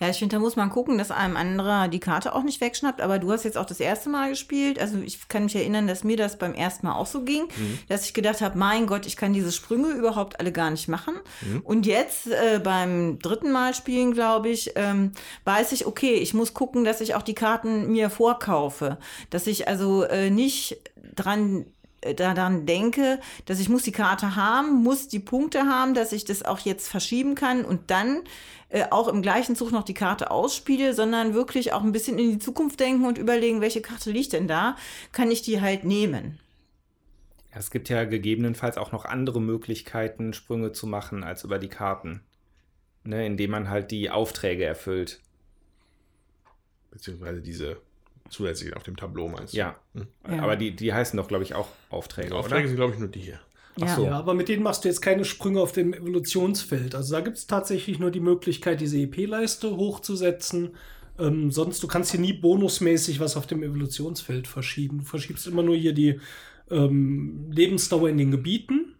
[0.00, 3.00] Ja, ich finde, da muss man gucken, dass einem anderer die Karte auch nicht wegschnappt.
[3.00, 4.80] Aber du hast jetzt auch das erste Mal gespielt.
[4.80, 7.44] Also ich kann mich erinnern, dass mir das beim ersten Mal auch so ging,
[7.88, 11.14] dass ich gedacht habe, mein Gott, ich kann diese Sprünge überhaupt alle gar nicht machen.
[11.62, 15.12] Und jetzt äh, beim dritten Mal spielen, glaube ich, ähm,
[15.44, 18.98] weiß ich, okay, ich muss gucken, dass ich auch die Karten mir vorkaufe.
[19.30, 20.78] Dass ich also äh, nicht
[21.14, 21.64] dran
[22.14, 26.44] daran denke, dass ich muss die Karte haben, muss die Punkte haben, dass ich das
[26.44, 28.22] auch jetzt verschieben kann und dann
[28.68, 32.30] äh, auch im gleichen Zug noch die Karte ausspiele, sondern wirklich auch ein bisschen in
[32.32, 34.76] die Zukunft denken und überlegen, welche Karte liegt denn da,
[35.12, 36.38] kann ich die halt nehmen.
[37.52, 41.68] Ja, es gibt ja gegebenenfalls auch noch andere Möglichkeiten, Sprünge zu machen als über die
[41.68, 42.22] Karten.
[43.04, 45.20] Ne, indem man halt die Aufträge erfüllt.
[46.92, 47.80] Beziehungsweise diese
[48.32, 49.58] zusätzlichen auf dem Tableau meinst du?
[49.58, 49.76] Ja.
[49.94, 50.42] Ja.
[50.42, 52.68] Aber die, die heißen doch, glaube ich, auch Aufträge, Die Aufträge oder?
[52.68, 53.40] sind, glaube ich, nur die hier.
[53.80, 54.04] Ach so.
[54.04, 56.94] Ja, aber mit denen machst du jetzt keine Sprünge auf dem Evolutionsfeld.
[56.94, 60.76] Also da gibt es tatsächlich nur die Möglichkeit, diese EP-Leiste hochzusetzen.
[61.18, 64.98] Ähm, sonst, du kannst hier nie bonusmäßig was auf dem Evolutionsfeld verschieben.
[64.98, 66.20] Du verschiebst immer nur hier die
[66.70, 68.94] ähm, Lebensdauer in den Gebieten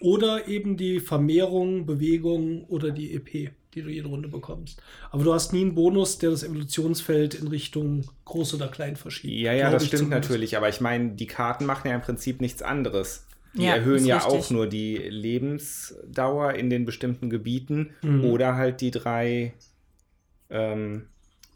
[0.00, 4.82] oder eben die Vermehrung, Bewegung oder die EP, die du jede Runde bekommst.
[5.10, 9.34] Aber du hast nie einen Bonus, der das Evolutionsfeld in Richtung groß oder klein verschiebt.
[9.34, 10.30] Ja, ja, das stimmt zumindest.
[10.30, 10.56] natürlich.
[10.56, 13.26] Aber ich meine, die Karten machen ja im Prinzip nichts anderes.
[13.54, 14.32] Die Ja, erhöhen ja richtig.
[14.34, 18.24] auch nur die Lebensdauer in den bestimmten Gebieten Mhm.
[18.24, 19.54] oder halt die drei
[20.50, 21.06] ähm,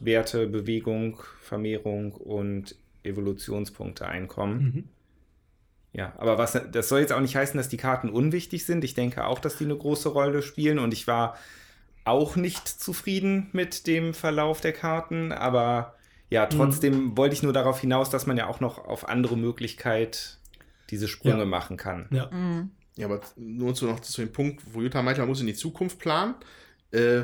[0.01, 4.59] Werte Bewegung, Vermehrung und Evolutionspunkte Einkommen.
[4.63, 4.85] Mhm.
[5.93, 8.85] Ja, aber was, das soll jetzt auch nicht heißen, dass die Karten unwichtig sind.
[8.85, 11.37] Ich denke auch, dass die eine große Rolle spielen und ich war
[12.09, 15.95] auch nicht zufrieden mit dem Verlauf der Karten, aber
[16.31, 20.39] ja, trotzdem wollte ich nur darauf hinaus, dass man ja auch noch auf andere Möglichkeit
[20.91, 21.45] diese Sprünge Ja.
[21.47, 22.07] machen kann.
[22.11, 22.31] Ja.
[22.31, 22.71] Mhm.
[22.97, 25.55] Ja, aber nur zu, noch zu dem Punkt, wo Jutta meinte, man muss in die
[25.55, 26.35] Zukunft planen.
[26.91, 27.23] Äh,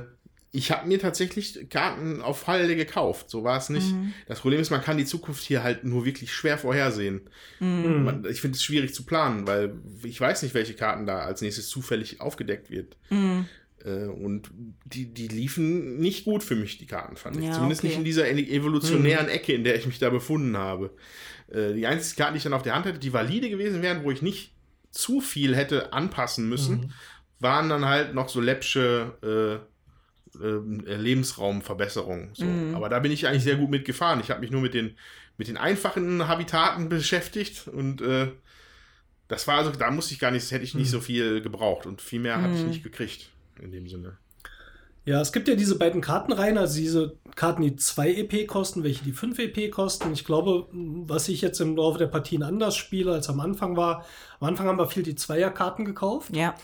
[0.53, 3.29] ich habe mir tatsächlich Karten auf Halde gekauft.
[3.29, 3.93] So war es nicht.
[4.29, 7.23] Das Problem ist, man kann die Zukunft hier halt nur wirklich schwer vorhersehen.
[7.59, 8.05] Mhm.
[8.05, 9.75] Man, ich finde es schwierig zu planen, weil
[10.05, 12.97] ich weiß nicht, welche Karten da als nächstes zufällig aufgedeckt wird.
[13.11, 13.47] Mhm.
[13.85, 14.51] Äh, und
[14.85, 17.45] die, die liefen nicht gut für mich, die Karten, fand ich.
[17.45, 17.89] Ja, Zumindest okay.
[17.89, 20.91] nicht in dieser evolutionären Ecke, in der ich mich da befunden habe.
[21.49, 24.03] Äh, die einzige Karte, die ich dann auf der Hand hatte, die valide gewesen wären,
[24.05, 24.53] wo ich nicht
[24.91, 26.93] zu viel hätte anpassen müssen,
[27.41, 32.31] waren dann halt noch so läppsche äh, äh, Lebensraumverbesserungen.
[32.33, 32.47] So.
[32.75, 34.21] Aber da bin ich eigentlich sehr gut mitgefahren.
[34.21, 34.97] Ich habe mich nur mit den,
[35.37, 38.29] mit den einfachen Habitaten beschäftigt und äh,
[39.27, 42.01] das war also, da musste ich gar nicht, hätte ich nicht so viel gebraucht und
[42.01, 43.31] viel mehr hatte ich nicht gekriegt
[43.61, 44.17] in dem Sinne.
[45.07, 49.05] Ja, es gibt ja diese beiden Kartenreihen, also diese Karten, die 2 EP kosten, welche
[49.05, 50.11] die 5 EP kosten.
[50.15, 54.07] Ich glaube, was ich jetzt im Laufe der Partien anders spiele als am Anfang war,
[54.41, 56.55] am Anfang haben wir viel die Zweierkarten gekauft, Ja.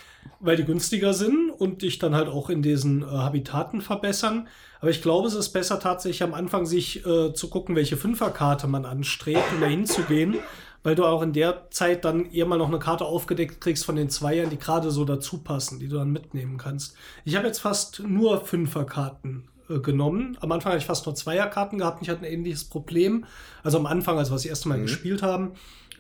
[0.41, 4.49] weil die günstiger sind und dich dann halt auch in diesen äh, Habitaten verbessern.
[4.81, 8.67] Aber ich glaube, es ist besser tatsächlich am Anfang sich äh, zu gucken, welche Fünferkarte
[8.69, 10.37] man anstrebt und dahin zu gehen,
[10.83, 13.97] weil du auch in der Zeit dann eher mal noch eine Karte aufgedeckt kriegst von
[13.97, 16.97] den Zweiern, die gerade so dazu passen, die du dann mitnehmen kannst.
[17.25, 20.37] Ich habe jetzt fast nur Fünferkarten äh, genommen.
[20.41, 21.99] Am Anfang hatte ich fast nur Zweierkarten gehabt.
[21.99, 23.25] und Ich hatte ein ähnliches Problem.
[23.63, 25.53] Also am Anfang, als wir das erste Mal gespielt haben,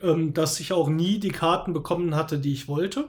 [0.03, 3.09] ähm, dass ich auch nie die Karten bekommen hatte, die ich wollte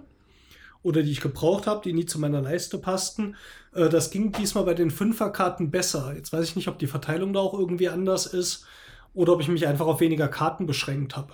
[0.84, 3.36] oder die ich gebraucht habe, die nie zu meiner Leiste passten.
[3.74, 6.14] Äh, das ging diesmal bei den Fünferkarten besser.
[6.16, 8.66] Jetzt weiß ich nicht, ob die Verteilung da auch irgendwie anders ist
[9.14, 11.34] oder ob ich mich einfach auf weniger Karten beschränkt habe.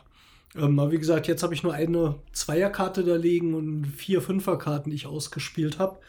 [0.57, 4.89] Ähm, aber wie gesagt, jetzt habe ich nur eine Zweierkarte da liegen und vier Fünferkarten,
[4.89, 5.99] die ich ausgespielt habe.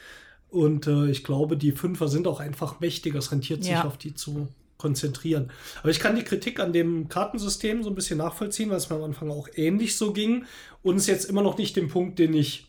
[0.51, 3.18] Und äh, ich glaube, die Fünfer sind auch einfach mächtiger.
[3.18, 3.84] Es rentiert sich Ja.
[3.84, 5.51] auf die zu konzentrieren.
[5.80, 8.96] Aber ich kann die Kritik an dem Kartensystem so ein bisschen nachvollziehen, weil es mir
[8.96, 10.44] am Anfang auch ähnlich so ging.
[10.82, 12.66] Und es ist jetzt immer noch nicht den Punkt, den ich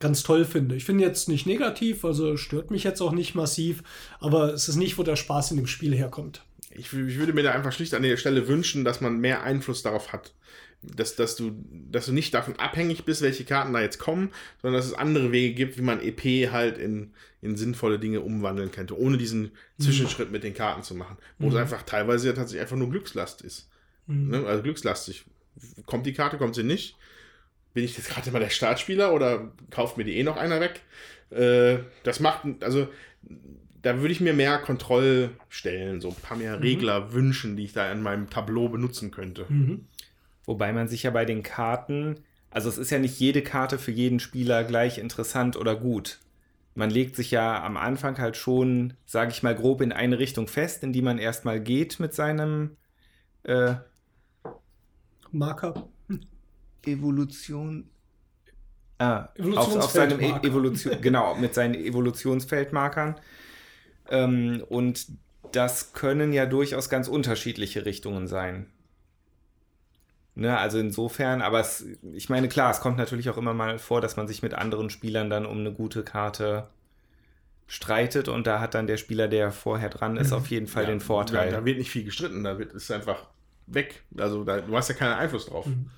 [0.00, 0.74] ganz toll finde.
[0.76, 3.82] Ich finde jetzt nicht negativ, also stört mich jetzt auch nicht massiv,
[4.18, 6.42] aber es ist nicht, wo der Spaß in dem Spiel herkommt.
[6.70, 9.82] Ich, ich würde mir da einfach schlicht an der Stelle wünschen, dass man mehr Einfluss
[9.82, 10.34] darauf hat.
[10.94, 11.52] Dass, dass, du,
[11.90, 14.30] dass du nicht davon abhängig bist, welche Karten da jetzt kommen,
[14.62, 17.12] sondern dass es andere Wege gibt, wie man EP halt in,
[17.42, 21.16] in sinnvolle Dinge umwandeln könnte, ohne diesen Zwischenschritt mit den Karten zu machen.
[21.38, 23.68] Wo es einfach teilweise ja tatsächlich einfach nur Glückslast ist.
[24.06, 24.46] Ne?
[24.46, 25.24] Also glückslastig.
[25.86, 26.96] Kommt die Karte, kommt sie nicht?
[27.74, 30.82] Bin ich jetzt gerade mal der Startspieler oder kauft mir die eh noch einer weg?
[31.30, 32.88] Äh, das macht, also
[33.82, 37.90] da würde ich mir mehr Kontrollstellen, so ein paar mehr Regler wünschen, die ich da
[37.92, 39.46] in meinem Tableau benutzen könnte.
[40.46, 42.20] Wobei man sich ja bei den Karten,
[42.50, 46.20] also es ist ja nicht jede Karte für jeden Spieler gleich interessant oder gut.
[46.74, 50.46] Man legt sich ja am Anfang halt schon, sage ich mal, grob in eine Richtung
[50.46, 52.76] fest, in die man erstmal geht mit seinem
[53.44, 53.74] äh,
[55.32, 55.88] Marker.
[56.84, 57.88] Evolution.
[58.98, 63.16] Ah, auf, auf seinem e Evolution, genau, mit seinen Evolutionsfeldmarkern.
[64.08, 65.06] Ähm, und
[65.52, 68.66] das können ja durchaus ganz unterschiedliche Richtungen sein.
[70.38, 74.02] Ne, also insofern, aber es, ich meine, klar, es kommt natürlich auch immer mal vor,
[74.02, 76.68] dass man sich mit anderen Spielern dann um eine gute Karte
[77.66, 80.36] streitet und da hat dann der Spieler, der vorher dran ist, mhm.
[80.36, 81.50] auf jeden Fall ja, den Vorteil.
[81.50, 83.24] Ja, da wird nicht viel gestritten, da wird es einfach
[83.66, 84.02] weg.
[84.18, 85.64] Also da, du hast ja keinen Einfluss drauf.
[85.64, 85.88] Mhm.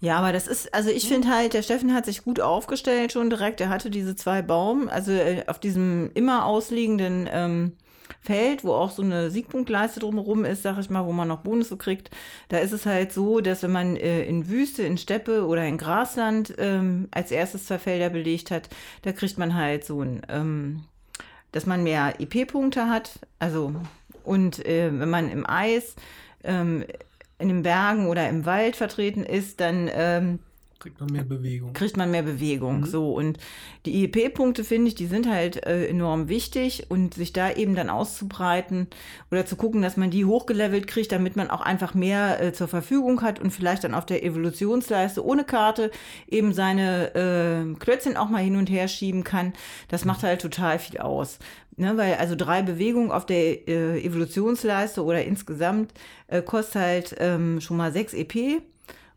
[0.00, 3.30] Ja, aber das ist, also ich finde halt, der Steffen hat sich gut aufgestellt schon
[3.30, 3.62] direkt.
[3.62, 7.72] Er hatte diese zwei Baum, also äh, auf diesem immer ausliegenden ähm,
[8.26, 11.72] Feld, wo auch so eine Siegpunktleiste drumherum ist, sag ich mal, wo man noch Bonus
[11.78, 12.10] kriegt.
[12.48, 15.78] Da ist es halt so, dass wenn man äh, in Wüste, in Steppe oder in
[15.78, 18.68] Grasland ähm, als erstes zwei Felder belegt hat,
[19.02, 20.82] da kriegt man halt so ein, ähm,
[21.52, 23.20] dass man mehr IP-Punkte hat.
[23.38, 23.72] Also,
[24.24, 25.94] und äh, wenn man im Eis
[26.42, 26.84] ähm,
[27.38, 30.40] in den Bergen oder im Wald vertreten ist, dann ähm,
[30.86, 31.72] kriegt man mehr Bewegung.
[31.72, 32.80] Kriegt man mehr Bewegung.
[32.80, 32.86] Mhm.
[32.86, 33.38] So und
[33.86, 37.90] die IEP-Punkte finde ich, die sind halt äh, enorm wichtig und sich da eben dann
[37.90, 38.86] auszubreiten
[39.32, 42.68] oder zu gucken, dass man die hochgelevelt kriegt, damit man auch einfach mehr äh, zur
[42.68, 45.90] Verfügung hat und vielleicht dann auf der Evolutionsleiste ohne Karte
[46.28, 49.54] eben seine äh, Klötzchen auch mal hin und her schieben kann.
[49.88, 51.40] Das macht halt total viel aus.
[51.78, 55.92] Ne, weil also drei Bewegungen auf der äh, Evolutionsleiste oder insgesamt
[56.28, 58.62] äh, kostet halt ähm, schon mal sechs EP.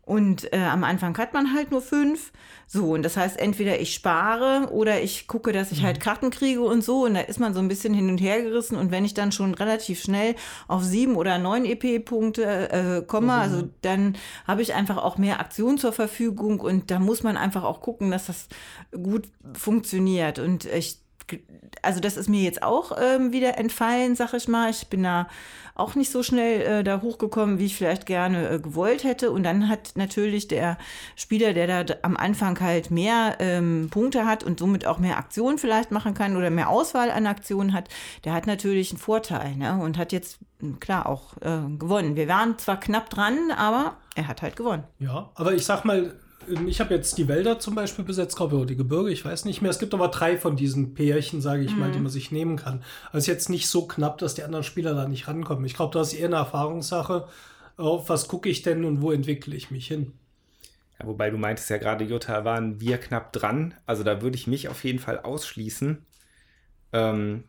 [0.02, 2.32] Und äh, am Anfang hat man halt nur fünf.
[2.66, 6.02] So, und das heißt, entweder ich spare oder ich gucke, dass ich halt mhm.
[6.02, 7.04] Karten kriege und so.
[7.04, 8.76] Und da ist man so ein bisschen hin und her gerissen.
[8.76, 10.34] Und wenn ich dann schon relativ schnell
[10.68, 13.40] auf sieben oder neun EP-Punkte äh, komme, mhm.
[13.40, 16.60] also dann habe ich einfach auch mehr Aktion zur Verfügung.
[16.60, 18.48] Und da muss man einfach auch gucken, dass das
[18.92, 20.38] gut funktioniert.
[20.38, 20.98] Und ich
[21.82, 24.70] also das ist mir jetzt auch ähm, wieder entfallen, sag ich mal.
[24.70, 25.28] Ich bin da
[25.74, 29.30] auch nicht so schnell äh, da hochgekommen, wie ich vielleicht gerne äh, gewollt hätte.
[29.30, 30.76] Und dann hat natürlich der
[31.16, 35.58] Spieler, der da am Anfang halt mehr ähm, Punkte hat und somit auch mehr Aktionen
[35.58, 37.88] vielleicht machen kann oder mehr Auswahl an Aktionen hat,
[38.24, 39.80] der hat natürlich einen Vorteil ne?
[39.80, 42.16] und hat jetzt hm, klar auch äh, gewonnen.
[42.16, 44.84] Wir waren zwar knapp dran, aber er hat halt gewonnen.
[44.98, 46.14] Ja, aber ich sag mal,
[46.66, 49.44] ich habe jetzt die Wälder zum Beispiel besetzt, glaube ich, oder die Gebirge, ich weiß
[49.44, 49.70] nicht mehr.
[49.70, 51.78] Es gibt aber drei von diesen Pärchen, sage ich mhm.
[51.78, 52.82] mal, die man sich nehmen kann.
[53.12, 55.64] Also jetzt nicht so knapp, dass die anderen Spieler da nicht rankommen.
[55.64, 57.28] Ich glaube, das ist eher eine Erfahrungssache.
[57.76, 60.12] Auf was gucke ich denn und wo entwickle ich mich hin?
[60.98, 63.74] Ja, wobei du meintest ja gerade, Jutta, waren wir knapp dran.
[63.86, 66.04] Also da würde ich mich auf jeden Fall ausschließen.
[66.92, 67.44] Ähm,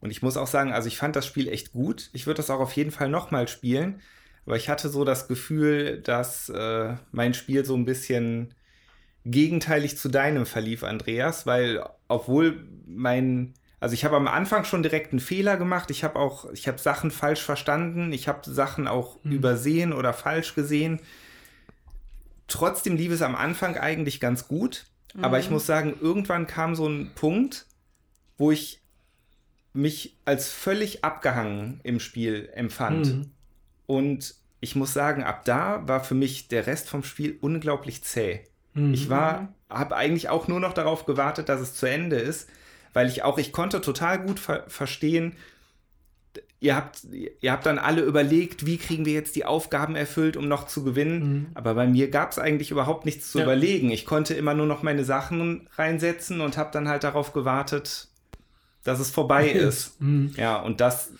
[0.00, 2.10] und ich muss auch sagen, also ich fand das Spiel echt gut.
[2.12, 4.00] Ich würde das auch auf jeden Fall nochmal spielen.
[4.46, 8.54] Aber ich hatte so das Gefühl, dass äh, mein Spiel so ein bisschen
[9.24, 15.12] gegenteilig zu deinem verlief, Andreas, weil obwohl mein, also ich habe am Anfang schon direkt
[15.12, 19.22] einen Fehler gemacht, ich habe auch, ich habe Sachen falsch verstanden, ich habe Sachen auch
[19.22, 19.32] mhm.
[19.32, 21.00] übersehen oder falsch gesehen.
[22.48, 25.24] Trotzdem lief es am Anfang eigentlich ganz gut, mhm.
[25.24, 25.54] aber ich mhm.
[25.54, 27.66] muss sagen, irgendwann kam so ein Punkt,
[28.36, 28.80] wo ich
[29.72, 33.06] mich als völlig abgehangen im Spiel empfand.
[33.06, 33.30] Mhm.
[33.86, 38.40] Und ich muss sagen, ab da war für mich der Rest vom Spiel unglaublich zäh.
[38.74, 38.94] Mhm.
[38.94, 42.48] Ich war, habe eigentlich auch nur noch darauf gewartet, dass es zu Ende ist,
[42.92, 45.34] weil ich auch, ich konnte total gut ver verstehen,
[46.60, 50.46] ihr habt, ihr habt dann alle überlegt, wie kriegen wir jetzt die Aufgaben erfüllt, um
[50.48, 51.18] noch zu gewinnen.
[51.18, 51.46] Mhm.
[51.54, 53.44] Aber bei mir gab es eigentlich überhaupt nichts zu ja.
[53.44, 53.90] überlegen.
[53.90, 58.08] Ich konnte immer nur noch meine Sachen reinsetzen und habe dann halt darauf gewartet,
[58.84, 60.00] dass es vorbei ist.
[60.00, 60.32] Mhm.
[60.36, 61.12] Ja, und das,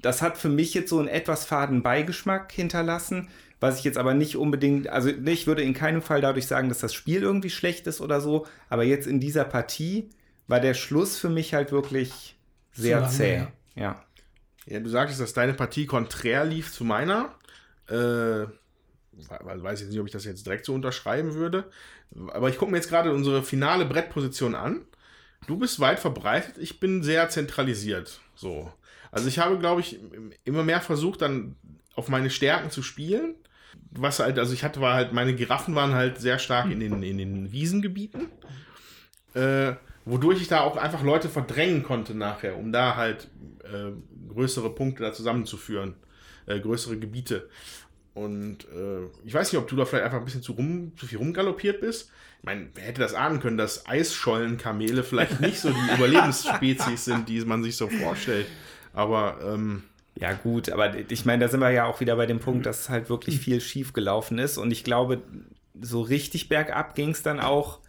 [0.00, 3.28] das hat für mich jetzt so einen etwas faden Beigeschmack hinterlassen,
[3.60, 6.78] was ich jetzt aber nicht unbedingt, also ich würde in keinem Fall dadurch sagen, dass
[6.78, 10.10] das Spiel irgendwie schlecht ist oder so, aber jetzt in dieser Partie
[10.46, 12.36] war der Schluss für mich halt wirklich
[12.72, 13.46] sehr lange, zäh.
[13.74, 14.04] Ja.
[14.66, 14.80] ja.
[14.80, 17.34] du sagtest, dass deine Partie konträr lief zu meiner.
[17.88, 18.46] Äh,
[19.12, 21.70] weiß ich nicht, ob ich das jetzt direkt so unterschreiben würde.
[22.32, 24.82] Aber ich gucke mir jetzt gerade unsere finale Brettposition an.
[25.46, 28.20] Du bist weit verbreitet, ich bin sehr zentralisiert.
[28.34, 28.72] So.
[29.16, 29.98] Also ich habe, glaube ich,
[30.44, 31.56] immer mehr versucht, dann
[31.94, 33.34] auf meine Stärken zu spielen.
[33.90, 37.02] Was halt, also ich hatte, war halt, meine Giraffen waren halt sehr stark in den,
[37.02, 38.28] in den Wiesengebieten.
[39.32, 39.72] Äh,
[40.04, 43.28] wodurch ich da auch einfach Leute verdrängen konnte nachher, um da halt
[43.64, 43.92] äh,
[44.34, 45.94] größere Punkte da zusammenzuführen,
[46.44, 47.48] äh, größere Gebiete.
[48.12, 51.06] Und äh, ich weiß nicht, ob du da vielleicht einfach ein bisschen zu, rum, zu
[51.06, 52.10] viel rumgaloppiert bist.
[52.40, 57.30] Ich meine, wer hätte das ahnen können, dass Eisschollenkamele vielleicht nicht so die Überlebensspezies sind,
[57.30, 58.46] die man sich so vorstellt.
[58.96, 59.84] Aber ähm,
[60.18, 62.88] ja, gut, aber ich meine, da sind wir ja auch wieder bei dem Punkt, dass
[62.88, 64.56] halt wirklich viel schief gelaufen ist.
[64.58, 65.22] Und ich glaube,
[65.80, 67.80] so richtig bergab ging es dann auch,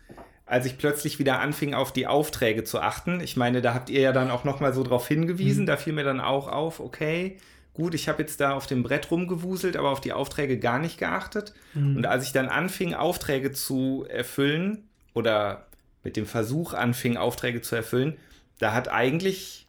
[0.46, 3.22] als ich plötzlich wieder anfing, auf die Aufträge zu achten.
[3.22, 5.64] Ich meine, da habt ihr ja dann auch nochmal so drauf hingewiesen.
[5.64, 5.68] Mhm.
[5.68, 7.38] Da fiel mir dann auch auf, okay,
[7.74, 10.98] gut, ich habe jetzt da auf dem Brett rumgewuselt, aber auf die Aufträge gar nicht
[10.98, 11.54] geachtet.
[11.74, 11.98] Mhm.
[11.98, 15.68] Und als ich dann anfing, Aufträge zu erfüllen, oder
[16.04, 18.18] mit dem Versuch anfing, Aufträge zu erfüllen,
[18.60, 19.67] da hat eigentlich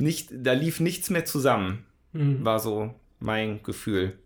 [0.00, 2.44] nicht, da lief nichts mehr zusammen, Mhm.
[2.44, 4.18] war so mein Gefühl.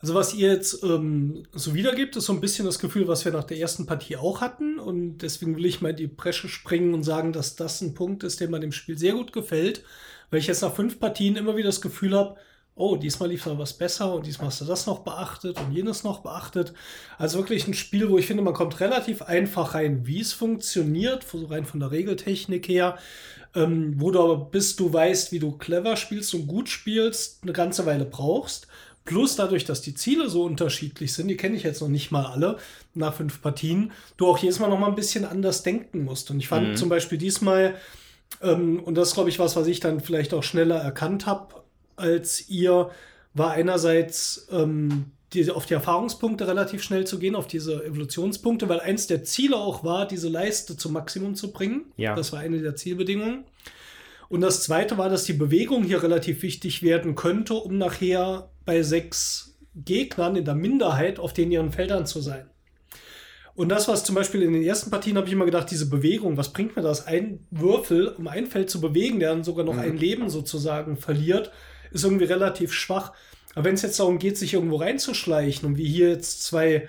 [0.00, 3.32] Also was ihr jetzt ähm, so wiedergibt, ist so ein bisschen das Gefühl, was wir
[3.32, 4.78] nach der ersten Partie auch hatten.
[4.78, 8.22] Und deswegen will ich mal in die Bresche springen und sagen, dass das ein Punkt
[8.22, 9.84] ist, der mir dem Spiel sehr gut gefällt.
[10.30, 12.36] Weil ich jetzt nach fünf Partien immer wieder das Gefühl habe,
[12.76, 16.04] oh, diesmal lief da was besser und diesmal hast du das noch beachtet und jenes
[16.04, 16.74] noch beachtet.
[17.16, 21.24] Also wirklich ein Spiel, wo ich finde, man kommt relativ einfach rein, wie es funktioniert,
[21.24, 22.96] so rein von der Regeltechnik her.
[23.54, 27.52] Ähm, wo du aber, bis du weißt, wie du clever spielst und gut spielst, eine
[27.52, 28.66] ganze Weile brauchst.
[29.04, 32.26] Plus dadurch, dass die Ziele so unterschiedlich sind, die kenne ich jetzt noch nicht mal
[32.26, 32.58] alle
[32.94, 36.30] nach fünf Partien, du auch jedes Mal noch mal ein bisschen anders denken musst.
[36.30, 36.76] Und ich fand Mhm.
[36.76, 37.74] zum Beispiel diesmal,
[38.42, 41.54] ähm, und das glaube ich, was, was ich dann vielleicht auch schneller erkannt habe
[41.96, 42.90] als ihr,
[43.34, 48.80] war einerseits ähm, die, auf die Erfahrungspunkte relativ schnell zu gehen, auf diese Evolutionspunkte, weil
[48.80, 51.92] eins der Ziele auch war, diese Leiste zum Maximum zu bringen.
[51.96, 52.14] Ja.
[52.14, 53.44] Das war eine der Zielbedingungen.
[54.28, 58.82] Und das zweite war, dass die Bewegung hier relativ wichtig werden könnte, um nachher bei
[58.82, 62.48] sechs Gegnern in der Minderheit auf den ihren Feldern zu sein.
[63.54, 66.36] Und das, was zum Beispiel in den ersten Partien habe ich immer gedacht, diese Bewegung,
[66.36, 67.06] was bringt mir das?
[67.06, 71.50] Ein Würfel, um ein Feld zu bewegen, der dann sogar noch ein Leben sozusagen verliert,
[71.90, 73.12] ist irgendwie relativ schwach.
[73.54, 76.88] Aber wenn es jetzt darum geht, sich irgendwo reinzuschleichen und wie hier jetzt zwei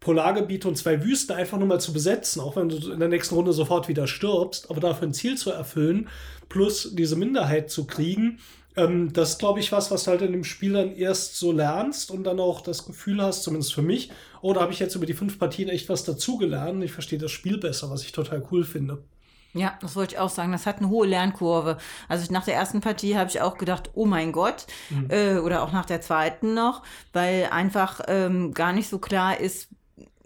[0.00, 3.34] Polargebiete und zwei Wüsten einfach nur mal zu besetzen, auch wenn du in der nächsten
[3.34, 6.08] Runde sofort wieder stirbst, aber dafür ein Ziel zu erfüllen,
[6.48, 8.38] plus diese Minderheit zu kriegen,
[8.76, 11.52] ähm, das ist, glaube ich, was, was du halt in dem Spiel dann erst so
[11.52, 14.10] lernst und dann auch das Gefühl hast, zumindest für mich,
[14.42, 16.82] oh, da habe ich jetzt über die fünf Partien echt was dazugelernt.
[16.82, 18.98] Ich verstehe das Spiel besser, was ich total cool finde.
[19.52, 20.52] Ja, das wollte ich auch sagen.
[20.52, 21.78] Das hat eine hohe Lernkurve.
[22.08, 24.66] Also nach der ersten Partie habe ich auch gedacht, oh mein Gott,
[25.08, 26.82] äh, oder auch nach der zweiten noch,
[27.12, 29.68] weil einfach ähm, gar nicht so klar ist,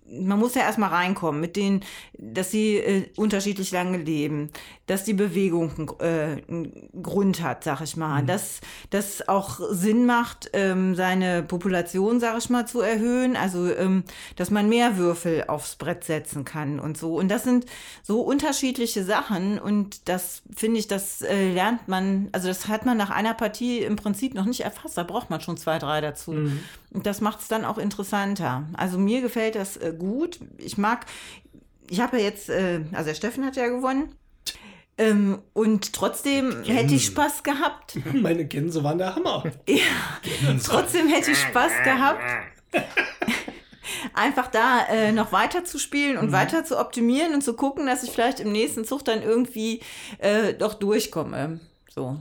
[0.07, 1.83] man muss ja erstmal reinkommen mit denen,
[2.19, 4.51] dass sie äh, unterschiedlich lange leben,
[4.87, 8.61] dass die Bewegung äh, einen Grund hat, sag ich mal, dass
[8.91, 14.05] das auch Sinn macht, ähm, seine Population, sag ich mal, zu erhöhen, also ähm,
[14.37, 17.17] dass man mehr Würfel aufs Brett setzen kann und so.
[17.17, 17.67] Und das sind
[18.03, 22.97] so unterschiedliche Sachen und das finde ich, das äh, lernt man, also das hat man
[22.97, 26.33] nach einer Partie im Prinzip noch nicht erfasst, da braucht man schon zwei, drei dazu.
[26.33, 26.61] Und
[27.03, 28.69] das macht es dann auch interessanter.
[28.75, 30.39] Also mir gefällt das äh, gut.
[30.59, 31.07] Ich mag,
[31.91, 34.15] ich habe ja jetzt, äh, also der Steffen hat ja gewonnen.
[34.97, 37.99] Ähm, und trotzdem hätte ich Spaß gehabt.
[38.15, 39.43] Meine Gänse waren der Hammer.
[39.69, 42.23] Ja, trotzdem hätte ich Spaß gehabt,
[44.15, 48.05] einfach da äh, noch weiter zu spielen und weiter zu optimieren und zu gucken, dass
[48.05, 49.81] ich vielleicht im nächsten Zug dann irgendwie
[50.19, 51.59] äh, doch durchkomme.
[51.93, 52.21] So.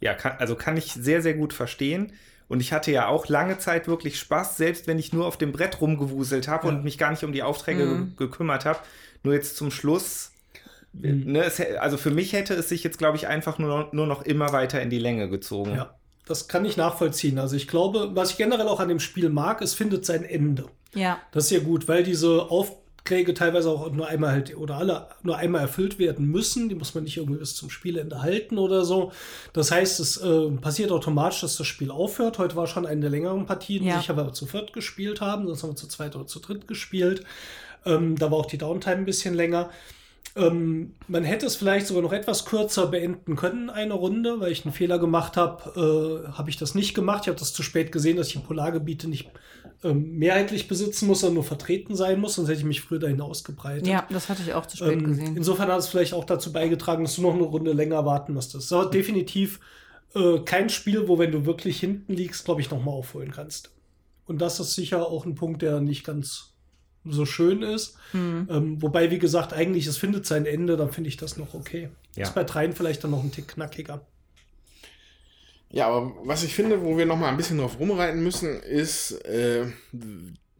[0.00, 2.12] Ja, kann, also kann ich sehr, sehr gut verstehen.
[2.52, 5.52] Und ich hatte ja auch lange Zeit wirklich Spaß, selbst wenn ich nur auf dem
[5.52, 8.14] Brett rumgewuselt habe und mich gar nicht um die Aufträge Mhm.
[8.18, 8.78] ge gekümmert habe.
[9.22, 10.32] Nur jetzt zum Schluss,
[10.92, 14.06] ne, es, also für mich hätte es sich jetzt, glaube ich, einfach nur noch, nur
[14.06, 15.74] noch immer weiter in die Länge gezogen.
[15.76, 15.94] Ja,
[16.26, 17.38] das kann ich nachvollziehen.
[17.38, 20.66] Also ich glaube, was ich generell auch an dem Spiel mag, es findet sein Ende.
[20.94, 21.20] Ja.
[21.32, 22.50] Das ist ja gut, weil diese
[23.02, 26.68] Aufträge teilweise auch nur einmal halt oder alle nur einmal erfüllt werden müssen.
[26.68, 29.10] Die muss man nicht irgendwie bis zum Spielende halten oder so.
[29.52, 32.38] Das heißt, es äh, passiert automatisch, dass das Spiel aufhört.
[32.38, 33.94] Heute war schon eine der längeren Partien, Ja.
[33.94, 35.46] die ich aber zu viert gespielt haben.
[35.48, 37.24] Sonst haben wir zu zweit oder zu dritt gespielt.
[37.84, 39.70] Ähm, da war auch die Downtime ein bisschen länger.
[40.36, 44.64] Ähm, man hätte es vielleicht sogar noch etwas kürzer beenden können, eine Runde, weil ich
[44.64, 47.22] einen Fehler gemacht habe, äh, habe ich das nicht gemacht.
[47.24, 49.28] Ich habe das zu spät gesehen, dass ich die Polargebiete nicht
[49.84, 53.20] ähm, mehrheitlich besitzen muss, sondern nur vertreten sein muss, sonst hätte ich mich früher dahin
[53.20, 53.86] ausgebreitet.
[53.86, 55.36] Ja, das hatte ich auch zu spät Ähm, gesehen.
[55.36, 58.70] insofern hat es vielleicht auch dazu beigetragen, dass du noch eine Runde länger warten musstest.
[58.70, 59.60] Das war definitiv
[60.14, 63.72] äh, kein Spiel, wo, wenn du wirklich hinten liegst, glaube ich, nochmal aufholen kannst.
[64.26, 66.52] Und das ist sicher auch ein Punkt, der nicht ganz
[67.04, 67.96] so schön ist.
[68.12, 68.46] Hm.
[68.48, 71.88] Ähm, wobei, wie gesagt, eigentlich, es findet sein Ende, dann finde ich das noch okay.
[72.16, 72.24] Ja.
[72.24, 74.06] Ist bei dreien vielleicht dann noch ein Tick knackiger.
[75.72, 79.12] Ja, aber was ich finde, wo wir noch mal ein bisschen drauf rumreiten müssen, ist,
[79.24, 79.64] äh,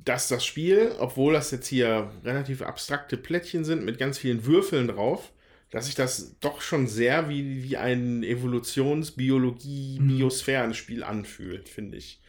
[0.02, 4.88] dass das Spiel, obwohl das jetzt hier relativ abstrakte Plättchen sind mit ganz vielen Würfeln
[4.88, 5.30] drauf,
[5.70, 12.20] dass sich das doch schon sehr wie, wie ein Evolutions-, Biologie-, Biosphären-Spiel anfühlt, finde ich.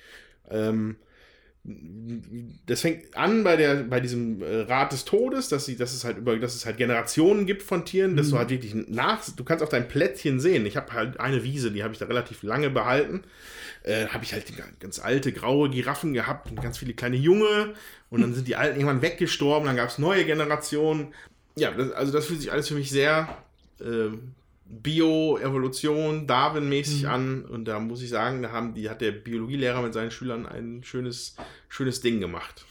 [0.49, 0.97] Ähm,
[1.65, 6.03] das fängt an bei der bei diesem äh, Rat des Todes, dass sie, dass es
[6.03, 9.43] halt über, dass es halt Generationen gibt von Tieren, dass du halt wirklich nach, du
[9.45, 10.65] kannst auf dein Plättchen sehen.
[10.65, 13.23] Ich habe halt eine Wiese, die habe ich da relativ lange behalten.
[13.83, 17.73] Äh, habe ich halt die ganz alte graue Giraffen gehabt und ganz viele kleine Junge
[18.09, 21.13] und dann sind die alten irgendwann weggestorben, dann gab es neue Generationen.
[21.55, 23.37] Ja, das, also das fühlt sich alles für mich sehr
[23.79, 24.09] äh,
[24.81, 27.45] Bio-Evolution, Darwin-mäßig an.
[27.45, 30.83] Und da muss ich sagen, da haben die, hat der Biologielehrer mit seinen Schülern ein
[30.83, 31.35] schönes,
[31.69, 32.65] schönes Ding gemacht.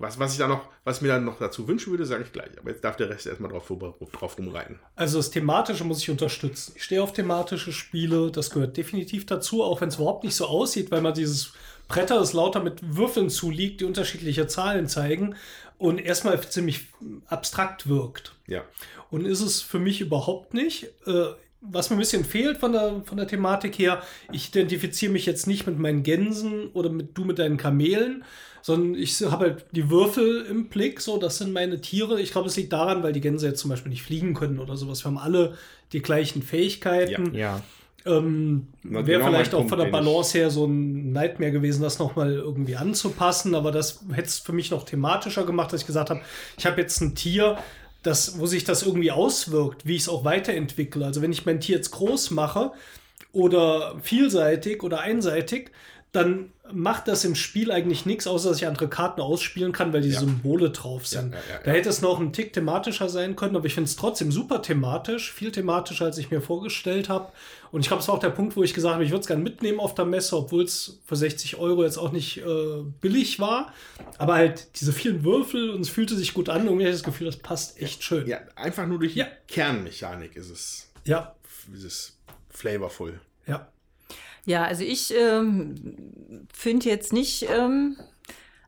[0.00, 2.56] Was, was ich da noch, was mir dann noch dazu wünschen würde, sage ich gleich.
[2.56, 3.66] Aber jetzt darf der Rest erstmal drauf,
[4.12, 4.78] drauf rumreiten.
[4.94, 6.74] Also das Thematische muss ich unterstützen.
[6.76, 10.46] Ich stehe auf thematische Spiele, das gehört definitiv dazu, auch wenn es überhaupt nicht so
[10.46, 11.52] aussieht, weil man dieses
[11.88, 15.34] Bretter, das lauter mit Würfeln zuliegt, die unterschiedliche Zahlen zeigen
[15.78, 16.88] und erstmal ziemlich
[17.26, 18.34] abstrakt wirkt.
[18.46, 18.64] Ja.
[19.10, 20.88] Und ist es für mich überhaupt nicht.
[21.06, 21.26] Äh,
[21.60, 24.02] was mir ein bisschen fehlt von der, von der Thematik her,
[24.32, 28.24] ich identifiziere mich jetzt nicht mit meinen Gänsen oder mit du mit deinen Kamelen,
[28.62, 32.20] sondern ich habe halt die Würfel im Blick, so, das sind meine Tiere.
[32.20, 34.76] Ich glaube, es liegt daran, weil die Gänse jetzt zum Beispiel nicht fliegen können oder
[34.76, 35.04] sowas.
[35.04, 35.56] Wir haben alle
[35.92, 37.34] die gleichen Fähigkeiten.
[37.34, 37.62] Ja.
[38.08, 41.98] Ähm, Wäre genau vielleicht auch von der Punkt, Balance her so ein Nightmare gewesen, das
[41.98, 46.10] nochmal irgendwie anzupassen, aber das hätte es für mich noch thematischer gemacht, dass ich gesagt
[46.10, 46.20] habe,
[46.56, 47.58] ich habe jetzt ein Tier,
[48.02, 51.04] das, wo sich das irgendwie auswirkt, wie ich es auch weiterentwickle.
[51.04, 52.72] Also wenn ich mein Tier jetzt groß mache
[53.32, 55.70] oder vielseitig oder einseitig,
[56.12, 60.00] dann macht das im Spiel eigentlich nichts, außer dass ich andere Karten ausspielen kann, weil
[60.00, 60.20] die Ja.
[60.20, 61.32] Symbole drauf sind.
[61.32, 63.96] Ja, ja, da hätte es noch ein Tick thematischer sein können, aber ich finde es
[63.96, 67.30] trotzdem super thematisch, viel thematischer, als ich mir vorgestellt habe.
[67.72, 69.26] Und ich glaube, es war auch der Punkt, wo ich gesagt habe, ich würde es
[69.26, 73.38] gerne mitnehmen auf der Messe, obwohl es für 60 Euro jetzt auch nicht äh, billig
[73.38, 73.72] war.
[74.16, 76.64] Aber halt diese vielen Würfel und es fühlte sich gut an.
[76.64, 78.26] Irgendwie hatte ich das Gefühl, das passt echt schön.
[78.26, 79.24] Ja, einfach nur durch die.
[79.46, 81.34] Kernmechanik ist es, ja.
[81.74, 82.16] ist es
[82.50, 83.20] flavorful.
[83.46, 83.68] ja.
[84.48, 85.74] Ja, also ich ähm,
[86.50, 87.98] finde jetzt nicht, ähm,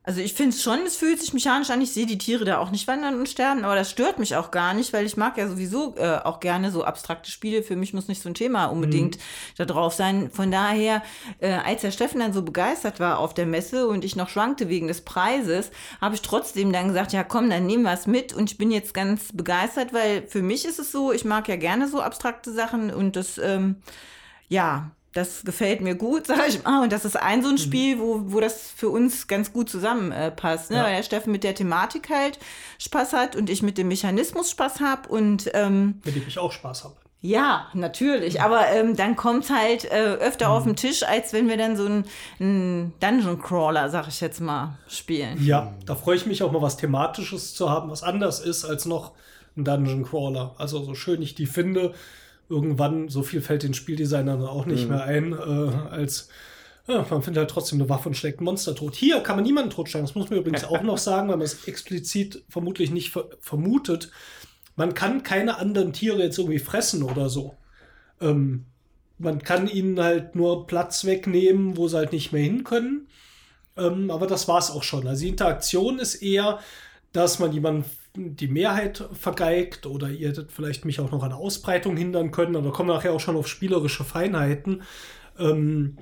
[0.03, 1.81] also ich finde es schon, es fühlt sich mechanisch an.
[1.81, 4.51] Ich sehe die Tiere da auch nicht wandern und sterben, aber das stört mich auch
[4.51, 7.63] gar nicht, weil ich mag ja sowieso äh, auch gerne so abstrakte Spiele.
[7.63, 9.17] Für mich muss nicht so ein Thema unbedingt
[9.57, 10.29] da drauf sein.
[10.29, 11.01] Von daher,
[11.39, 14.69] äh, als der Steffen dann so begeistert war auf der Messe und ich noch schwankte
[14.69, 18.33] wegen des Preises, habe ich trotzdem dann gesagt, ja komm, dann nehmen wir es mit.
[18.33, 21.55] Und ich bin jetzt ganz begeistert, weil für mich ist es so, ich mag ja
[21.55, 23.77] gerne so abstrakte Sachen und das, ähm,
[24.47, 26.83] ja, das gefällt mir gut, sag ich mal.
[26.83, 30.71] Und das ist ein so ein Spiel, wo, wo das für uns ganz gut zusammenpasst.
[30.71, 30.79] Äh, ne?
[30.79, 30.85] Ja.
[30.85, 32.39] Weil der Steffen mit der Thematik halt
[32.79, 35.09] Spaß hat und ich mit dem Mechanismus Spaß habe.
[35.09, 36.95] Und ähm, Mit dem ich auch Spaß habe.
[37.21, 38.41] ja, natürlich.
[38.41, 41.85] Aber ähm, dann kommt halt äh, öfter auf den Tisch, als wenn wir dann so
[42.39, 45.43] einen Dungeon Crawler, sag ich jetzt mal, spielen.
[45.45, 48.85] Ja, da freue ich mich auch mal was Thematisches zu haben, was anders ist als
[48.85, 49.11] noch
[49.57, 50.55] ein Dungeon Crawler.
[50.57, 51.93] Also so schön ich die finde,
[52.51, 56.29] irgendwann, so viel fällt den Spieldesignern auch nicht mehr ein, äh, als
[56.87, 58.95] ja, man findet halt trotzdem eine Waffe und schlägt Monster tot.
[58.95, 60.05] Hier kann man niemanden totschlagen.
[60.05, 64.11] Das muss man übrigens auch noch sagen, weil man es explizit vermutlich nicht ver vermutet.
[64.75, 67.55] Man kann keine anderen Tiere jetzt irgendwie fressen oder so.
[68.19, 68.65] Ähm,
[69.19, 73.07] man kann ihnen halt nur Platz wegnehmen, wo sie halt nicht mehr hin können.
[73.77, 75.07] Ähm, aber das war es auch schon.
[75.07, 76.59] Also die Interaktion ist eher,
[77.13, 81.95] dass man jemanden die Mehrheit vergeigt oder ihr hättet vielleicht mich auch noch an Ausbreitung
[81.95, 84.83] hindern können, aber kommen wir nachher auch schon auf spielerische Feinheiten.
[85.39, 85.97] Ähm,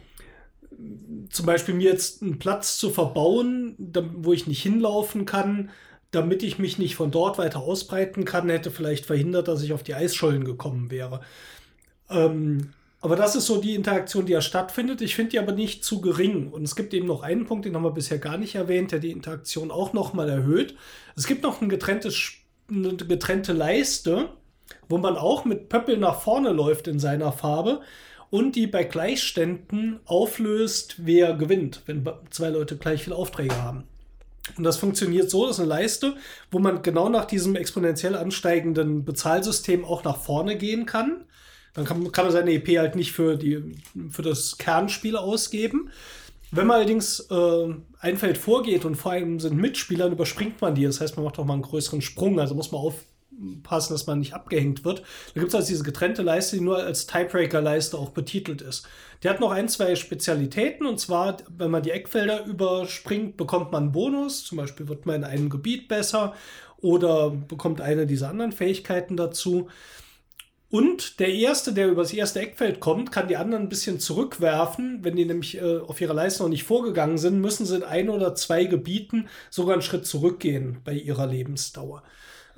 [1.29, 3.75] zum Beispiel mir jetzt einen Platz zu verbauen,
[4.15, 5.69] wo ich nicht hinlaufen kann,
[6.11, 9.83] damit ich mich nicht von dort weiter ausbreiten kann, hätte vielleicht verhindert, dass ich auf
[9.83, 11.21] die Eisschollen gekommen wäre.
[12.09, 15.01] Ähm, aber das ist so die Interaktion, die ja stattfindet.
[15.01, 16.49] Ich finde die aber nicht zu gering.
[16.51, 18.99] Und es gibt eben noch einen Punkt, den haben wir bisher gar nicht erwähnt, der
[18.99, 20.75] die Interaktion auch noch mal erhöht.
[21.15, 22.31] Es gibt noch ein getrenntes,
[22.69, 24.29] eine getrennte Leiste,
[24.89, 27.81] wo man auch mit Pöppel nach vorne läuft in seiner Farbe
[28.29, 33.85] und die bei Gleichständen auflöst, wer gewinnt, wenn zwei Leute gleich viele Aufträge haben.
[34.57, 36.15] Und das funktioniert so, das ist eine Leiste,
[36.51, 41.25] wo man genau nach diesem exponentiell ansteigenden Bezahlsystem auch nach vorne gehen kann.
[41.79, 43.77] Dann kann, kann man seine EP halt nicht für, die,
[44.09, 45.89] für das Kernspiel ausgeben.
[46.51, 50.75] Wenn man allerdings äh, ein Feld vorgeht und vor allem sind Mitspieler, dann überspringt man
[50.75, 50.83] die.
[50.83, 52.37] Das heißt, man macht auch mal einen größeren Sprung.
[52.39, 55.03] Also muss man aufpassen, dass man nicht abgehängt wird.
[55.33, 58.85] Da gibt es also diese getrennte Leiste, die nur als Tiebreaker-Leiste auch betitelt ist.
[59.23, 60.85] Die hat noch ein, zwei Spezialitäten.
[60.85, 64.43] Und zwar, wenn man die Eckfelder überspringt, bekommt man einen Bonus.
[64.43, 66.33] Zum Beispiel wird man in einem Gebiet besser
[66.81, 69.69] oder bekommt eine dieser anderen Fähigkeiten dazu.
[70.71, 74.99] Und der Erste, der über das erste Eckfeld kommt, kann die anderen ein bisschen zurückwerfen.
[75.01, 78.09] Wenn die nämlich äh, auf ihrer Leiste noch nicht vorgegangen sind, müssen sie in ein
[78.09, 82.03] oder zwei Gebieten sogar einen Schritt zurückgehen bei ihrer Lebensdauer.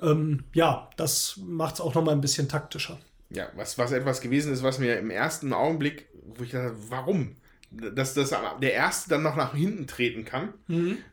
[0.02, 2.98] Ähm, ja, das macht es auch noch mal ein bisschen taktischer.
[3.30, 7.36] Ja, was, was etwas gewesen ist, was mir im ersten Augenblick, wo ich dachte, warum?
[7.70, 10.52] Dass das der Erste dann noch nach hinten treten kann,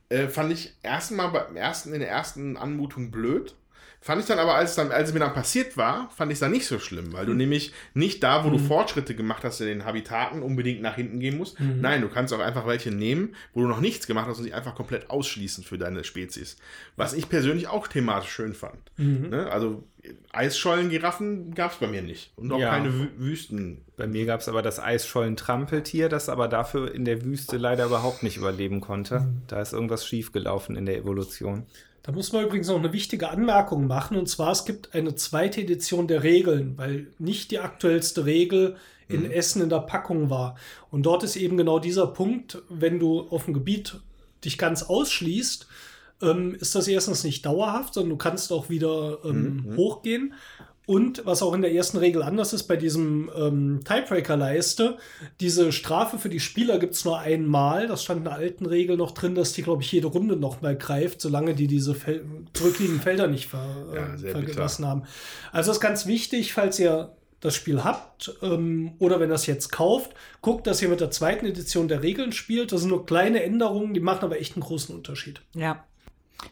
[0.10, 3.56] äh, fand ich erstmal beim ersten, in der ersten Anmutung blöd.
[4.02, 6.38] Fand ich dann aber, als es, dann, als es mir dann passiert war, fand ich
[6.38, 9.60] es dann nicht so schlimm, weil du nämlich nicht da, wo du Fortschritte gemacht hast
[9.60, 11.58] in den Habitaten, unbedingt nach hinten gehen musst.
[11.60, 14.54] Nein, du kannst auch einfach welche nehmen, wo du noch nichts gemacht hast und sie
[14.54, 16.56] einfach komplett ausschließen für deine Spezies.
[16.96, 18.80] Was ich persönlich auch thematisch schön fand.
[18.98, 19.50] Ne?
[19.52, 19.84] Also
[20.32, 22.32] Eisschollen-Giraffen gab es bei mir nicht.
[22.38, 22.70] Und auch Ja.
[22.70, 23.82] keine Wü Wüsten.
[23.98, 28.24] Bei mir gab es aber das Eisschollen-Trampeltier, das aber dafür in der Wüste leider überhaupt
[28.24, 29.28] nicht überleben konnte.
[29.48, 31.66] Da ist irgendwas schiefgelaufen in der Evolution.
[32.10, 34.18] Da muss man übrigens noch eine wichtige Anmerkung machen.
[34.18, 38.78] Und zwar, es gibt eine zweite Edition der Regeln, weil nicht die aktuellste Regel
[39.08, 40.56] in Essen in der Packung war.
[40.90, 44.00] Und dort ist eben genau dieser Punkt, wenn du auf dem Gebiet
[44.44, 45.68] dich ganz ausschließt,
[46.24, 50.34] ähm, ist das erstens nicht dauerhaft, sondern du kannst auch wieder ähm, hochgehen.
[50.90, 54.98] Und was auch in der ersten Regel anders ist, bei diesem ähm, Tiebreaker-Leiste,
[55.40, 57.86] diese Strafe für die Spieler gibt es nur einmal.
[57.86, 60.76] Das stand in der alten Regel noch drin, dass die, glaube ich, jede Runde nochmal
[60.76, 65.04] greift, solange die diese Fel zurückliegenden Felder nicht ver Ja, äh, sehr vergelassen haben.
[65.52, 69.46] Also das ist ganz wichtig, falls ihr das Spiel habt ähm, oder wenn ihr es
[69.46, 72.72] jetzt kauft, guckt, dass ihr mit der zweiten Edition der Regeln spielt.
[72.72, 75.42] Das sind nur kleine Änderungen, die machen aber echt einen großen Unterschied.
[75.54, 75.86] Ja.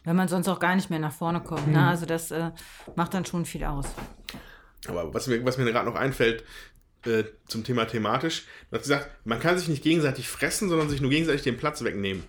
[0.04, 1.68] Wenn man sonst auch gar nicht mehr nach vorne kommt.
[1.68, 1.86] Ne?
[1.86, 2.50] Also das äh,
[2.96, 3.86] macht dann schon viel aus.
[4.86, 6.44] Aber was mir, was mir gerade noch einfällt
[7.04, 11.00] äh, zum Thema thematisch, du hast gesagt, man kann sich nicht gegenseitig fressen, sondern sich
[11.00, 12.22] nur gegenseitig den Platz wegnehmen.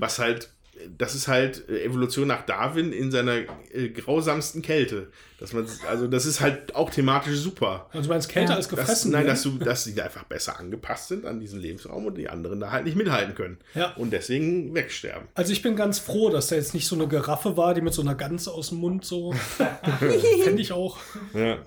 [0.00, 0.50] Was halt,
[0.96, 3.36] das ist halt äh, Evolution nach Darwin in seiner
[3.72, 5.10] äh, grausamsten Kälte.
[5.40, 7.88] Dass man, also das ist halt auch thematisch super.
[7.92, 8.56] Also du meinst kälter Ja.
[8.56, 9.12] als Dass, gefressen.
[9.12, 9.28] nein, ne?
[9.30, 12.60] dass, du, dass sie da einfach besser angepasst sind an diesen Lebensraum und die anderen
[12.60, 13.58] da halt nicht mithalten können.
[13.74, 13.92] Ja.
[13.94, 15.28] Und deswegen wegsterben.
[15.34, 17.94] Also ich bin ganz froh, dass da jetzt nicht so eine Giraffe war, die mit
[17.94, 19.32] so einer Gans aus dem Mund so.
[20.42, 20.98] Fände ich auch.
[21.34, 21.58] Ja.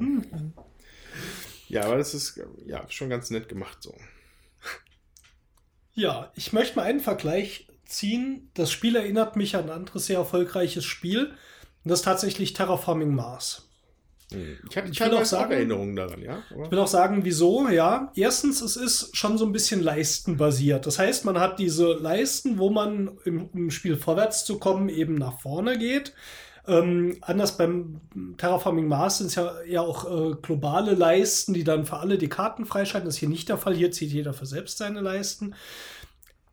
[1.70, 3.96] ja, aber das ist ja schon ganz nett gemacht so.
[5.94, 8.50] Ja, ich möchte mal einen Vergleich ziehen.
[8.54, 11.28] Das Spiel erinnert mich an ein anderes sehr erfolgreiches Spiel.
[11.84, 13.68] Und das ist tatsächlich Terraforming Mars.
[14.70, 16.42] Ich habe Ich will auch auch sagen- Erinnerungen daran, ja.
[16.52, 18.12] Aber- Ich will auch sagen, wieso, ja.
[18.16, 20.86] Erstens, es ist schon so ein bisschen leistenbasiert.
[20.86, 25.16] Das heißt, man hat diese Leisten, wo man im, im Spiel vorwärts zu kommen, eben
[25.16, 26.14] nach vorne geht.
[26.68, 28.00] Ähm, anders beim
[28.38, 32.30] Terraforming Mars sind es ja eher auch äh, globale Leisten, die dann für alle die
[32.30, 33.08] Karten freischalten.
[33.08, 33.74] Das ist hier nicht der Fall.
[33.76, 35.56] Hier zieht jeder für selbst seine Leisten.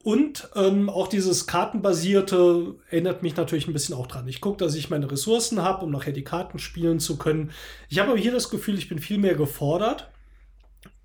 [0.09, 4.27] Und ähm, auch dieses Kartenbasierte erinnert mich natürlich ein bisschen auch dran.
[4.27, 7.51] Ich gucke, dass ich meine Ressourcen habe, um nachher die Karten spielen zu können.
[7.91, 10.11] Ich habe aber hier das Gefühl, ich bin viel mehr gefordert.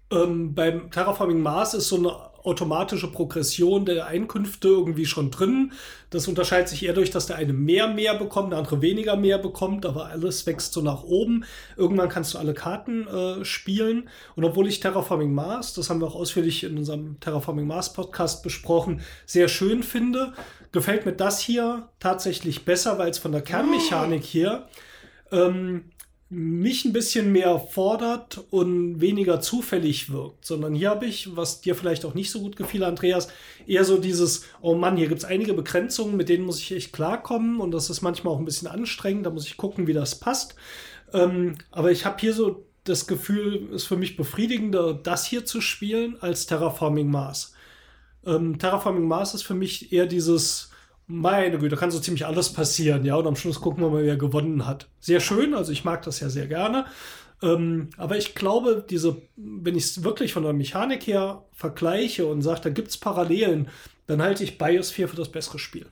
[0.09, 5.71] Ähm, beim Terraforming Mars ist so eine automatische Progression der Einkünfte irgendwie schon drin.
[6.09, 9.37] Das unterscheidet sich eher durch, dass der eine mehr mehr bekommt, der andere weniger mehr
[9.37, 11.45] bekommt, aber alles wächst so nach oben.
[11.77, 14.09] Irgendwann kannst du alle Karten äh, spielen.
[14.35, 18.43] Und obwohl ich Terraforming Mars, das haben wir auch ausführlich in unserem Terraforming Mars Podcast
[18.43, 20.33] besprochen, sehr schön finde,
[20.71, 24.67] gefällt mir das hier tatsächlich besser, weil es von der Kernmechanik hier
[25.31, 25.85] ähm,
[26.33, 31.75] mich ein bisschen mehr fordert und weniger zufällig wirkt, sondern hier habe ich, was dir
[31.75, 33.27] vielleicht auch nicht so gut gefiel, Andreas,
[33.67, 36.91] eher so dieses, oh Mann, hier gibt es einige Begrenzungen, mit denen muss ich echt
[36.91, 40.19] klarkommen und das ist manchmal auch ein bisschen anstrengend, da muss ich gucken, wie das
[40.19, 40.55] passt.
[41.13, 45.61] Ähm, aber ich habe hier so das Gefühl, ist für mich befriedigender, das hier zu
[45.61, 47.53] spielen, als Terraforming Mars.
[48.25, 50.71] Ähm, Terraforming Mars ist für mich eher dieses,
[51.07, 54.03] meine Güte, da kann so ziemlich alles passieren, ja, und am Schluss gucken wir mal,
[54.03, 54.87] wer gewonnen hat.
[54.99, 56.85] Sehr schön, also ich mag das ja sehr gerne.
[57.41, 62.41] Ähm, aber ich glaube, diese, wenn ich es wirklich von der Mechanik her vergleiche und
[62.41, 63.67] sage, da gibt es Parallelen,
[64.07, 65.87] dann halte ich Biosphere für das bessere Spiel.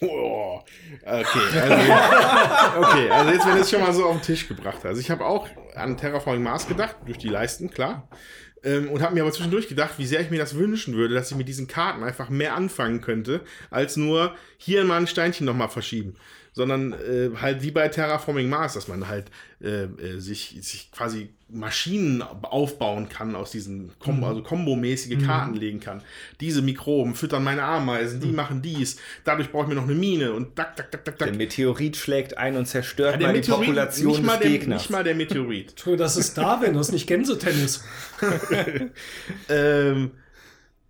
[0.00, 0.60] Oh,
[1.02, 1.32] okay, also,
[2.80, 4.86] okay, also jetzt, wenn es schon mal so auf den Tisch gebracht hast.
[4.86, 8.08] Also ich habe auch an Terraforming Mars gedacht, durch die Leisten, klar.
[8.64, 11.30] Ähm, und habe mir aber zwischendurch gedacht, wie sehr ich mir das wünschen würde, dass
[11.30, 15.68] ich mit diesen Karten einfach mehr anfangen könnte, als nur hier mal ein Steinchen nochmal
[15.68, 16.14] verschieben.
[16.52, 19.30] Sondern äh, halt wie bei Terraforming Mars, dass man halt
[19.60, 25.80] äh, äh, sich, sich quasi Maschinen aufbauen kann aus diesen Kom also kombomäßige Karten legen
[25.80, 26.02] kann.
[26.40, 28.96] Diese Mikroben füttern meine Ameisen, die machen dies.
[29.24, 31.18] Dadurch brauche ich mir noch eine Mine und tak, tak, tak, tak.
[31.18, 34.82] Der Meteorit schlägt ein und zerstört Ja, mal die Population nicht, mal des der, Gegners.
[34.82, 35.70] nicht mal der Meteorit.
[35.70, 37.84] Entschuldigung, das ist Darwin, das ist nicht Gänsetennis.
[39.48, 40.10] ähm,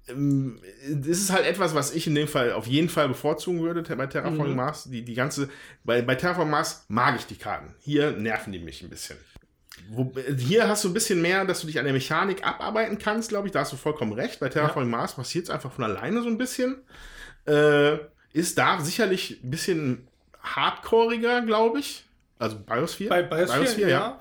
[0.08, 3.82] ähm, das ist halt etwas, was ich in dem Fall auf jeden Fall bevorzugen würde
[3.96, 4.84] bei Terraforming Mars.
[4.84, 5.48] Die, die ganze,
[5.84, 7.74] bei, bei Terraforming Mars mag ich die Karten.
[7.80, 9.16] Hier nerven die mich ein bisschen.
[9.90, 13.28] Wo, hier hast du ein bisschen mehr, dass du dich an der Mechanik abarbeiten kannst,
[13.28, 13.52] glaube ich.
[13.52, 14.40] Da hast du vollkommen recht.
[14.40, 16.82] Bei Terraforming Mars passiert es einfach von alleine so ein bisschen.
[17.46, 17.98] Äh,
[18.32, 20.08] ist da sicherlich ein bisschen
[20.42, 22.04] hardcoreiger, glaube ich.
[22.38, 23.10] Also Biosphere.
[23.10, 24.20] Bei Biosphere, ja.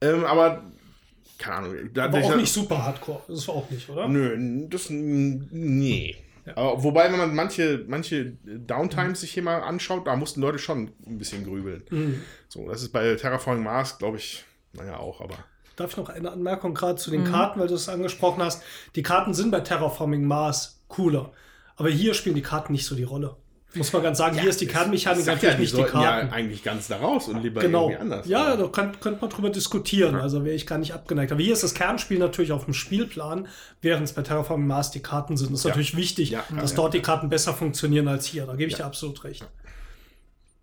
[0.00, 0.62] Ähm, aber
[1.38, 1.76] keine Ahnung.
[1.96, 3.22] Aber auch nicht super hardcore.
[3.28, 4.08] Das war auch nicht, oder?
[4.08, 4.90] Nö, das.
[4.90, 6.16] Nee.
[6.54, 10.92] Aber wobei, wenn man manche, manche Downtimes sich hier mal anschaut, da mussten Leute schon
[11.06, 11.84] ein bisschen grübeln.
[11.90, 12.22] Mhm.
[12.48, 15.36] So, das ist bei Terraforming Mars, glaube ich, naja, auch, aber.
[15.76, 18.62] Darf ich noch eine Anmerkung gerade zu den Karten, weil du es angesprochen hast?
[18.96, 21.30] Die Karten sind bei Terraforming Mars cooler.
[21.76, 23.36] Aber hier spielen die Karten nicht so die Rolle.
[23.74, 26.26] Muss man ganz sagen, hier ist die sag natürlich ja, die nicht die Karten.
[26.28, 27.90] ja eigentlich ganz da raus und lieber Genau.
[27.90, 28.26] irgendwie anders.
[28.26, 28.60] Ja, machen.
[28.60, 30.16] da könnte könnt man drüber diskutieren.
[30.16, 31.30] Also wäre ich gar nicht abgeneigt.
[31.30, 33.46] Aber hier ist das Kernspiel natürlich auf dem Spielplan,
[33.82, 35.52] während es bei Terraforming Mars die Karten sind.
[35.52, 36.76] Das ist natürlich wichtig, Ja, ja, dass ja.
[36.76, 38.46] dort die Karten besser funktionieren als hier.
[38.46, 39.46] Da gebe ich dir absolut recht.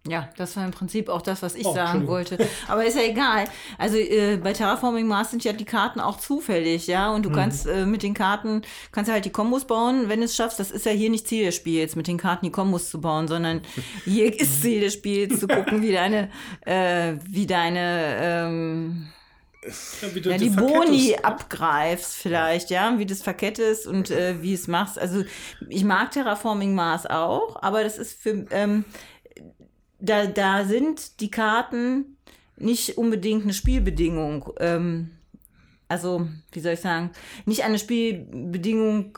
[0.07, 2.37] Ja, das war im Prinzip auch das, was ich Oh, sagen wollte.
[2.67, 3.45] Aber ist ja egal.
[3.79, 7.09] Also äh, bei Terraforming Mars sind ja die Karten auch zufällig, ja.
[7.11, 7.33] Und du Mhm.
[7.33, 8.61] kannst äh, mit den Karten,
[8.91, 10.59] kannst halt die Kombos bauen, wenn du es schaffst.
[10.59, 13.27] Das ist ja hier nicht Ziel des Spiels, mit den Karten die Kombos zu bauen,
[13.27, 13.61] sondern
[14.05, 16.29] hier ist Ziel des Spiels, zu gucken, wie deine,
[16.65, 19.07] äh, wie deine ähm,
[20.01, 21.25] Ja, wie du ja, die Boni ne?
[21.25, 24.99] abgreifst vielleicht, ja, wie du es verkettest und äh, wie es machst.
[24.99, 25.23] Also
[25.67, 28.85] ich mag Terraforming Mars auch, aber das ist für ähm,
[29.99, 32.17] da, da sind die Karten
[32.57, 34.51] nicht unbedingt eine Spielbedingung.
[34.59, 35.11] Ähm,
[35.87, 37.11] also, wie soll ich sagen,
[37.45, 39.17] nicht an eine Spielbedingung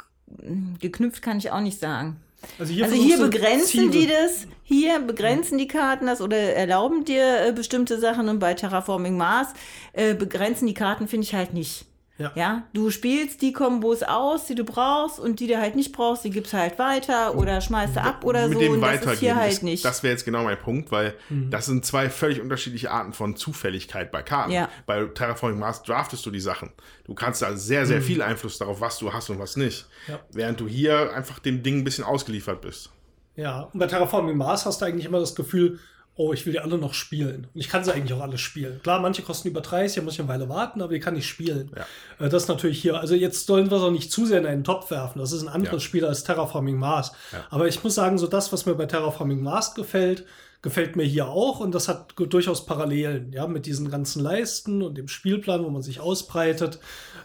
[0.80, 2.18] geknüpft, kann ich auch nicht sagen.
[2.60, 7.06] Also hier, Also hier begrenzen die Ziele- das, hier begrenzen die Karten das oder erlauben
[7.06, 9.50] dir äh, bestimmte Sachen und bei Terraforming Mars
[9.94, 11.86] äh, begrenzen die Karten, finde ich halt nicht.
[12.20, 12.64] Ja.
[12.74, 16.32] du spielst die Kombos aus, die du brauchst und die du halt nicht brauchst, die
[16.32, 19.36] gibst halt weiter oder schmeißt du ab oder mit so dem und das ist hier
[19.36, 19.86] halt nicht.
[19.86, 21.52] Das wäre jetzt genau mein Punkt, weil Mhm.
[21.52, 24.52] das sind zwei völlig unterschiedliche Arten von Zufälligkeit bei Karten.
[24.52, 24.68] Ja.
[24.88, 26.72] Bei Terraforming Mars draftest du die Sachen.
[27.06, 27.86] Du kannst da sehr, Mhm.
[27.86, 29.86] sehr viel Einfluss darauf, was du hast und was nicht.
[30.08, 30.20] Ja.
[30.32, 32.90] Während du hier einfach dem Ding ein bisschen ausgeliefert bist.
[33.36, 35.80] Ja, und bei Terraforming Mars hast du eigentlich immer das Gefühl,
[36.18, 37.48] oh, ich will die alle noch spielen.
[37.54, 38.82] Und ich kann sie eigentlich auch alle spielen.
[38.84, 41.28] Klar, manche kosten über 30, da muss ich eine Weile warten, aber die kann ich
[41.28, 41.72] spielen.
[41.76, 42.26] Ja.
[42.26, 44.46] Äh, Das ist natürlich hier, also jetzt sollen wir es auch nicht zu sehr in
[44.48, 45.20] einen Topf werfen.
[45.20, 45.88] Das ist ein anderes Ja.
[45.88, 47.12] Spiel als Terraforming Mars.
[47.50, 50.26] Aber ich muss sagen, so das, was mir bei Terraforming Mars gefällt,
[50.62, 54.98] gefällt mir hier auch und das hat durchaus Parallelen, ja, mit diesen ganzen Leisten und
[54.98, 56.80] dem Spielplan, wo man sich ausbreitet.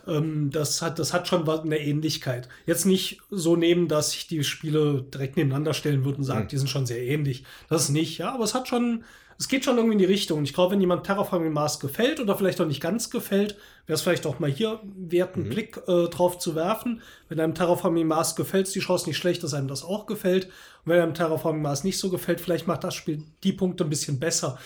[0.07, 2.49] Ähm, das, hat, das hat schon eine Ähnlichkeit.
[2.67, 6.59] Jetzt nicht so nehmen, dass ich die Spiele direkt nebeneinander stellen würde und sagen, die
[6.59, 7.45] sind schon sehr ähnlich.
[7.69, 9.05] Das ist nicht, ja, aber es hat schon,
[9.39, 10.43] es geht schon irgendwie in die Richtung.
[10.45, 13.57] Ich glaube, wenn jemand Terraforming Mars gefällt oder vielleicht auch nicht ganz gefällt,
[13.87, 17.03] wäre es vielleicht auch mal hier wert, einen Blick äh, drauf zu werfen.
[17.29, 20.47] Wenn einem Terraforming Mars gefällt, ist die Chance nicht schlecht, dass einem das auch gefällt.
[20.47, 23.91] Und wenn einem Terraforming Mars nicht so gefällt, vielleicht macht das Spiel die Punkte ein
[23.91, 24.59] bisschen besser.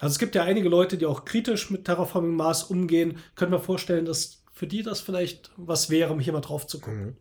[0.00, 3.18] Also es gibt ja einige Leute, die auch kritisch mit Terraforming Mars umgehen.
[3.36, 6.80] Können wir vorstellen, dass für die das vielleicht was wäre, um hier mal drauf zu
[6.80, 7.16] gucken.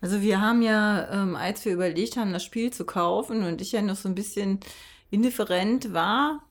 [0.00, 3.72] Also wir haben ja, ähm, als wir überlegt haben, das Spiel zu kaufen und ich
[3.72, 4.60] ja noch so ein bisschen
[5.10, 6.42] indifferent war,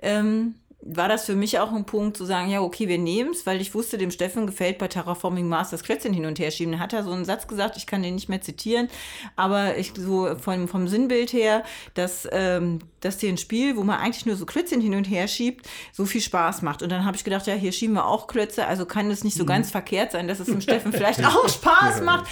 [0.00, 3.46] ähm, war das für mich auch ein Punkt zu sagen, ja, okay, wir nehmen es,
[3.46, 6.72] weil ich wusste, dem Steffen gefällt bei Terraforming Mars das Klötzchen hin und her schieben.
[6.72, 8.88] Da hat er so einen Satz gesagt, ich kann den nicht mehr zitieren,
[9.36, 11.62] aber ich so vom, vom Sinnbild her,
[11.94, 15.28] dass, ähm, dass hier ein Spiel, wo man eigentlich nur so Klötzchen hin und her
[15.28, 16.82] schiebt, so viel Spaß macht.
[16.82, 19.36] Und dann habe ich gedacht, ja, hier schieben wir auch Klötze, also kann es nicht
[19.36, 22.26] so ganz verkehrt sein, dass es dem Steffen vielleicht auch Spaß macht.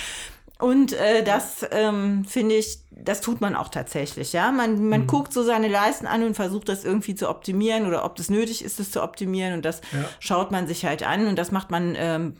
[0.60, 4.52] Und äh, das ähm, finde ich, das tut man auch tatsächlich, ja.
[4.52, 8.16] Man, man guckt so seine Leisten an und versucht das irgendwie zu optimieren oder ob
[8.16, 9.54] das nötig ist, es zu optimieren.
[9.54, 10.04] Und das Ja.
[10.18, 12.36] schaut man sich halt an und das macht man ähm,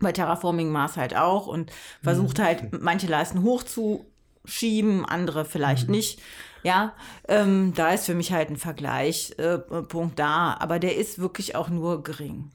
[0.00, 1.70] bei Terraforming Mars halt auch und
[2.02, 6.20] versucht halt manche Leisten hochzuschieben, andere vielleicht nicht.
[6.62, 6.94] Ja,
[7.28, 11.68] ähm, da ist für mich halt ein Vergleichspunkt äh, da, aber der ist wirklich auch
[11.68, 12.50] nur gering.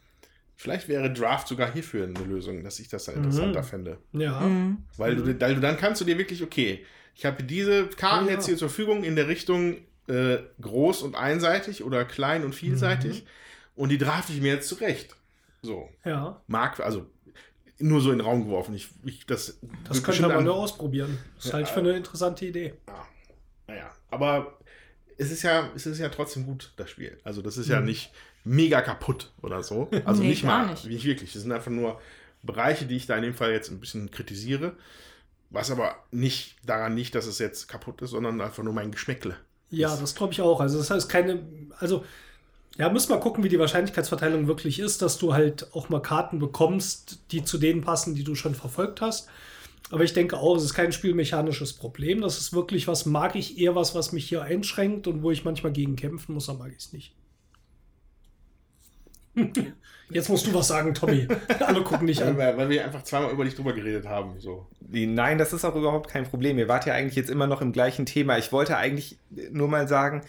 [0.57, 3.97] Vielleicht wäre Draft sogar hierfür eine Lösung, dass ich das da interessanter fände.
[4.13, 4.49] Ja.
[4.97, 8.33] Weil, du, weil du dann kannst du dir wirklich, okay, ich habe diese Karten Ja.
[8.33, 9.77] jetzt hier zur Verfügung in der Richtung
[10.07, 13.25] äh, groß und einseitig oder klein und vielseitig
[13.75, 15.15] und die drafte ich mir jetzt zurecht.
[15.61, 15.89] So.
[16.05, 16.41] Ja.
[16.47, 17.05] Mag, also
[17.79, 18.73] nur so in den Raum geworfen.
[18.75, 21.17] Ich, ich, das Das könnte man an- nur ausprobieren.
[21.41, 22.75] Das halte ich für eine interessante Idee.
[22.87, 23.07] Ja.
[23.67, 24.57] Naja, aber
[25.17, 27.17] es ist ja, es ist ja trotzdem gut, das Spiel.
[27.23, 28.11] Also das ist ja nicht
[28.45, 29.89] mega kaputt oder so.
[30.05, 30.85] Also Nee, nicht gar mal, nicht.
[30.85, 31.35] nicht wirklich.
[31.35, 31.99] Es sind einfach nur
[32.43, 34.77] Bereiche, die ich da in dem Fall jetzt ein bisschen kritisiere.
[35.49, 39.35] Was aber nicht daran liegt, dass es jetzt kaputt ist, sondern einfach nur mein Geschmäckle.
[39.69, 40.59] Ja, das glaube ich auch.
[40.61, 41.43] Also das heißt keine,
[41.79, 42.05] also
[42.77, 46.39] ja, muss mal gucken, wie die Wahrscheinlichkeitsverteilung wirklich ist, dass du halt auch mal Karten
[46.39, 49.29] bekommst, die zu denen passen, die du schon verfolgt hast.
[49.91, 52.21] Aber ich denke auch, es ist kein spielmechanisches Problem.
[52.21, 55.45] Das ist wirklich was, mag ich eher was, was mich hier einschränkt und wo ich
[55.45, 57.13] manchmal gegen kämpfen muss, dann mag ich es nicht.
[60.09, 61.27] Jetzt musst du was sagen, Tommy.
[61.59, 62.37] Alle gucken dich Weil an.
[62.37, 64.39] wir, weil wir einfach zweimal über dich drüber geredet haben.
[64.39, 64.67] So.
[64.79, 66.59] Nein, das ist auch überhaupt kein Problem.
[66.59, 68.37] Ihr wart ja eigentlich jetzt immer noch im gleichen Thema.
[68.37, 69.17] Ich wollte eigentlich
[69.51, 70.21] nur mal sagen,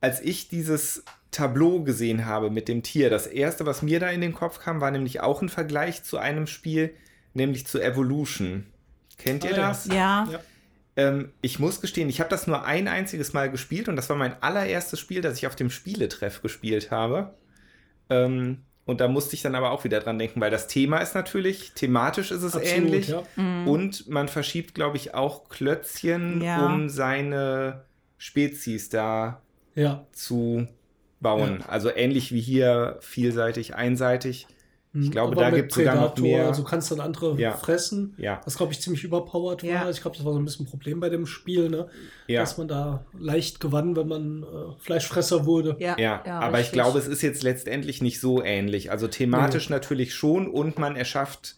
[0.00, 4.20] als ich dieses Tableau gesehen habe mit dem Tier, das erste, was mir da in
[4.20, 6.94] den Kopf kam, war nämlich auch ein Vergleich zu einem Spiel,
[7.34, 8.66] nämlich zu Evolution.
[9.18, 9.56] Kennt ihr ja.
[9.56, 9.86] das?
[9.86, 10.28] Ja.
[10.30, 10.40] Ja.
[10.96, 14.16] Ähm, ich muss gestehen, ich habe das nur ein einziges Mal gespielt und das war
[14.16, 17.34] mein allererstes Spiel, das ich auf dem Spieletreff gespielt habe.
[18.10, 21.14] Ähm, und da musste ich dann aber auch wieder dran denken, weil das Thema ist
[21.14, 23.08] natürlich, thematisch ist es ähnlich.
[23.08, 23.22] ja.
[23.66, 26.64] Und man verschiebt, glaube ich, auch Klötzchen, Ja.
[26.64, 27.84] um seine
[28.16, 29.42] Spezies da
[29.74, 30.06] Ja.
[30.12, 30.66] zu
[31.20, 31.62] bauen.
[31.68, 34.46] Also ähnlich wie hier vielseitig, einseitig.
[35.02, 36.46] Ich glaube, Aber da gibt es sogar noch mehr.
[36.46, 37.52] Also kannst dann andere Ja.
[37.52, 38.14] fressen.
[38.18, 38.40] Ja.
[38.44, 39.70] Was, glaube ich, ziemlich überpowered war.
[39.70, 39.80] Ja.
[39.80, 41.88] Also ich glaube, das war so ein bisschen ein Problem bei dem Spiel, ne?
[42.26, 42.40] Ja.
[42.40, 44.46] Dass man da leicht gewann, wenn man äh,
[44.80, 45.76] Fleischfresser wurde.
[45.78, 48.90] Ja, Ja, aber ich glaube, es ist jetzt letztendlich nicht so ähnlich.
[48.90, 51.56] Also thematisch natürlich schon und man erschafft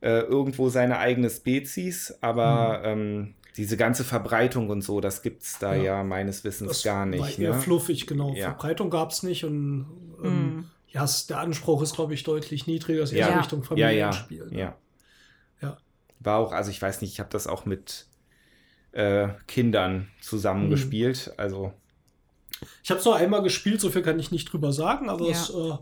[0.00, 5.58] äh, irgendwo seine eigene Spezies, aber ähm, diese ganze Verbreitung und so, das gibt es
[5.58, 5.82] da ja.
[5.82, 6.04] Ja.
[6.04, 7.38] meines Wissens Das gar war nicht.
[7.38, 7.60] eher Ne?
[7.60, 8.34] fluffig, genau.
[8.34, 8.50] Ja.
[8.50, 9.86] Verbreitung gab es nicht und
[10.22, 10.64] ähm, Mhm.
[10.96, 13.02] Ja, es, der Anspruch ist, glaube ich, deutlich niedriger.
[13.02, 13.28] Es Ja.
[13.28, 14.46] eher Richtung Ja, ja, Familienspiel.
[14.50, 14.58] ne?
[14.58, 14.76] ja.
[15.60, 15.76] Ja.
[16.20, 18.06] War auch, also ich weiß nicht, ich habe das auch mit
[18.92, 21.34] äh, Kindern zusammengespielt.
[21.36, 21.74] Also
[22.82, 25.32] Ich habe es nur einmal gespielt, so viel kann ich nicht drüber sagen, aber Ja.
[25.32, 25.76] es äh,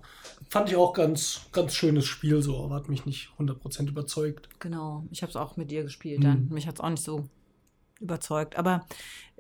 [0.51, 4.49] fand ich auch ganz, ganz schönes Spiel, so, aber hat mich nicht 100% überzeugt.
[4.59, 6.49] Genau, ich habe es auch mit dir gespielt dann.
[6.51, 7.29] Mich hat es auch nicht so
[8.01, 8.57] überzeugt.
[8.57, 8.85] Aber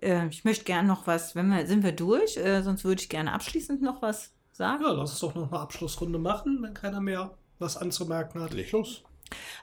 [0.01, 3.09] äh, ich möchte gerne noch was, wenn wir, sind wir durch, äh, sonst würde ich
[3.09, 4.83] gerne abschließend noch was sagen.
[4.83, 8.53] Ja, lass uns doch noch eine Abschlussrunde machen, wenn keiner mehr was anzumerken hat.
[8.53, 9.03] Leg los.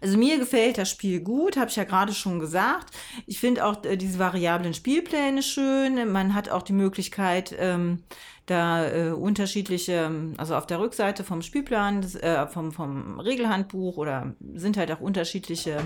[0.01, 2.93] Also mir gefällt das Spiel gut, habe ich ja gerade schon gesagt.
[3.27, 6.11] Ich finde auch äh, diese variablen Spielpläne schön.
[6.11, 8.03] Man hat auch die Möglichkeit, ähm,
[8.47, 13.97] da äh, unterschiedliche, ähm, also auf der Rückseite vom Spielplan, des, äh, vom, vom Regelhandbuch
[13.97, 15.77] oder sind halt auch unterschiedliche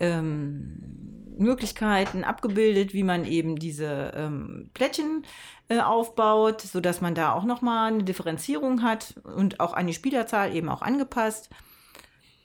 [0.00, 5.24] ähm, Möglichkeiten abgebildet, wie man eben diese ähm, Plättchen
[5.68, 10.54] äh, aufbaut, sodass man da auch nochmal eine Differenzierung hat und auch an die Spielerzahl
[10.54, 11.50] eben auch angepasst.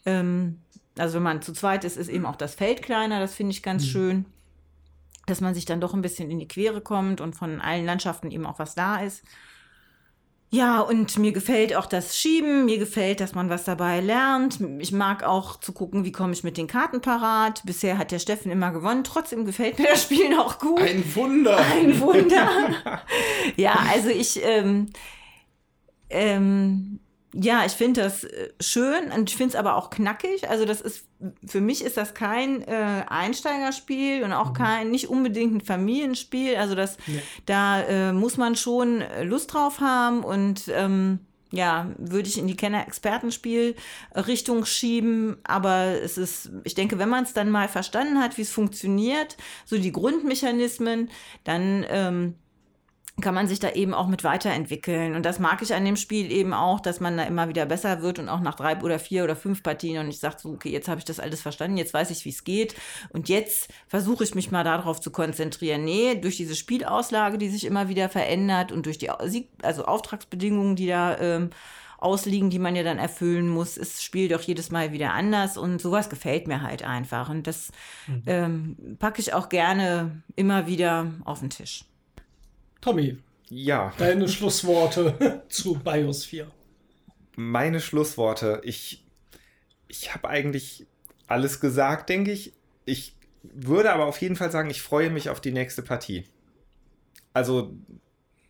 [0.06, 0.62] Ähm,
[0.98, 3.64] also wenn man zu zweit ist, ist eben auch das Feld kleiner, das finde ich
[3.64, 4.26] ganz schön,
[5.26, 8.32] dass man sich dann doch ein bisschen in die Quere kommt und von allen Landschaften
[8.32, 9.24] eben auch was da ist.
[10.52, 14.60] Ja, und mir gefällt auch das Schieben, mir gefällt, dass man was dabei lernt.
[14.80, 17.62] Ich mag auch zu gucken, wie komme ich mit den Karten parat.
[17.66, 20.82] Bisher hat der Steffen immer gewonnen, trotzdem gefällt mir das Spiel auch gut.
[20.82, 21.58] Ein Wunder.
[21.58, 22.50] Ein Wunder.
[23.58, 24.88] ja, also ich, ähm,
[26.10, 27.00] ähm,
[27.34, 30.50] ja, ich finde das äh, schön und ich finde es aber auch knackig.
[30.50, 31.08] Also das ist,
[31.46, 36.56] für mich ist das kein äh, Einsteigerspiel und auch kein, nicht unbedingt ein Familienspiel.
[36.56, 37.22] Also das, Nee.
[37.46, 41.20] da äh, muss man schon äh, Lust drauf haben und ähm,
[41.52, 45.38] ja, würde ich in die Kenner-Expertenspiel-Richtung schieben.
[45.44, 49.36] Aber es ist, ich denke, wenn man es dann mal verstanden hat, wie es funktioniert,
[49.66, 51.10] so die Grundmechanismen,
[51.44, 52.36] dann ähm,
[53.22, 55.16] kann man sich da eben auch mit weiterentwickeln.
[55.16, 58.02] Und das mag ich an dem Spiel eben auch, dass man da immer wieder besser
[58.02, 60.70] wird und auch nach drei oder vier oder fünf Partien und ich sage so, okay,
[60.70, 62.76] jetzt habe ich das alles verstanden, jetzt weiß ich, wie es geht.
[63.10, 65.84] Und jetzt versuche ich mich mal darauf zu konzentrieren.
[65.84, 70.76] Nee, durch diese Spielauslage, die sich immer wieder verändert und durch die Sieg also Auftragsbedingungen,
[70.76, 71.50] die da ähm,
[72.00, 75.58] ausliegen, die man ja dann erfüllen muss, ist das Spiel doch jedes Mal wieder anders
[75.58, 77.30] und sowas gefällt mir halt einfach.
[77.30, 77.72] Und das
[78.26, 81.89] ähm, packe ich auch gerne immer wieder auf den Tisch.
[82.82, 83.18] Tommy,
[83.50, 86.52] ja, deine Schlussworte zu Biosphere.
[87.36, 88.62] meine Schlussworte.
[88.64, 89.04] Ich,
[89.88, 90.86] ich habe eigentlich
[91.28, 92.54] alles gesagt, denke ich.
[92.86, 96.26] Ich würde aber auf jeden Fall sagen, ich freue mich auf die nächste Partie.
[97.34, 97.74] Also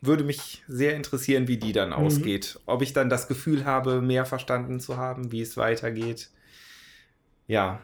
[0.02, 2.60] würde mich sehr interessieren, wie die dann ausgeht.
[2.66, 6.30] Ob ich dann das Gefühl habe, mehr verstanden zu haben, wie es weitergeht.
[7.48, 7.82] Ja,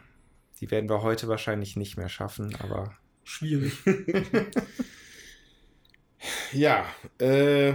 [0.60, 3.72] die werden wir heute wahrscheinlich nicht mehr schaffen, aber Schwierig.
[6.52, 6.86] Ja,
[7.18, 7.72] äh,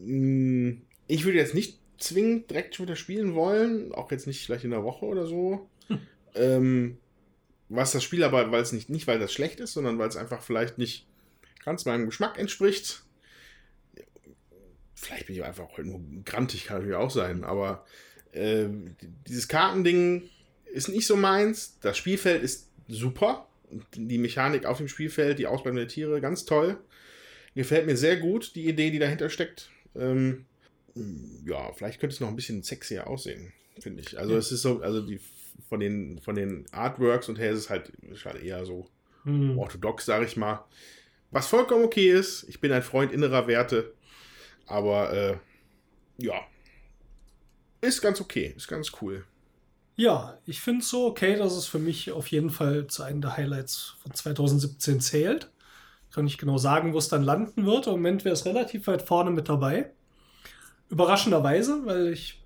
[0.00, 0.76] mh,
[1.06, 4.70] ich würde jetzt nicht zwingend direkt schon wieder spielen wollen, auch jetzt nicht vielleicht in
[4.70, 5.68] der Woche oder so.
[6.34, 6.98] Ähm,
[7.68, 10.16] was das Spiel aber, weil es nicht, nicht weil das schlecht ist, sondern weil es
[10.16, 11.06] einfach vielleicht nicht
[11.64, 13.02] ganz meinem Geschmack entspricht.
[14.94, 17.84] Vielleicht bin ich einfach nur grantig, kann natürlich auch sein, aber
[18.32, 18.66] äh,
[19.28, 20.28] dieses Kartending
[20.72, 21.78] ist nicht so meins.
[21.80, 23.48] Das Spielfeld ist super.
[23.94, 26.78] Die Mechanik auf dem Spielfeld, die Ausbildung der Tiere, ganz toll.
[27.54, 29.70] Gefällt mir sehr gut, die Idee, die dahinter steckt.
[29.94, 30.46] Ähm,
[31.46, 34.18] ja, vielleicht könnte es noch ein bisschen sexier aussehen, finde ich.
[34.18, 35.20] Also es ist so, also die
[35.68, 38.88] von den, von den Artworks und her ist es halt, ist halt eher so
[39.24, 39.58] Hm.
[39.58, 40.64] orthodox, sage ich mal.
[41.30, 42.44] Was vollkommen okay ist.
[42.48, 43.92] Ich bin ein Freund innerer Werte.
[44.66, 45.36] Aber äh,
[46.18, 46.34] ja.
[47.80, 48.54] Ist ganz okay.
[48.56, 49.24] Ist ganz cool.
[49.96, 53.20] Ja, ich finde es so okay, dass es für mich auf jeden Fall zu einem
[53.20, 55.50] der Highlights von 2017 zählt.
[56.14, 57.88] Kann nicht genau sagen, wo es dann landen wird.
[57.88, 59.90] Im Moment wäre es relativ weit vorne mit dabei.
[60.88, 62.40] Überraschenderweise, weil ich,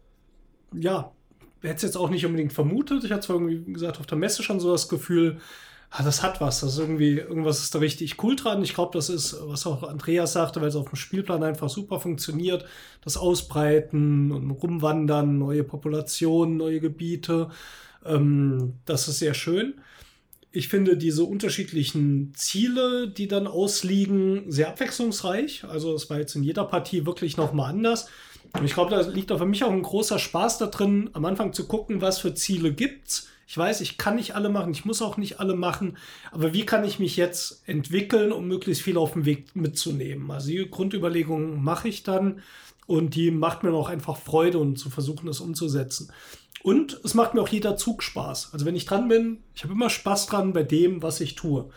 [0.72, 1.12] ja,
[1.60, 3.04] hätte es jetzt auch nicht unbedingt vermutet.
[3.04, 5.38] Ich hatte zwar irgendwie wie gesagt auf der Messe schon so das Gefühl,
[5.90, 6.60] ah, das hat was.
[6.60, 8.62] Das ist irgendwie, irgendwas ist da richtig cool dran.
[8.62, 12.00] Ich glaube, das ist, was auch Andreas sagte, weil es auf dem Spielplan einfach super
[12.00, 12.64] funktioniert.
[13.04, 17.50] Das Ausbreiten und Rumwandern, neue Populationen, neue Gebiete.
[18.04, 19.74] Ähm, das ist sehr schön.
[20.58, 25.62] Ich finde diese unterschiedlichen Ziele, die dann ausliegen, sehr abwechslungsreich.
[25.62, 28.08] Also es war jetzt in jeder Partie wirklich nochmal anders.
[28.54, 31.24] Und ich glaube, da liegt auch für mich auch ein großer Spaß da drin, am
[31.26, 33.28] Anfang zu gucken, was für Ziele gibt's.
[33.46, 35.96] Ich weiß, ich kann nicht alle machen, ich muss auch nicht alle machen,
[36.32, 40.28] aber wie kann ich mich jetzt entwickeln, um möglichst viel auf dem Weg mitzunehmen?
[40.28, 42.42] Also die Grundüberlegungen mache ich dann
[42.88, 46.10] und die macht mir auch einfach Freude und zu versuchen, das umzusetzen.
[46.62, 48.50] Und es macht mir auch jeder Zug Spaß.
[48.52, 51.70] Also wenn ich dran bin, ich habe immer Spaß dran bei dem, was ich tue.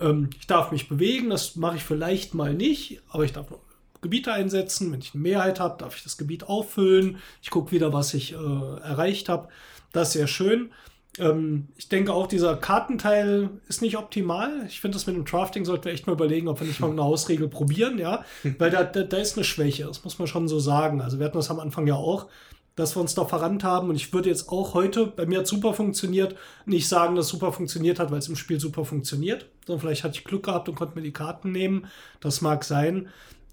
[0.00, 3.60] Ähm, ich darf mich bewegen, das mache ich vielleicht mal nicht, aber ich darf noch
[4.02, 4.92] Gebiete einsetzen.
[4.92, 7.18] Wenn ich eine Mehrheit habe, darf ich das Gebiet auffüllen.
[7.42, 9.48] Ich gucke wieder, was ich äh, erreicht habe.
[9.92, 10.70] Das ist sehr schön.
[11.18, 14.64] Ähm, ich denke auch, dieser Kartenteil ist nicht optimal.
[14.66, 16.90] Ich finde, das mit dem Drafting sollten wir echt mal überlegen, ob wir nicht mal
[16.90, 18.24] eine Hausregel probieren, ja.
[18.58, 21.00] Weil da, da, da ist eine Schwäche, das muss man schon so sagen.
[21.00, 22.26] Also wir hatten das am Anfang ja auch
[22.76, 23.88] dass wir uns da verrannt haben.
[23.88, 26.36] Und ich würde jetzt auch heute, bei mir hat super funktioniert,
[26.66, 29.48] nicht sagen, dass super funktioniert hat, weil es im Spiel super funktioniert.
[29.66, 31.86] Sondern vielleicht hatte ich Glück gehabt und konnte mir die Karten nehmen.
[32.20, 33.08] Das mag sein.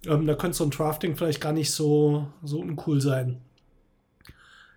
[0.06, 3.42] Ähm, da könnte so ein Drafting vielleicht gar nicht so, so uncool sein.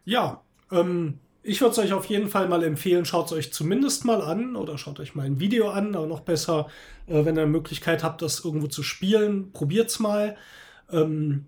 [0.05, 4.05] Ja, ähm, ich würde es euch auf jeden Fall mal empfehlen, schaut es euch zumindest
[4.05, 6.69] mal an oder schaut euch mal ein Video an, aber noch besser,
[7.07, 10.37] äh, wenn ihr eine Möglichkeit habt, das irgendwo zu spielen, probiert es mal.
[10.91, 11.47] Ähm,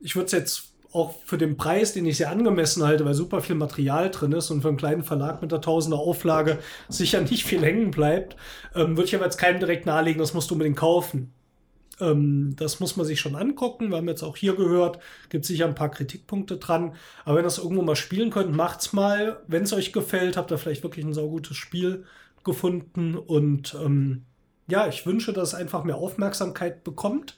[0.00, 3.42] ich würde es jetzt auch für den Preis, den ich sehr angemessen halte, weil super
[3.42, 6.58] viel Material drin ist und für einen kleinen Verlag mit der Tausender Auflage
[6.88, 8.36] sicher nicht viel hängen bleibt,
[8.74, 11.32] ähm, würde ich aber jetzt keinem direkt nahelegen, das musst du unbedingt kaufen.
[12.00, 13.90] Ähm, das muss man sich schon angucken.
[13.90, 15.00] Wir haben jetzt auch hier gehört,
[15.30, 16.94] gibt sicher ein paar Kritikpunkte dran.
[17.24, 19.40] Aber wenn ihr das irgendwo mal spielen könnt, macht's mal.
[19.46, 22.04] Wenn es euch gefällt, habt ihr vielleicht wirklich ein saugutes Spiel
[22.44, 23.16] gefunden.
[23.16, 24.24] Und ähm,
[24.68, 27.36] ja, ich wünsche, dass es einfach mehr Aufmerksamkeit bekommt.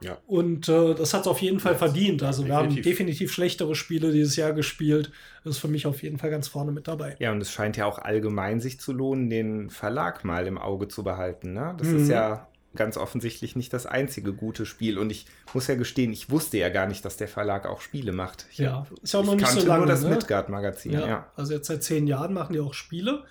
[0.00, 0.18] Ja.
[0.26, 2.22] Und äh, das hat es auf jeden Fall ja, verdient.
[2.22, 5.10] Also ja, wir haben definitiv schlechtere Spiele dieses Jahr gespielt.
[5.44, 7.16] Das ist für mich auf jeden Fall ganz vorne mit dabei.
[7.18, 10.88] Ja, und es scheint ja auch allgemein sich zu lohnen, den Verlag mal im Auge
[10.88, 11.52] zu behalten.
[11.52, 11.74] Ne?
[11.78, 11.98] Das mhm.
[11.98, 14.98] ist ja ganz offensichtlich nicht das einzige gute Spiel.
[14.98, 18.12] Und ich muss ja gestehen, ich wusste ja gar nicht, dass der Verlag auch Spiele
[18.12, 18.46] macht.
[18.50, 19.78] Ich, ja, ist ja auch noch nicht so lange.
[19.78, 20.10] nur das ne?
[20.10, 20.92] Midgard-Magazin.
[20.92, 23.24] Ja, ja, also jetzt seit zehn Jahren machen die auch Spiele.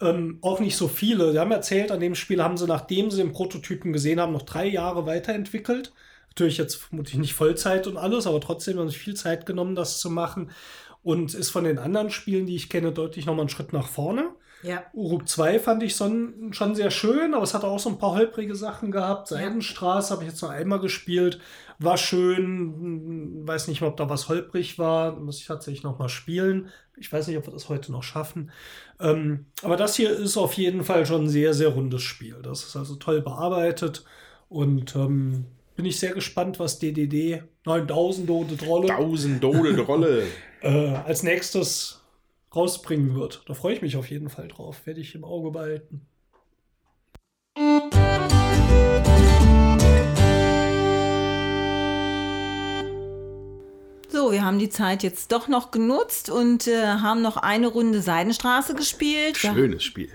[0.00, 1.32] Ähm, auch nicht so viele.
[1.32, 4.42] Sie haben erzählt, an dem Spiel haben sie, nachdem sie den Prototypen gesehen haben, noch
[4.42, 5.92] drei Jahre weiterentwickelt.
[6.28, 9.98] Natürlich jetzt vermutlich nicht Vollzeit und alles, aber trotzdem haben sie viel Zeit genommen, das
[10.00, 10.50] zu machen.
[11.02, 14.30] Und ist von den anderen Spielen, die ich kenne, deutlich nochmal einen Schritt nach vorne.
[14.62, 14.84] Ja.
[14.92, 18.14] Uruk 2 fand ich schon, schon sehr schön, aber es hat auch so ein paar
[18.14, 19.28] holprige Sachen gehabt.
[19.28, 20.16] Seidenstraße ja.
[20.16, 21.40] habe ich jetzt noch einmal gespielt.
[21.78, 23.46] War schön.
[23.46, 25.12] Weiß nicht mehr, ob da was holprig war.
[25.16, 26.68] Muss ich tatsächlich noch mal spielen.
[26.96, 28.50] Ich weiß nicht, ob wir das heute noch schaffen.
[28.98, 32.36] Ähm, aber das hier ist auf jeden Fall schon ein sehr, sehr rundes Spiel.
[32.42, 34.04] Das ist also toll bearbeitet.
[34.48, 35.44] Und ähm,
[35.76, 40.24] bin ich sehr gespannt, was DDD 9000 Dode Rolle 1000 Dode Rolle
[40.62, 41.97] äh, als nächstes
[42.58, 43.42] rausbringen wird.
[43.46, 44.84] Da freue ich mich auf jeden Fall drauf.
[44.86, 46.06] Werde ich im Auge behalten.
[54.08, 58.02] So, wir haben die Zeit jetzt doch noch genutzt und äh, haben noch eine Runde
[58.02, 59.36] Seidenstraße gespielt.
[59.36, 60.10] Schönes Spiel.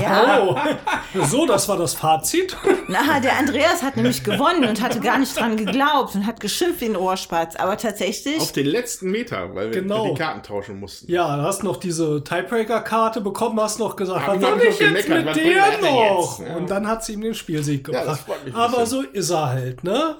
[0.00, 0.28] Ja.
[1.14, 1.24] Oh.
[1.24, 2.56] So, das war das Fazit.
[2.86, 6.80] Na, der Andreas hat nämlich gewonnen und hatte gar nicht dran geglaubt und hat geschimpft
[6.80, 7.56] wie ein Ohrspatz.
[7.56, 8.40] Aber tatsächlich.
[8.40, 10.10] Auf den letzten Meter, weil wir genau.
[10.10, 11.10] die Karten tauschen mussten.
[11.10, 15.36] Ja, du hast noch diese Tiebreaker-Karte bekommen, hast noch gesagt, was soll ich jetzt mit
[15.36, 16.40] der noch?
[16.40, 16.56] Ja.
[16.56, 18.24] Und dann hat sie ihm den Spielsieg gebracht.
[18.46, 20.16] Ja, Aber so ist er halt, ne?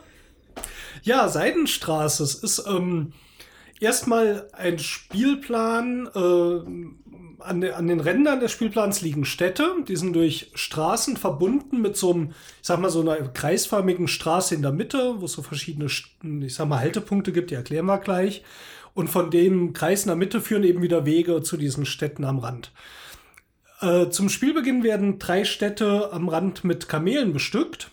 [1.02, 3.12] Ja, Seidenstraße, es ist ähm,
[3.80, 7.07] erstmal ein Spielplan, äh,
[7.40, 11.96] an, de, an den Rändern des Spielplans liegen Städte, die sind durch Straßen verbunden mit
[11.96, 15.42] so einem, ich sag mal, so einer kreisförmigen Straße in der Mitte, wo es so
[15.42, 18.42] verschiedene, ich sag mal, Haltepunkte gibt, die erklären wir gleich.
[18.94, 22.38] Und von dem Kreis in der Mitte führen eben wieder Wege zu diesen Städten am
[22.38, 22.72] Rand.
[23.80, 27.90] Äh, zum Spielbeginn werden drei Städte am Rand mit Kamelen bestückt.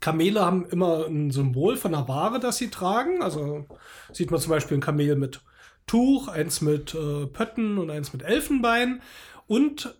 [0.00, 3.22] Kamele haben immer ein Symbol von der Ware, das sie tragen.
[3.22, 3.66] Also
[4.12, 5.40] sieht man zum Beispiel ein Kamel mit
[5.86, 9.02] Tuch, eins mit äh, Pötten und eins mit Elfenbein.
[9.46, 9.94] Und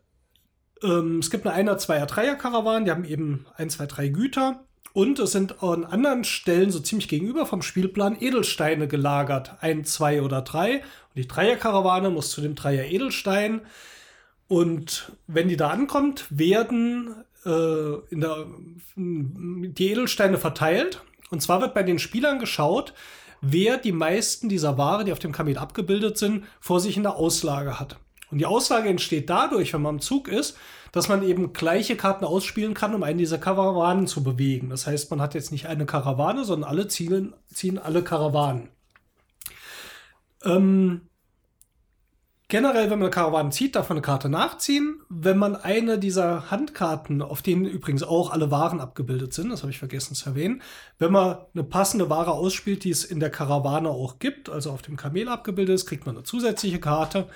[0.82, 4.64] ähm, es gibt eine Einer-, Zweier-, Dreier-Karawan, die haben eben ein, zwei, drei Güter.
[4.92, 9.56] Und es sind an anderen Stellen, so ziemlich gegenüber vom Spielplan, Edelsteine gelagert.
[9.60, 10.76] Ein, zwei oder drei.
[10.76, 13.62] Und die Dreier-Karawane muss zu dem Dreier-Edelstein.
[14.48, 18.46] Und wenn die da ankommt, werden äh, in der,
[18.96, 21.02] die Edelsteine verteilt.
[21.30, 22.92] Und zwar wird bei den Spielern geschaut,
[23.42, 27.16] wer die meisten dieser Ware, die auf dem Kamel abgebildet sind, vor sich in der
[27.16, 27.98] Auslage hat.
[28.30, 30.56] Und die Auslage entsteht dadurch, wenn man im Zug ist,
[30.92, 34.70] dass man eben gleiche Karten ausspielen kann, um einen dieser Karawanen zu bewegen.
[34.70, 38.68] Das heißt, man hat jetzt nicht eine Karawane, sondern alle ziehen, ziehen alle Karawanen.
[40.44, 41.02] Ähm,
[42.52, 45.00] generell, wenn man eine Karawane zieht, darf man eine Karte nachziehen.
[45.08, 49.72] Wenn man eine dieser Handkarten, auf denen übrigens auch alle Waren abgebildet sind, das habe
[49.72, 50.60] ich vergessen zu erwähnen,
[50.98, 54.82] wenn man eine passende Ware ausspielt, die es in der Karawane auch gibt, also auf
[54.82, 57.26] dem Kamel abgebildet ist, kriegt man eine zusätzliche Karte,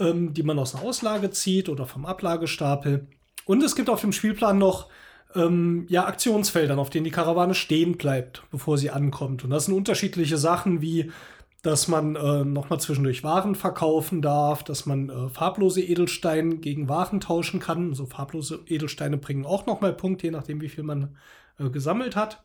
[0.00, 3.06] ähm, die man aus einer Auslage zieht oder vom Ablagestapel.
[3.44, 4.88] Und es gibt auf dem Spielplan noch
[5.36, 9.44] ähm, ja, Aktionsfeldern, auf denen die Karawane stehen bleibt, bevor sie ankommt.
[9.44, 11.12] Und das sind unterschiedliche Sachen wie
[11.62, 17.20] dass man äh, nochmal zwischendurch Waren verkaufen darf, dass man äh, farblose Edelsteine gegen Waren
[17.20, 17.94] tauschen kann.
[17.94, 21.16] So farblose Edelsteine bringen auch nochmal Punkte, je nachdem, wie viel man
[21.58, 22.42] äh, gesammelt hat.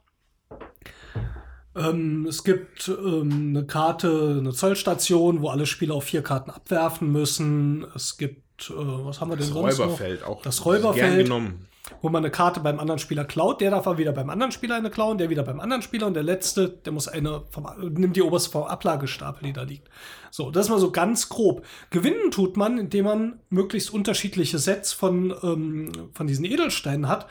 [1.75, 7.11] Ähm, es gibt ähm, eine Karte, eine Zollstation, wo alle Spieler auf vier Karten abwerfen
[7.11, 7.85] müssen.
[7.95, 10.27] Es gibt, äh, was haben wir denn Das sonst Räuberfeld noch?
[10.27, 10.41] auch.
[10.43, 11.67] Das Gern Räuberfeld genommen.
[12.01, 14.75] Wo man eine Karte beim anderen Spieler klaut, der darf aber wieder beim anderen Spieler
[14.75, 18.15] eine klauen, der wieder beim anderen Spieler und der letzte, der muss eine vom, nimmt
[18.15, 19.89] die oberste vom Ablagestapel, die da liegt.
[20.31, 21.65] So, das ist mal so ganz grob.
[21.89, 27.27] Gewinnen tut man, indem man möglichst unterschiedliche Sets von, ähm, von diesen Edelsteinen hat.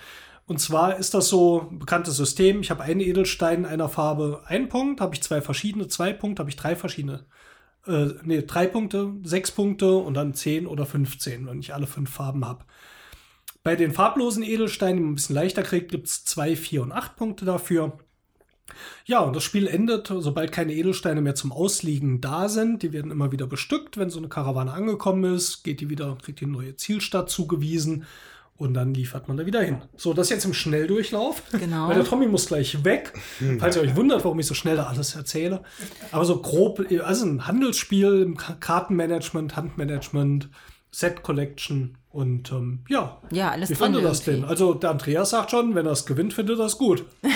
[0.46, 2.60] Und zwar ist das so ein bekanntes System.
[2.60, 6.50] Ich habe einen Edelstein einer Farbe ein Punkt, habe ich zwei verschiedene, zwei Punkte, habe
[6.50, 7.26] ich drei verschiedene.
[7.86, 12.10] Äh, nee, drei Punkte, sechs Punkte und dann zehn oder 15, wenn ich alle fünf
[12.10, 12.64] Farben habe.
[13.66, 16.92] Bei den farblosen Edelsteinen, die man ein bisschen leichter kriegt, gibt es 2, 4 und
[16.92, 17.98] 8 Punkte dafür.
[19.06, 22.84] Ja, und das Spiel endet, sobald keine Edelsteine mehr zum Ausliegen da sind.
[22.84, 23.98] Die werden immer wieder bestückt.
[23.98, 28.04] Wenn so eine Karawane angekommen ist, geht die wieder, kriegt die eine neue Zielstadt zugewiesen
[28.56, 29.82] und dann liefert man da wieder hin.
[29.96, 31.42] So, das jetzt im Schnelldurchlauf.
[31.50, 31.88] Genau.
[31.88, 33.14] Weil der Tommy muss gleich weg.
[33.58, 35.64] Falls ihr euch wundert, warum ich so schnell da alles erzähle.
[36.12, 40.50] Aber so grob, also ein Handelsspiel, Kartenmanagement, Handmanagement,
[40.92, 43.20] Set Collection und ähm, ja.
[43.30, 44.40] Ja, alles Wie fand ihr das irgendwie.
[44.40, 44.48] denn?
[44.48, 47.04] Also der Andreas sagt schon, wenn er es gewinnt, findet er das gut.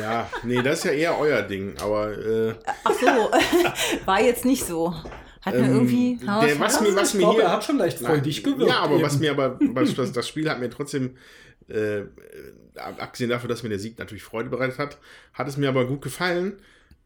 [0.00, 2.54] Ja, nee, das ist ja eher euer Ding, aber äh,
[2.84, 3.06] Ach so,
[4.06, 4.94] war jetzt nicht so.
[5.42, 6.12] Hat mir irgendwie.
[6.12, 8.66] Ähm, der, was mir, was Ich mir glaube, hier, er hat schon leicht freudig gewirkt.
[8.66, 9.20] Ja, aber was eben.
[9.20, 11.16] mir aber, was, das, das Spiel hat mir trotzdem,
[11.68, 12.06] äh, äh,
[12.76, 14.98] abgesehen davon, dass mir der Sieg natürlich Freude bereitet hat,
[15.34, 16.54] hat es mir aber gut gefallen,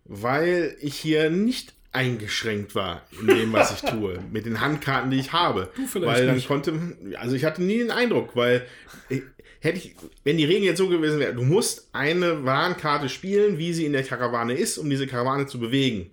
[0.04, 5.18] weil ich hier nicht eingeschränkt war in dem, was ich tue, mit den Handkarten, die
[5.18, 5.70] ich habe.
[5.74, 6.48] Du vielleicht weil dann nicht.
[6.48, 6.72] konnte,
[7.16, 8.66] also ich hatte nie den Eindruck, weil
[9.08, 9.22] ich,
[9.60, 9.94] hätte ich,
[10.24, 13.92] wenn die Regeln jetzt so gewesen wären, du musst eine Warenkarte spielen, wie sie in
[13.92, 16.12] der Karawane ist, um diese Karawane zu bewegen.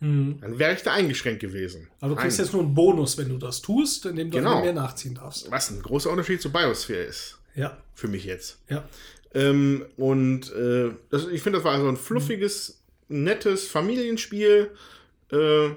[0.00, 1.88] Dann wäre ich da eingeschränkt gewesen.
[2.00, 2.44] Also du kriegst Nein.
[2.46, 4.62] jetzt nur einen Bonus, wenn du das tust, indem du Genau.
[4.62, 5.50] mehr nachziehen darfst.
[5.50, 7.36] Was ein großer Unterschied zu Biosphere ist.
[7.56, 8.58] Ja, Für mich jetzt.
[8.68, 8.88] ja.
[9.34, 14.70] Ähm, und äh, das, ich finde, das war so ein fluffiges, nettes Familienspiel.
[15.32, 15.70] Äh,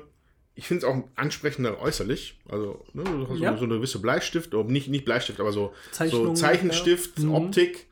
[0.55, 2.39] ich finde es auch ansprechender äußerlich.
[2.49, 3.53] Also ne, hast Ja.
[3.53, 5.73] so, so eine gewisse Bleistift, oder nicht, nicht Bleistift, aber so,
[6.09, 7.25] so Zeichenstift, ja.
[7.25, 7.35] Mhm.
[7.35, 7.87] Optik.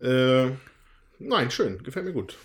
[0.00, 0.50] Äh,
[1.18, 2.36] nein, schön, gefällt mir gut.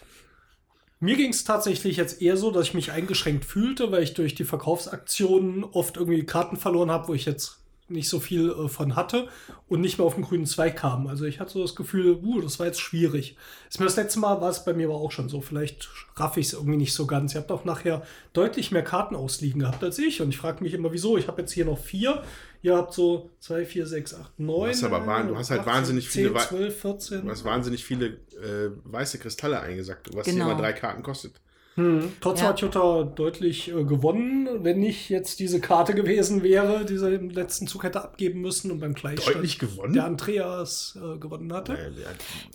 [1.00, 4.34] Mir ging es tatsächlich jetzt eher so, dass ich mich eingeschränkt fühlte, weil ich durch
[4.36, 8.96] die Verkaufsaktionen oft irgendwie Karten verloren habe, wo ich jetzt nicht so viel äh, von
[8.96, 9.28] hatte
[9.68, 11.06] und nicht mehr auf den grünen Zweig kam.
[11.08, 13.38] Also ich hatte so das Gefühl, uh, das war jetzt schwierig.
[13.70, 15.42] Ist mir das letzte Mal war es bei mir aber auch schon so.
[15.42, 17.36] Vielleicht raff ich es irgendwie nicht so ganz.
[17.36, 18.02] Ihr habt auch nachher
[18.34, 20.22] deutlich mehr Karten ausliegen gehabt als ich.
[20.22, 21.18] Und ich frage mich immer, wieso.
[21.18, 22.24] Ich habe jetzt hier noch vier.
[22.64, 24.70] Ihr habt so zwei, vier, sechs, acht, neun.
[24.72, 27.22] hast aber wahn- du hast halt wahnsinnig viele 10, Wa- 12, 14.
[27.24, 30.46] Du hast wahnsinnig viele äh, weiße Kristalle eingesackt, was Genau.
[30.46, 31.40] hier immer drei Karten kostet.
[31.76, 32.14] Hm.
[32.22, 32.50] Trotzdem Ja.
[32.52, 37.30] hat Jutta deutlich äh, gewonnen, wenn nicht jetzt diese Karte gewesen wäre, die sie im
[37.30, 39.94] letzten Zug hätte abgeben müssen und beim Gleichstand Deutlich gewonnen?
[39.94, 41.74] der Andreas äh, gewonnen hatte.
[41.78, 41.92] Äh,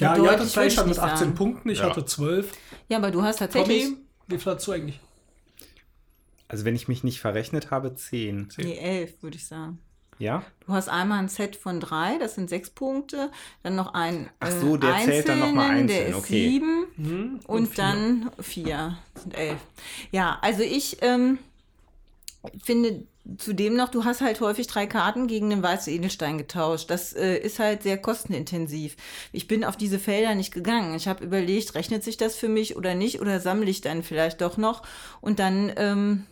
[0.00, 1.34] ja, ja, würde ich Gleichstand mit nicht 18 sagen.
[1.34, 1.90] Punkten, ich Ja.
[1.90, 2.52] hatte 12.
[2.88, 3.84] Ja, aber du hast tatsächlich.
[3.84, 3.96] Tommy,
[4.28, 5.00] wie viel hast du eigentlich?
[6.48, 8.48] Also wenn ich mich nicht verrechnet habe, 10.
[8.58, 9.78] Nee, elf, würde ich sagen.
[10.20, 10.44] Ja?
[10.66, 13.32] Du hast einmal ein Set von drei, das sind sechs Punkte.
[13.62, 16.48] Dann noch ein Ach so, der zählt dann noch mal einzelnen, der einzeln, ist okay.
[16.48, 16.86] sieben.
[16.96, 17.76] Hm, Und, vier.
[17.76, 18.98] dann vier.
[19.14, 19.58] Das sind elf.
[20.12, 21.38] Ja, also ich ähm,
[22.62, 23.06] finde
[23.38, 26.90] zudem noch, du hast halt häufig drei Karten gegen einen weißen Edelstein getauscht.
[26.90, 28.96] Das äh, ist halt sehr kostenintensiv.
[29.32, 30.94] Ich bin auf diese Felder nicht gegangen.
[30.94, 33.20] Ich habe überlegt, rechnet sich das für mich oder nicht?
[33.20, 34.82] Oder sammle ich dann vielleicht doch noch?
[35.20, 36.26] Und dann, ähm,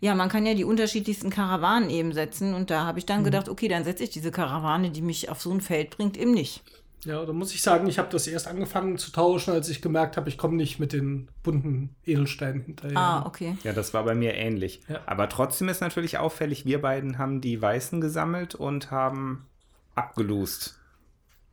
[0.00, 2.54] ja, man kann ja die unterschiedlichsten Karawanen eben setzen.
[2.54, 3.08] Und da habe ich Mhm.
[3.08, 6.16] dann gedacht, okay, dann setze ich diese Karawane, die mich auf so ein Feld bringt,
[6.16, 6.62] eben nicht.
[7.04, 10.16] Ja, da muss ich sagen, ich habe das erst angefangen zu tauschen, als ich gemerkt
[10.16, 12.98] habe, ich komme nicht mit den bunten Edelsteinen hinterher.
[12.98, 13.56] Ah, okay.
[13.62, 14.80] Ja, das war bei mir ähnlich.
[14.88, 15.00] Ja.
[15.06, 19.46] Aber trotzdem ist natürlich auffällig, wir beiden haben die Weißen gesammelt und haben
[19.94, 20.78] abgelost.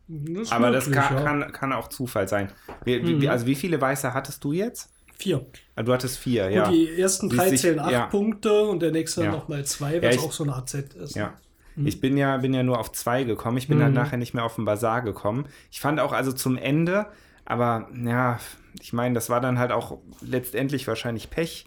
[0.07, 1.23] Das Aber das möglich, kann, ja.
[1.23, 2.51] kann, kann auch Zufall sein.
[2.83, 4.91] Wie, wie, also wie viele Weiße hattest du jetzt?
[5.17, 5.45] Vier.
[5.75, 6.65] Ah, du hattest vier, ja.
[6.67, 8.05] Und die ersten Die drei sich- zählen acht ja.
[8.07, 9.31] Punkte und der nächste Ja.
[9.31, 11.15] dann nochmal zwei, Ja, was ich- auch so eine Art Set ist.
[11.15, 11.33] Ja.
[11.77, 13.57] Ich bin ja, bin ja nur auf zwei gekommen.
[13.57, 13.95] Ich bin dann Mhm.
[13.95, 15.45] nachher nicht mehr auf den Bazar gekommen.
[15.71, 17.05] Ich fand auch also zum Ende,
[17.43, 18.39] aber ja,
[18.81, 21.65] ich meine, das war dann halt auch letztendlich wahrscheinlich Pech.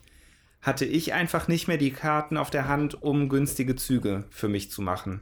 [0.62, 4.70] Hatte ich einfach nicht mehr die Karten auf der Hand, um günstige Züge für mich
[4.70, 5.20] zu machen.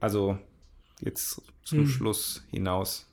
[0.00, 0.38] Also
[1.00, 1.86] jetzt zum Mhm.
[1.88, 3.06] Schluss hinaus.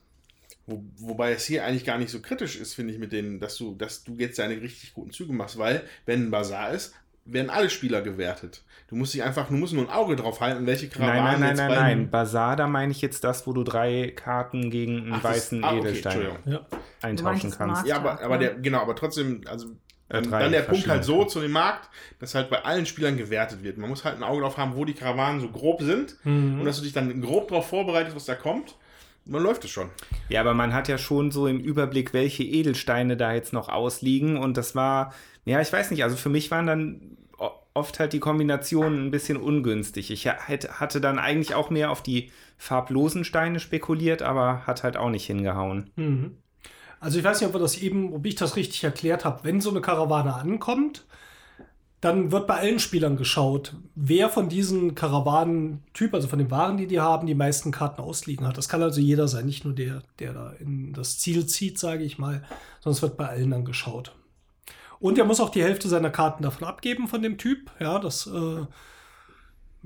[0.66, 3.56] Wo, wobei es hier eigentlich gar nicht so kritisch ist, finde ich, mit denen, dass
[3.56, 6.94] du, dass du jetzt deine richtig guten Züge machst, weil, wenn ein Bazar ist,
[7.24, 8.62] werden alle Spieler gewertet.
[8.88, 11.40] Du musst dich einfach, du musst nur ein Auge drauf halten, welche Nein, Karawanen nein,
[11.40, 12.10] nein, jetzt nein, bei- nein.
[12.10, 15.64] Bazar, da meine ich jetzt das, wo du drei Karten gegen einen Ach, das- weißen
[15.64, 16.20] ah, okay, Edelstein.
[16.46, 16.66] Ja.
[17.02, 17.86] eintauschen kannst.
[17.86, 19.68] Ja, aber, aber der, genau, aber trotzdem, also
[20.08, 23.16] Äh, dann, dann der Punkt halt so zu dem Markt, dass halt bei allen Spielern
[23.16, 23.78] gewertet wird.
[23.78, 26.60] Man muss halt ein Auge drauf haben, wo die Karawanen so grob sind Mhm.
[26.60, 28.76] und dass du dich dann grob darauf vorbereitest, was da kommt.
[29.24, 29.90] Dann läuft es schon.
[30.28, 34.36] Ja, aber man hat ja schon so im Überblick, welche Edelsteine da jetzt noch ausliegen.
[34.36, 37.16] Und das war, ja, ich weiß nicht, also für mich waren dann
[37.74, 40.10] oft halt die Kombinationen ein bisschen ungünstig.
[40.10, 44.96] Ich hätte, hatte dann eigentlich auch mehr auf die farblosen Steine spekuliert, aber hat halt
[44.96, 45.90] auch nicht hingehauen.
[45.96, 46.36] Mhm.
[47.00, 49.40] Also ich weiß nicht, ob wir das eben, ob ich das richtig erklärt habe.
[49.42, 51.04] Wenn so eine Karawane ankommt,
[52.02, 56.88] dann wird bei allen Spielern geschaut, wer von diesen Karawanentyp, also von den Waren, die
[56.88, 58.58] die haben, die meisten Karten ausliegen hat.
[58.58, 62.02] Das kann also jeder sein, nicht nur der, der da in das Ziel zieht, sage
[62.02, 62.42] ich mal,
[62.80, 64.16] sondern es wird bei allen dann geschaut.
[64.98, 67.70] Und er muss auch die Hälfte seiner Karten davon abgeben von dem Typ.
[67.78, 68.66] Ja, das äh,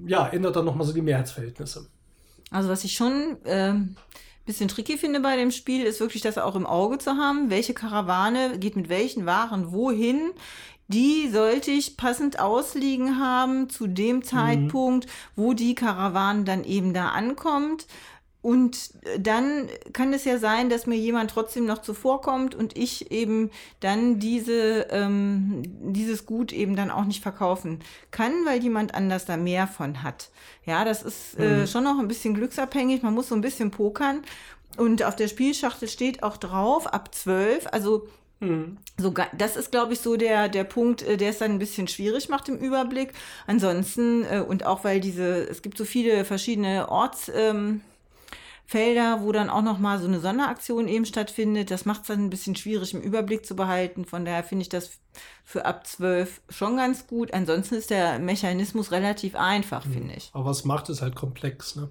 [0.06, 1.86] ja, ändert dann nochmal so die Mehrheitsverhältnisse.
[2.50, 3.94] Also was ich schon ähm,
[4.46, 7.50] bisschen tricky finde bei dem Spiel, ist wirklich das auch im Auge zu haben.
[7.50, 10.30] Welche Karawane geht mit welchen Waren wohin?
[10.88, 17.08] Die sollte ich passend ausliegen haben zu dem Zeitpunkt, wo die Karawane dann eben da
[17.08, 17.86] ankommt.
[18.46, 23.10] Und äh, dann kann es ja sein, dass mir jemand trotzdem noch zuvorkommt und ich
[23.10, 23.50] eben
[23.80, 27.80] dann diese, ähm, dieses Gut eben dann auch nicht verkaufen
[28.12, 30.30] kann, weil jemand anders da mehr von hat.
[30.64, 33.02] Ja, das ist äh, schon noch ein bisschen glücksabhängig.
[33.02, 34.22] Man muss so ein bisschen pokern.
[34.76, 37.66] Und auf der Spielschachtel steht auch drauf, ab 12.
[37.72, 38.06] Also
[38.98, 41.58] so, ga- das ist, glaube ich, so der, der Punkt, äh, der es dann ein
[41.58, 43.12] bisschen schwierig macht im Überblick.
[43.46, 47.80] Ansonsten, äh, und auch weil diese, es gibt so viele verschiedene Orts, ähm,
[48.68, 51.70] Felder, wo dann auch noch mal so eine Sonderaktion eben stattfindet.
[51.70, 54.04] Das macht es dann ein bisschen schwierig im Überblick zu behalten.
[54.04, 54.98] Von daher finde ich das
[55.44, 57.32] für ab 12 schon ganz gut.
[57.32, 60.30] Ansonsten ist der Mechanismus relativ einfach, finde ich.
[60.32, 61.90] Aber was macht es halt komplex, ne?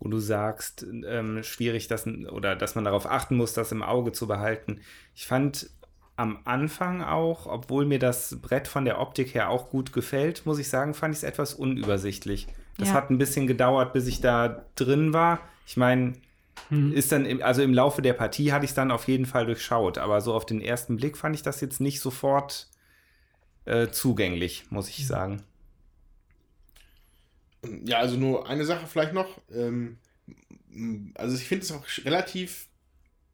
[0.00, 4.12] Wo du sagst, ähm, schwierig, dass, oder dass man darauf achten muss, das im Auge
[4.12, 4.80] zu behalten.
[5.14, 5.70] Ich fand
[6.16, 10.58] am Anfang auch, obwohl mir das Brett von der Optik her auch gut gefällt, muss
[10.58, 12.46] ich sagen, fand ich es etwas unübersichtlich.
[12.78, 12.94] Das Ja.
[12.94, 15.40] hat ein bisschen gedauert, bis ich da drin war.
[15.66, 16.12] Ich meine,
[16.92, 19.46] ist dann, im, also im Laufe der Partie hatte ich es dann auf jeden Fall
[19.46, 22.68] durchschaut, aber so auf den ersten Blick fand ich das jetzt nicht sofort
[23.64, 25.42] äh, zugänglich, muss ich sagen.
[27.84, 29.40] Ja, also nur eine Sache vielleicht noch.
[29.52, 29.98] Ähm,
[31.14, 32.68] also ich finde es auch relativ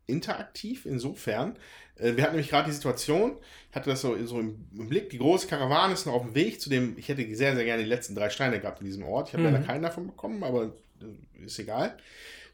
[0.07, 1.57] interaktiv insofern.
[1.97, 3.37] Äh, wir hatten nämlich gerade die Situation,
[3.71, 6.35] ich hatte das so, so im, im Blick, die große Karawane ist noch auf dem
[6.35, 9.05] Weg zu dem, ich hätte sehr, sehr gerne die letzten drei Steine gehabt in diesem
[9.05, 9.29] Ort.
[9.29, 9.53] Ich habe Mhm.
[9.55, 11.97] leider keinen davon bekommen, aber äh, ist egal.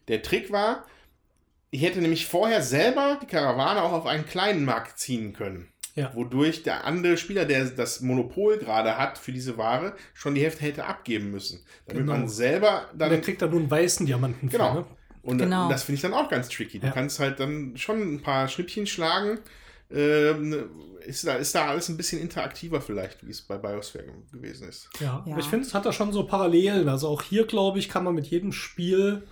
[0.08, 0.86] Der Trick war,
[1.70, 5.68] ich hätte nämlich vorher selber die Karawane auch auf einen kleinen Markt ziehen können.
[5.96, 6.14] Ja.
[6.14, 10.60] Wodurch der andere Spieler, der das Monopol gerade hat für diese Ware, schon die Hälfte
[10.62, 11.60] hätte abgeben müssen.
[11.86, 12.12] Damit Genau.
[12.18, 13.10] man selber dann.
[13.10, 14.74] Der kriegt dann nur einen weißen Diamanten für, genau.
[14.74, 14.84] ne?
[15.22, 15.68] Und Genau.
[15.68, 16.78] das finde ich dann auch ganz tricky.
[16.78, 16.92] Du Ja.
[16.92, 19.40] kannst halt dann schon ein paar Schnippchen schlagen.
[19.90, 20.68] Ähm,
[21.06, 24.88] ist, da, ist da alles ein bisschen interaktiver vielleicht, wie es bei Biosphere gewesen ist.
[25.00, 25.32] Ja, Ja.
[25.32, 26.88] aber ich finde, es hat da schon so Parallelen.
[26.88, 29.22] Also auch hier, glaube ich, kann man mit jedem Spiel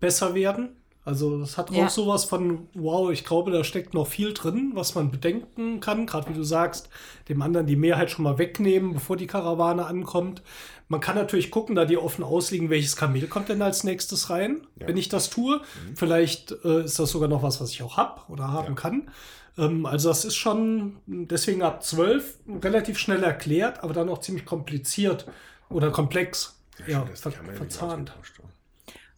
[0.00, 0.76] besser werden.
[1.04, 1.86] Also das hat Ja.
[1.86, 6.06] auch sowas von, wow, ich glaube, da steckt noch viel drin, was man bedenken kann.
[6.06, 6.90] Gerade wie du sagst,
[7.28, 10.42] dem anderen die Mehrheit schon mal wegnehmen, bevor die Karawane ankommt.
[10.88, 14.66] Man kann natürlich gucken, da die offen ausliegen, welches Kamel kommt denn als nächstes rein,
[14.76, 15.60] wenn ich das tue.
[15.94, 19.10] Vielleicht äh, ist das sogar noch was, was ich auch habe oder haben kann.
[19.56, 24.44] Ähm, also das ist schon deswegen ab 12 relativ schnell erklärt, aber dann auch ziemlich
[24.44, 25.26] kompliziert
[25.70, 26.56] oder komplex.
[26.86, 28.10] Ja, ver ja nicht verzahnt.
[28.10, 28.20] haben.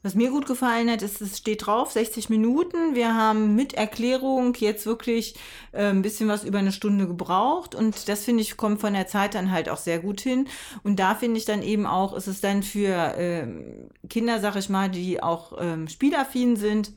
[0.04, 2.96] Was mir gut gefallen hat, ist, es steht drauf, 60 Minuten.
[2.96, 5.36] Wir haben mit Erklärung jetzt wirklich
[5.70, 7.76] äh, ein bisschen was über eine Stunde gebraucht.
[7.76, 10.48] Und das finde ich, kommt von der Zeit dann halt auch sehr gut hin.
[10.82, 14.68] Und da finde ich dann eben auch, ist es dann für ähm, Kinder, sag ich
[14.68, 16.92] mal, die auch ähm, spielaffin sind,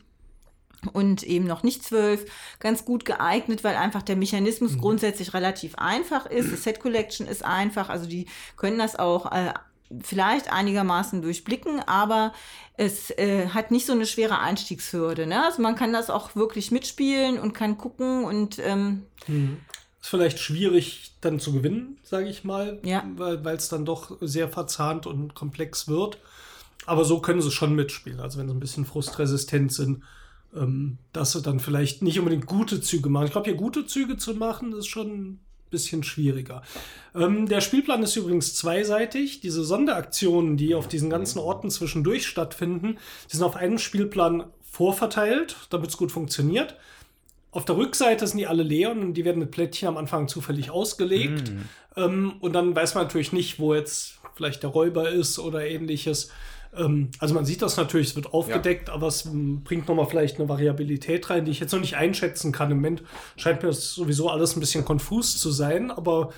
[0.93, 2.25] und eben noch nicht zwölf,
[2.59, 6.51] ganz gut geeignet, weil einfach der Mechanismus grundsätzlich relativ einfach ist.
[6.51, 9.53] Das Set Collection ist einfach, also die können das auch äh,
[10.01, 12.33] vielleicht einigermaßen durchblicken, aber
[12.77, 15.27] es äh, hat nicht so eine schwere Einstiegshürde.
[15.27, 15.43] Ne?
[15.43, 19.03] Also man kann das auch wirklich mitspielen und kann gucken und ähm,
[20.01, 23.03] Ist vielleicht schwierig dann zu gewinnen, sage ich mal, Ja.
[23.15, 26.17] weil es dann doch sehr verzahnt und komplex wird.
[26.85, 28.19] Aber so können sie schon mitspielen.
[28.19, 30.03] Also wenn sie ein bisschen frustresistent sind,
[30.55, 33.25] ähm, dass sie dann vielleicht nicht unbedingt gute Züge machen.
[33.25, 35.39] Ich glaube, hier gute Züge zu machen, ist schon
[35.69, 36.61] bisschen schwieriger.
[37.13, 39.39] Ähm, der Spielplan ist übrigens zweiseitig.
[39.39, 42.97] Diese Sonderaktionen, die auf diesen ganzen Orten zwischendurch stattfinden,
[43.31, 46.75] die sind auf einen Spielplan vorverteilt, damit es gut funktioniert.
[47.51, 50.69] Auf der Rückseite sind die alle leer und die werden mit Plättchen am Anfang zufällig
[50.71, 51.53] ausgelegt.
[51.95, 56.31] Ähm, und dann weiß man natürlich nicht, wo jetzt vielleicht der Räuber ist oder ähnliches.
[56.77, 60.39] Ähm, also man sieht das natürlich, es wird aufgedeckt, aber es m, bringt nochmal vielleicht
[60.39, 62.71] eine Variabilität rein, die ich jetzt noch nicht einschätzen kann.
[62.71, 63.03] Im Moment
[63.37, 66.31] scheint mir das sowieso alles ein bisschen konfus zu sein, aber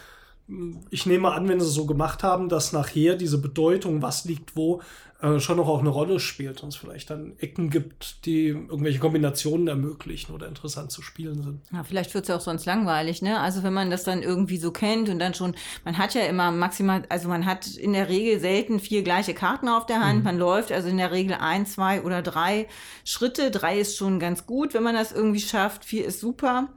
[0.47, 4.25] m, ich nehme an, wenn sie es so gemacht haben, dass nachher diese Bedeutung, was
[4.25, 4.81] liegt wo,
[5.21, 8.99] äh, schon noch auch eine Rolle spielt und es vielleicht dann Ecken gibt, die irgendwelche
[8.99, 11.61] Kombinationen ermöglichen oder interessant zu spielen sind.
[11.71, 13.39] Ja, vielleicht wird es ja auch sonst langweilig, ne?
[13.39, 16.51] Also wenn man das dann irgendwie so kennt und dann schon, man hat ja immer
[16.51, 20.23] maximal, also man hat in der Regel selten vier gleiche Karten auf der Hand.
[20.23, 22.67] Man läuft also in der Regel ein, zwei oder drei
[23.03, 23.49] Schritte.
[23.49, 25.83] Drei ist schon ganz gut, wenn man das irgendwie schafft.
[25.83, 26.69] Vier ist super.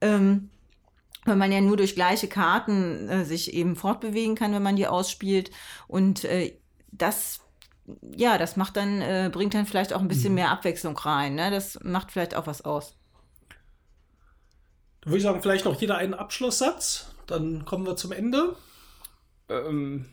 [0.00, 0.48] Ähm,
[1.24, 4.86] weil man ja nur durch gleiche Karten äh, sich eben fortbewegen kann, wenn man die
[4.86, 5.50] ausspielt.
[5.86, 6.58] Und äh,
[6.90, 7.41] das,
[8.16, 11.34] ja, das macht dann, äh, bringt dann vielleicht auch ein bisschen mehr Abwechslung rein.
[11.34, 11.50] Ne?
[11.50, 12.94] Das macht vielleicht auch was aus.
[15.00, 17.12] Da würde ich sagen, vielleicht noch jeder einen Abschlusssatz.
[17.26, 18.54] Dann kommen wir zum Ende.
[19.48, 20.06] Ähm,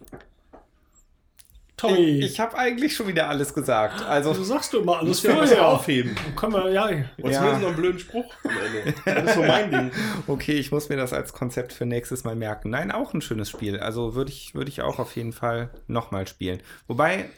[1.78, 4.02] Tommy, ich ich habe eigentlich schon wieder alles gesagt.
[4.04, 5.68] Also, du sagst du immer alles was vorher.
[5.68, 6.14] aufheben.
[6.36, 6.90] Können wir, ja,
[7.20, 7.44] Was Ja.
[7.44, 8.34] willst du noch einen blöden Spruch?
[9.06, 9.92] Das ist so mein Ding.
[10.28, 12.72] okay, ich muss mir das als Konzept für nächstes Mal merken.
[12.72, 13.80] Nein, auch ein schönes Spiel.
[13.80, 16.62] Also würde ich, würde ich auch auf jeden Fall nochmal spielen.
[16.88, 17.30] Wobei,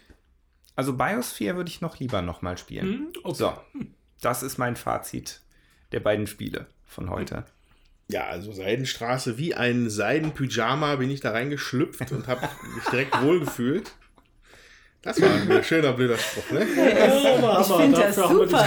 [0.81, 2.85] also Biosphere würde ich noch lieber nochmal spielen.
[2.87, 3.35] Hm, okay.
[3.37, 3.53] So,
[4.19, 5.41] das ist mein Fazit
[5.91, 7.45] der beiden Spiele von heute.
[8.07, 13.91] Ja, also Seidenstraße, wie ein Seidenpyjama bin ich da reingeschlüpft und habe mich direkt wohlgefühlt.
[15.03, 16.61] Das war ein schöner, blöder Spruch, ne?
[16.61, 18.65] Hammer, Ich finde das super.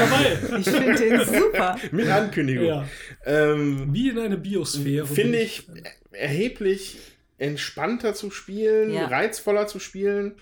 [0.59, 1.77] Ich finde den super.
[1.91, 2.65] Mit Ankündigung.
[2.67, 2.89] Ja.
[3.27, 5.07] Ähm, Wie in eine Biosphäre.
[5.07, 5.67] Finde ich
[6.13, 6.99] erheblich
[7.39, 9.07] entspannter zu spielen, Ja.
[9.07, 10.37] reizvoller zu spielen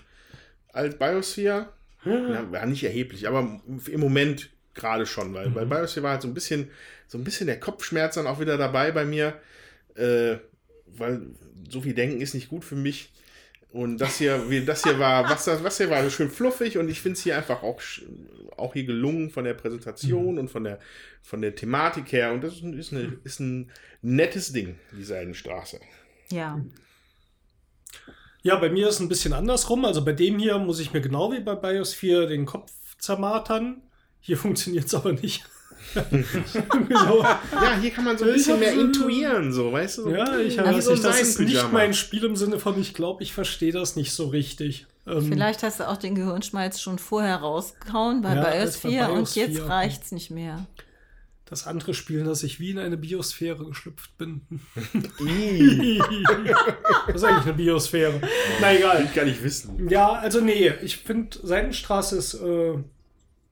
[0.73, 1.69] als Biosphere.
[2.05, 6.27] Ja, war nicht erheblich, aber im Moment gerade schon, weil bei Biosphere war halt so
[6.27, 6.69] ein bisschen,
[7.07, 9.39] so ein bisschen der Kopfschmerz dann auch wieder dabei bei mir,
[9.95, 10.35] äh,
[10.87, 11.21] weil
[11.69, 13.13] so viel Denken ist nicht gut für mich.
[13.71, 16.89] Und das hier, wie, das hier war, was, das, was hier war, schön fluffig und
[16.89, 17.81] ich finde es hier einfach auch,
[18.57, 20.79] auch hier gelungen von der Präsentation und von der,
[21.23, 22.33] von der Thematik her.
[22.33, 23.71] Und das ist, ein- ist, eine, ist ein
[24.03, 25.79] nettes Ding, die Seidenstraße.
[26.31, 26.63] Ja.
[28.43, 29.85] Ja, bei mir ist es ein bisschen andersrum.
[29.85, 33.81] Also bei dem hier muss ich mir genau wie bei Biosphere den Kopf zermartern.
[34.19, 35.43] Hier funktioniert es aber nicht.
[35.95, 37.23] So.
[37.23, 40.01] Ja, hier kann man so ein bisschen mehr so- intuieren, so, weißt du?
[40.03, 40.87] So, Ja, ich habe wie das
[41.21, 44.85] ist nicht mein Spiel im Sinne von, ich glaube, ich verstehe das nicht so richtig.
[45.05, 49.11] Ähm, Vielleicht hast du auch den Gehirnschmalz schon vorher rausgehauen bei Ja, als bei Biosphere
[49.11, 50.65] und jetzt reicht's nicht mehr.
[51.45, 54.41] Das andere Spiel, dass ich wie in eine Biosphäre geschlüpft bin.
[57.07, 58.21] Das ist eigentlich eine Biosphäre.
[58.61, 59.03] Na egal.
[59.03, 59.89] ich gar nicht wissen.
[59.89, 62.77] Ja, also nee, ich finde, Seidenstraße ist äh,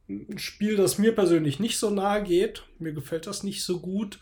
[0.07, 2.63] ein Spiel, das mir persönlich nicht so nahe geht.
[2.80, 4.19] Mir gefällt das nicht so gut.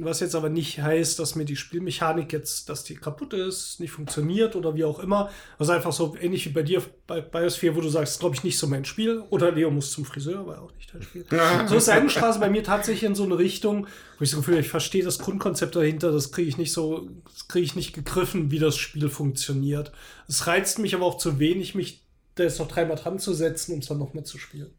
[0.00, 3.90] Was jetzt aber nicht heißt, dass mir die Spielmechanik jetzt, dass die kaputt ist, nicht
[3.90, 5.30] funktioniert oder wie auch immer.
[5.58, 8.58] Also einfach so ähnlich wie bei dir bei Biosphere, wo du sagst, glaube ich, nicht
[8.58, 9.24] so mein Spiel.
[9.30, 11.24] Oder Leo muss zum Friseur, war auch nicht dein Spiel.
[11.66, 13.88] so ist Seidenstraße bei mir tatsächlich in so eine Richtung,
[14.18, 17.08] wo ich so Gefühl habe, ich verstehe das Grundkonzept dahinter, das kriege ich nicht so,
[17.32, 19.90] das kriege ich nicht gegriffen, wie das Spiel funktioniert.
[20.28, 22.04] Es reizt mich aber auch zu wenig, mich
[22.36, 24.70] da jetzt noch dreimal dran zu setzen, um es dann nochmal zu spielen.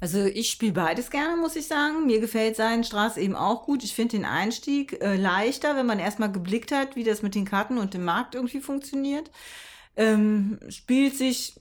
[0.00, 2.06] Also ich spiele beides gerne, muss ich sagen.
[2.06, 3.82] Mir gefällt Seidenstraße eben auch gut.
[3.82, 7.46] Ich finde den Einstieg äh, leichter, wenn man erstmal geblickt hat, wie das mit den
[7.46, 9.30] Karten und dem Markt irgendwie funktioniert.
[9.96, 11.54] Ähm, spielt sich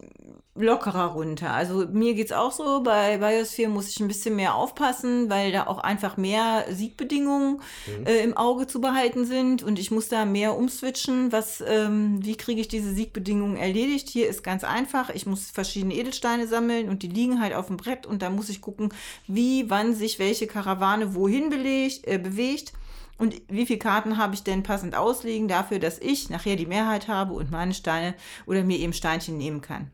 [0.56, 1.52] lockerer runter.
[1.52, 2.82] Also mir geht's auch so.
[2.82, 7.62] Bei Biosphere muss ich ein bisschen mehr aufpassen, weil da auch einfach mehr Siegbedingungen
[8.06, 11.34] äh, im Auge zu behalten sind und ich muss da mehr umswitchen.
[11.34, 14.08] Was, ähm, wie kriege ich diese Siegbedingungen erledigt?
[14.08, 15.10] Hier ist ganz einfach.
[15.10, 18.48] Ich muss verschiedene Edelsteine sammeln und die liegen halt auf dem Brett und da muss
[18.48, 18.94] ich gucken,
[19.28, 22.72] wie, wann sich welche Karawane wohin belegt, äh, bewegt.
[23.18, 27.08] Und wie viele Karten habe ich denn passend ausliegen dafür, dass ich nachher die Mehrheit
[27.08, 28.14] habe und meine Steine
[28.46, 29.92] oder mir eben Steinchen nehmen kann.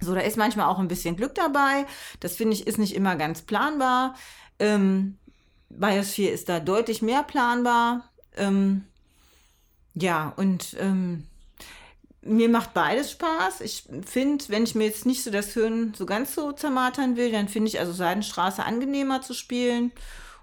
[0.00, 1.86] So, da ist manchmal auch ein bisschen Glück dabei.
[2.20, 4.14] Das finde ich ist nicht immer ganz planbar.
[4.58, 5.16] Ähm,
[5.70, 8.10] Biosphere ist da deutlich mehr planbar.
[8.36, 8.84] Ähm,
[9.94, 11.26] ja, und ähm,
[12.20, 13.60] mir macht beides Spaß.
[13.60, 17.30] Ich finde, wenn ich mir jetzt nicht so das Hirn so ganz so zermartern will,
[17.30, 19.92] dann finde ich also Seidenstraße angenehmer zu spielen.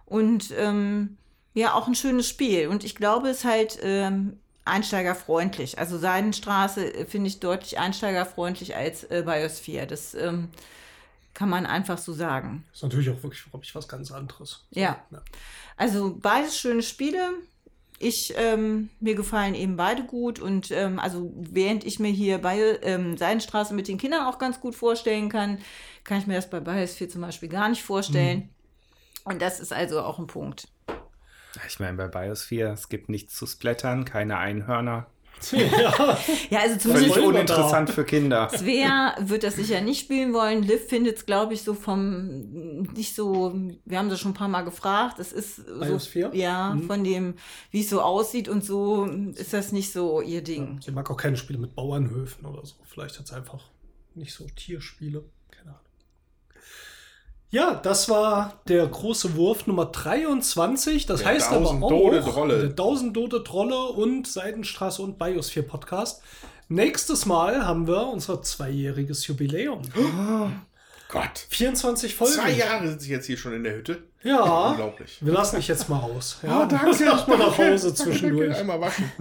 [0.06, 1.18] Und ähm,
[1.54, 2.68] ja auch ein schönes Spiel.
[2.68, 5.80] Und ich glaube, es ist halt ähm, einsteigerfreundlich.
[5.80, 9.88] Also Seidenstraße äh, finde ich deutlich einsteigerfreundlich als äh, Biosphere.
[9.88, 10.50] Das ähm,
[11.34, 12.66] kann man einfach so sagen.
[12.74, 14.66] Ist natürlich auch wirklich, glaube ich, was ganz anderes.
[14.72, 15.04] So, Ja.
[15.78, 17.32] Also beides schöne Spiele.
[17.98, 22.80] Ich, ähm, mir gefallen eben beide gut und ähm, also während ich mir hier bei
[22.82, 25.60] ähm, Seidenstraße mit den Kindern auch ganz gut vorstellen kann,
[26.04, 28.50] kann ich mir das bei Biosphere zum Beispiel gar nicht vorstellen.
[29.24, 30.68] Und das ist also auch ein Punkt.
[31.68, 35.08] Ich meine, bei Biosphere, es gibt nichts zu splattern, keine Einhörner.
[35.52, 35.60] ja,
[36.50, 38.48] Ja, also Völlig zumindest wir uninteressant für Kinder.
[38.50, 40.62] Svea wird das sicher nicht spielen wollen.
[40.62, 43.54] Liv findet es, glaube ich, so vom, nicht so,
[43.86, 45.18] wir haben das schon ein paar Mal gefragt.
[45.20, 46.36] Es ist so, Biosphere?
[46.36, 46.84] ja, Mhm.
[46.84, 47.34] von dem,
[47.72, 50.80] wie es so aussieht und so, ist das nicht so ihr Ding.
[50.82, 52.76] sie mag auch keine Spiele mit Bauernhöfen oder so.
[52.86, 53.64] Vielleicht hat sie einfach
[54.14, 55.24] nicht so Tierspiele.
[55.50, 55.82] Keine Ahnung.
[57.54, 61.06] Ja, das war der große Wurf Nummer 23.
[61.06, 62.60] Das Der heißt aber auch Tausend-Dode-Drolle.
[62.62, 66.22] der Tausend-Dode-Drolle und Seidenstraße und Biosphere Podcast.
[66.70, 69.82] Nächstes Mal haben wir unser zweijähriges Jubiläum.
[71.10, 71.46] Gott.
[71.50, 72.34] 24 Folgen.
[72.36, 74.04] Zwei Jahre sind sie jetzt hier schon in der Hütte.
[74.24, 74.70] Ja.
[74.70, 75.18] Unglaublich.
[75.20, 76.38] Wir lassen dich jetzt mal raus.
[76.44, 77.04] Ja, Oh, danke.
[77.06, 78.56] Mach mal nach Hause Danke, zwischendurch.
[78.56, 79.12] Einmal waschen.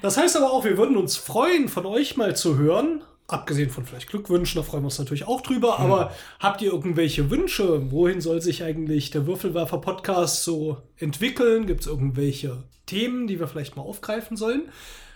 [0.00, 3.02] Das heißt aber auch, wir würden uns freuen, von euch mal zu hören.
[3.32, 5.78] Abgesehen von vielleicht Glückwünschen, da freuen wir uns natürlich auch drüber.
[5.78, 7.92] Aber habt ihr irgendwelche Wünsche?
[7.92, 11.66] Wohin soll sich eigentlich der Würfelwerfer-Podcast so entwickeln?
[11.66, 14.62] Gibt es irgendwelche Themen, die wir vielleicht mal aufgreifen sollen?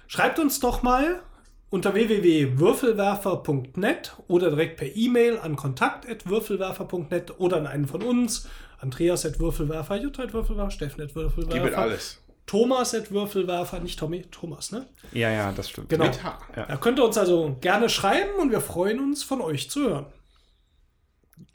[0.07, 1.23] Schreibt uns doch mal
[1.71, 8.47] unter www.würfelwerfer.net oder direkt per E-Mail an kontakt.würfelwerfer.net oder an einen von uns.
[8.79, 11.53] Andreas at Würfelwerfer, Jutta at Würfelwerfer, Steffen at Würfelwerfer.
[11.53, 12.21] Gib it alles.
[12.47, 14.87] Thomas at Würfelwerfer, nicht Tommy, Thomas, ne?
[15.13, 15.89] Ja, ja, das stimmt.
[15.89, 16.05] Genau.
[16.05, 16.39] Mit H.
[16.55, 20.07] Da könnt ihr uns also gerne schreiben und wir freuen uns, von euch zu hören.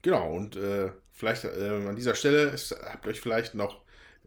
[0.02, 3.82] Genau, und äh, vielleicht äh, an dieser Stelle ist, habt euch vielleicht noch,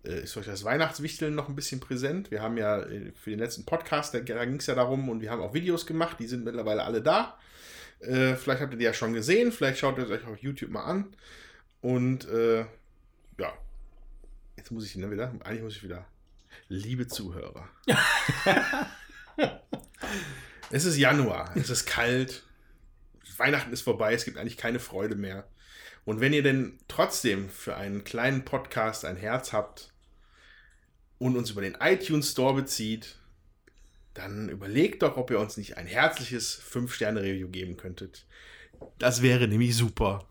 [0.05, 2.31] äh, ist euch das Weihnachtswichteln noch ein bisschen präsent.
[2.31, 5.21] Wir haben ja äh, für den letzten Podcast, da, da ging es ja darum und
[5.21, 7.39] wir haben auch Videos gemacht, die sind mittlerweile alle da.
[8.01, 10.71] Äh, vielleicht habt ihr die ja schon gesehen, vielleicht schaut ihr es euch auf YouTube
[10.71, 11.17] mal an.
[11.81, 12.61] Und äh,
[13.39, 13.53] ja,
[14.57, 16.07] jetzt muss ich ne, wieder, eigentlich muss ich wieder.
[16.69, 17.69] Liebe Zuhörer.
[20.71, 22.43] es ist Januar, es ist kalt,
[23.37, 25.47] Weihnachten ist vorbei, es gibt eigentlich keine Freude mehr.
[26.05, 29.93] Und wenn ihr denn trotzdem für einen kleinen Podcast ein Herz habt
[31.19, 33.17] und uns über den iTunes Store bezieht,
[34.15, 38.27] dann überlegt doch, ob ihr uns nicht ein herzliches 5-Sterne-Review geben könntet.
[38.99, 40.27] Das wäre nämlich super.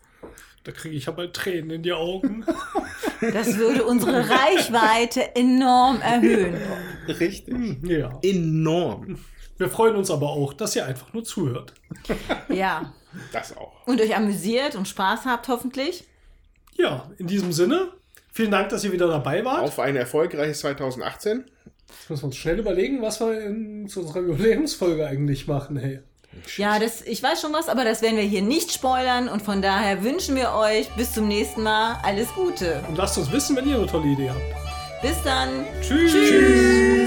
[0.64, 2.46] Da kriege ich aber Tränen in die Augen.
[3.22, 6.56] Das würde unsere Reichweite enorm erhöhen.
[7.08, 7.84] Richtig.
[7.84, 8.20] ja.
[8.24, 9.18] Enorm.
[9.58, 11.74] Wir freuen uns aber auch, dass ihr einfach nur zuhört.
[12.50, 12.94] Ja.
[13.32, 13.86] Das auch.
[13.86, 16.06] Und euch amüsiert und Spaß habt, hoffentlich.
[16.76, 17.90] Ja, in diesem Sinne,
[18.32, 19.64] vielen Dank, dass ihr wieder dabei wart.
[19.64, 21.46] Auf ein erfolgreiches 2018.
[21.88, 25.78] Jetzt müssen wir uns schnell überlegen, was wir in, zu unserer Jubiläumsfolge eigentlich machen.
[25.78, 26.00] Hey.
[26.58, 29.30] Ja, das, ich weiß schon was, aber das werden wir hier nicht spoilern.
[29.30, 32.84] Und von daher wünschen wir euch bis zum nächsten Mal alles Gute.
[32.88, 35.02] Und lasst uns wissen, wenn ihr eine tolle Idee habt.
[35.02, 35.66] Bis dann.
[35.82, 37.01] Tschüss.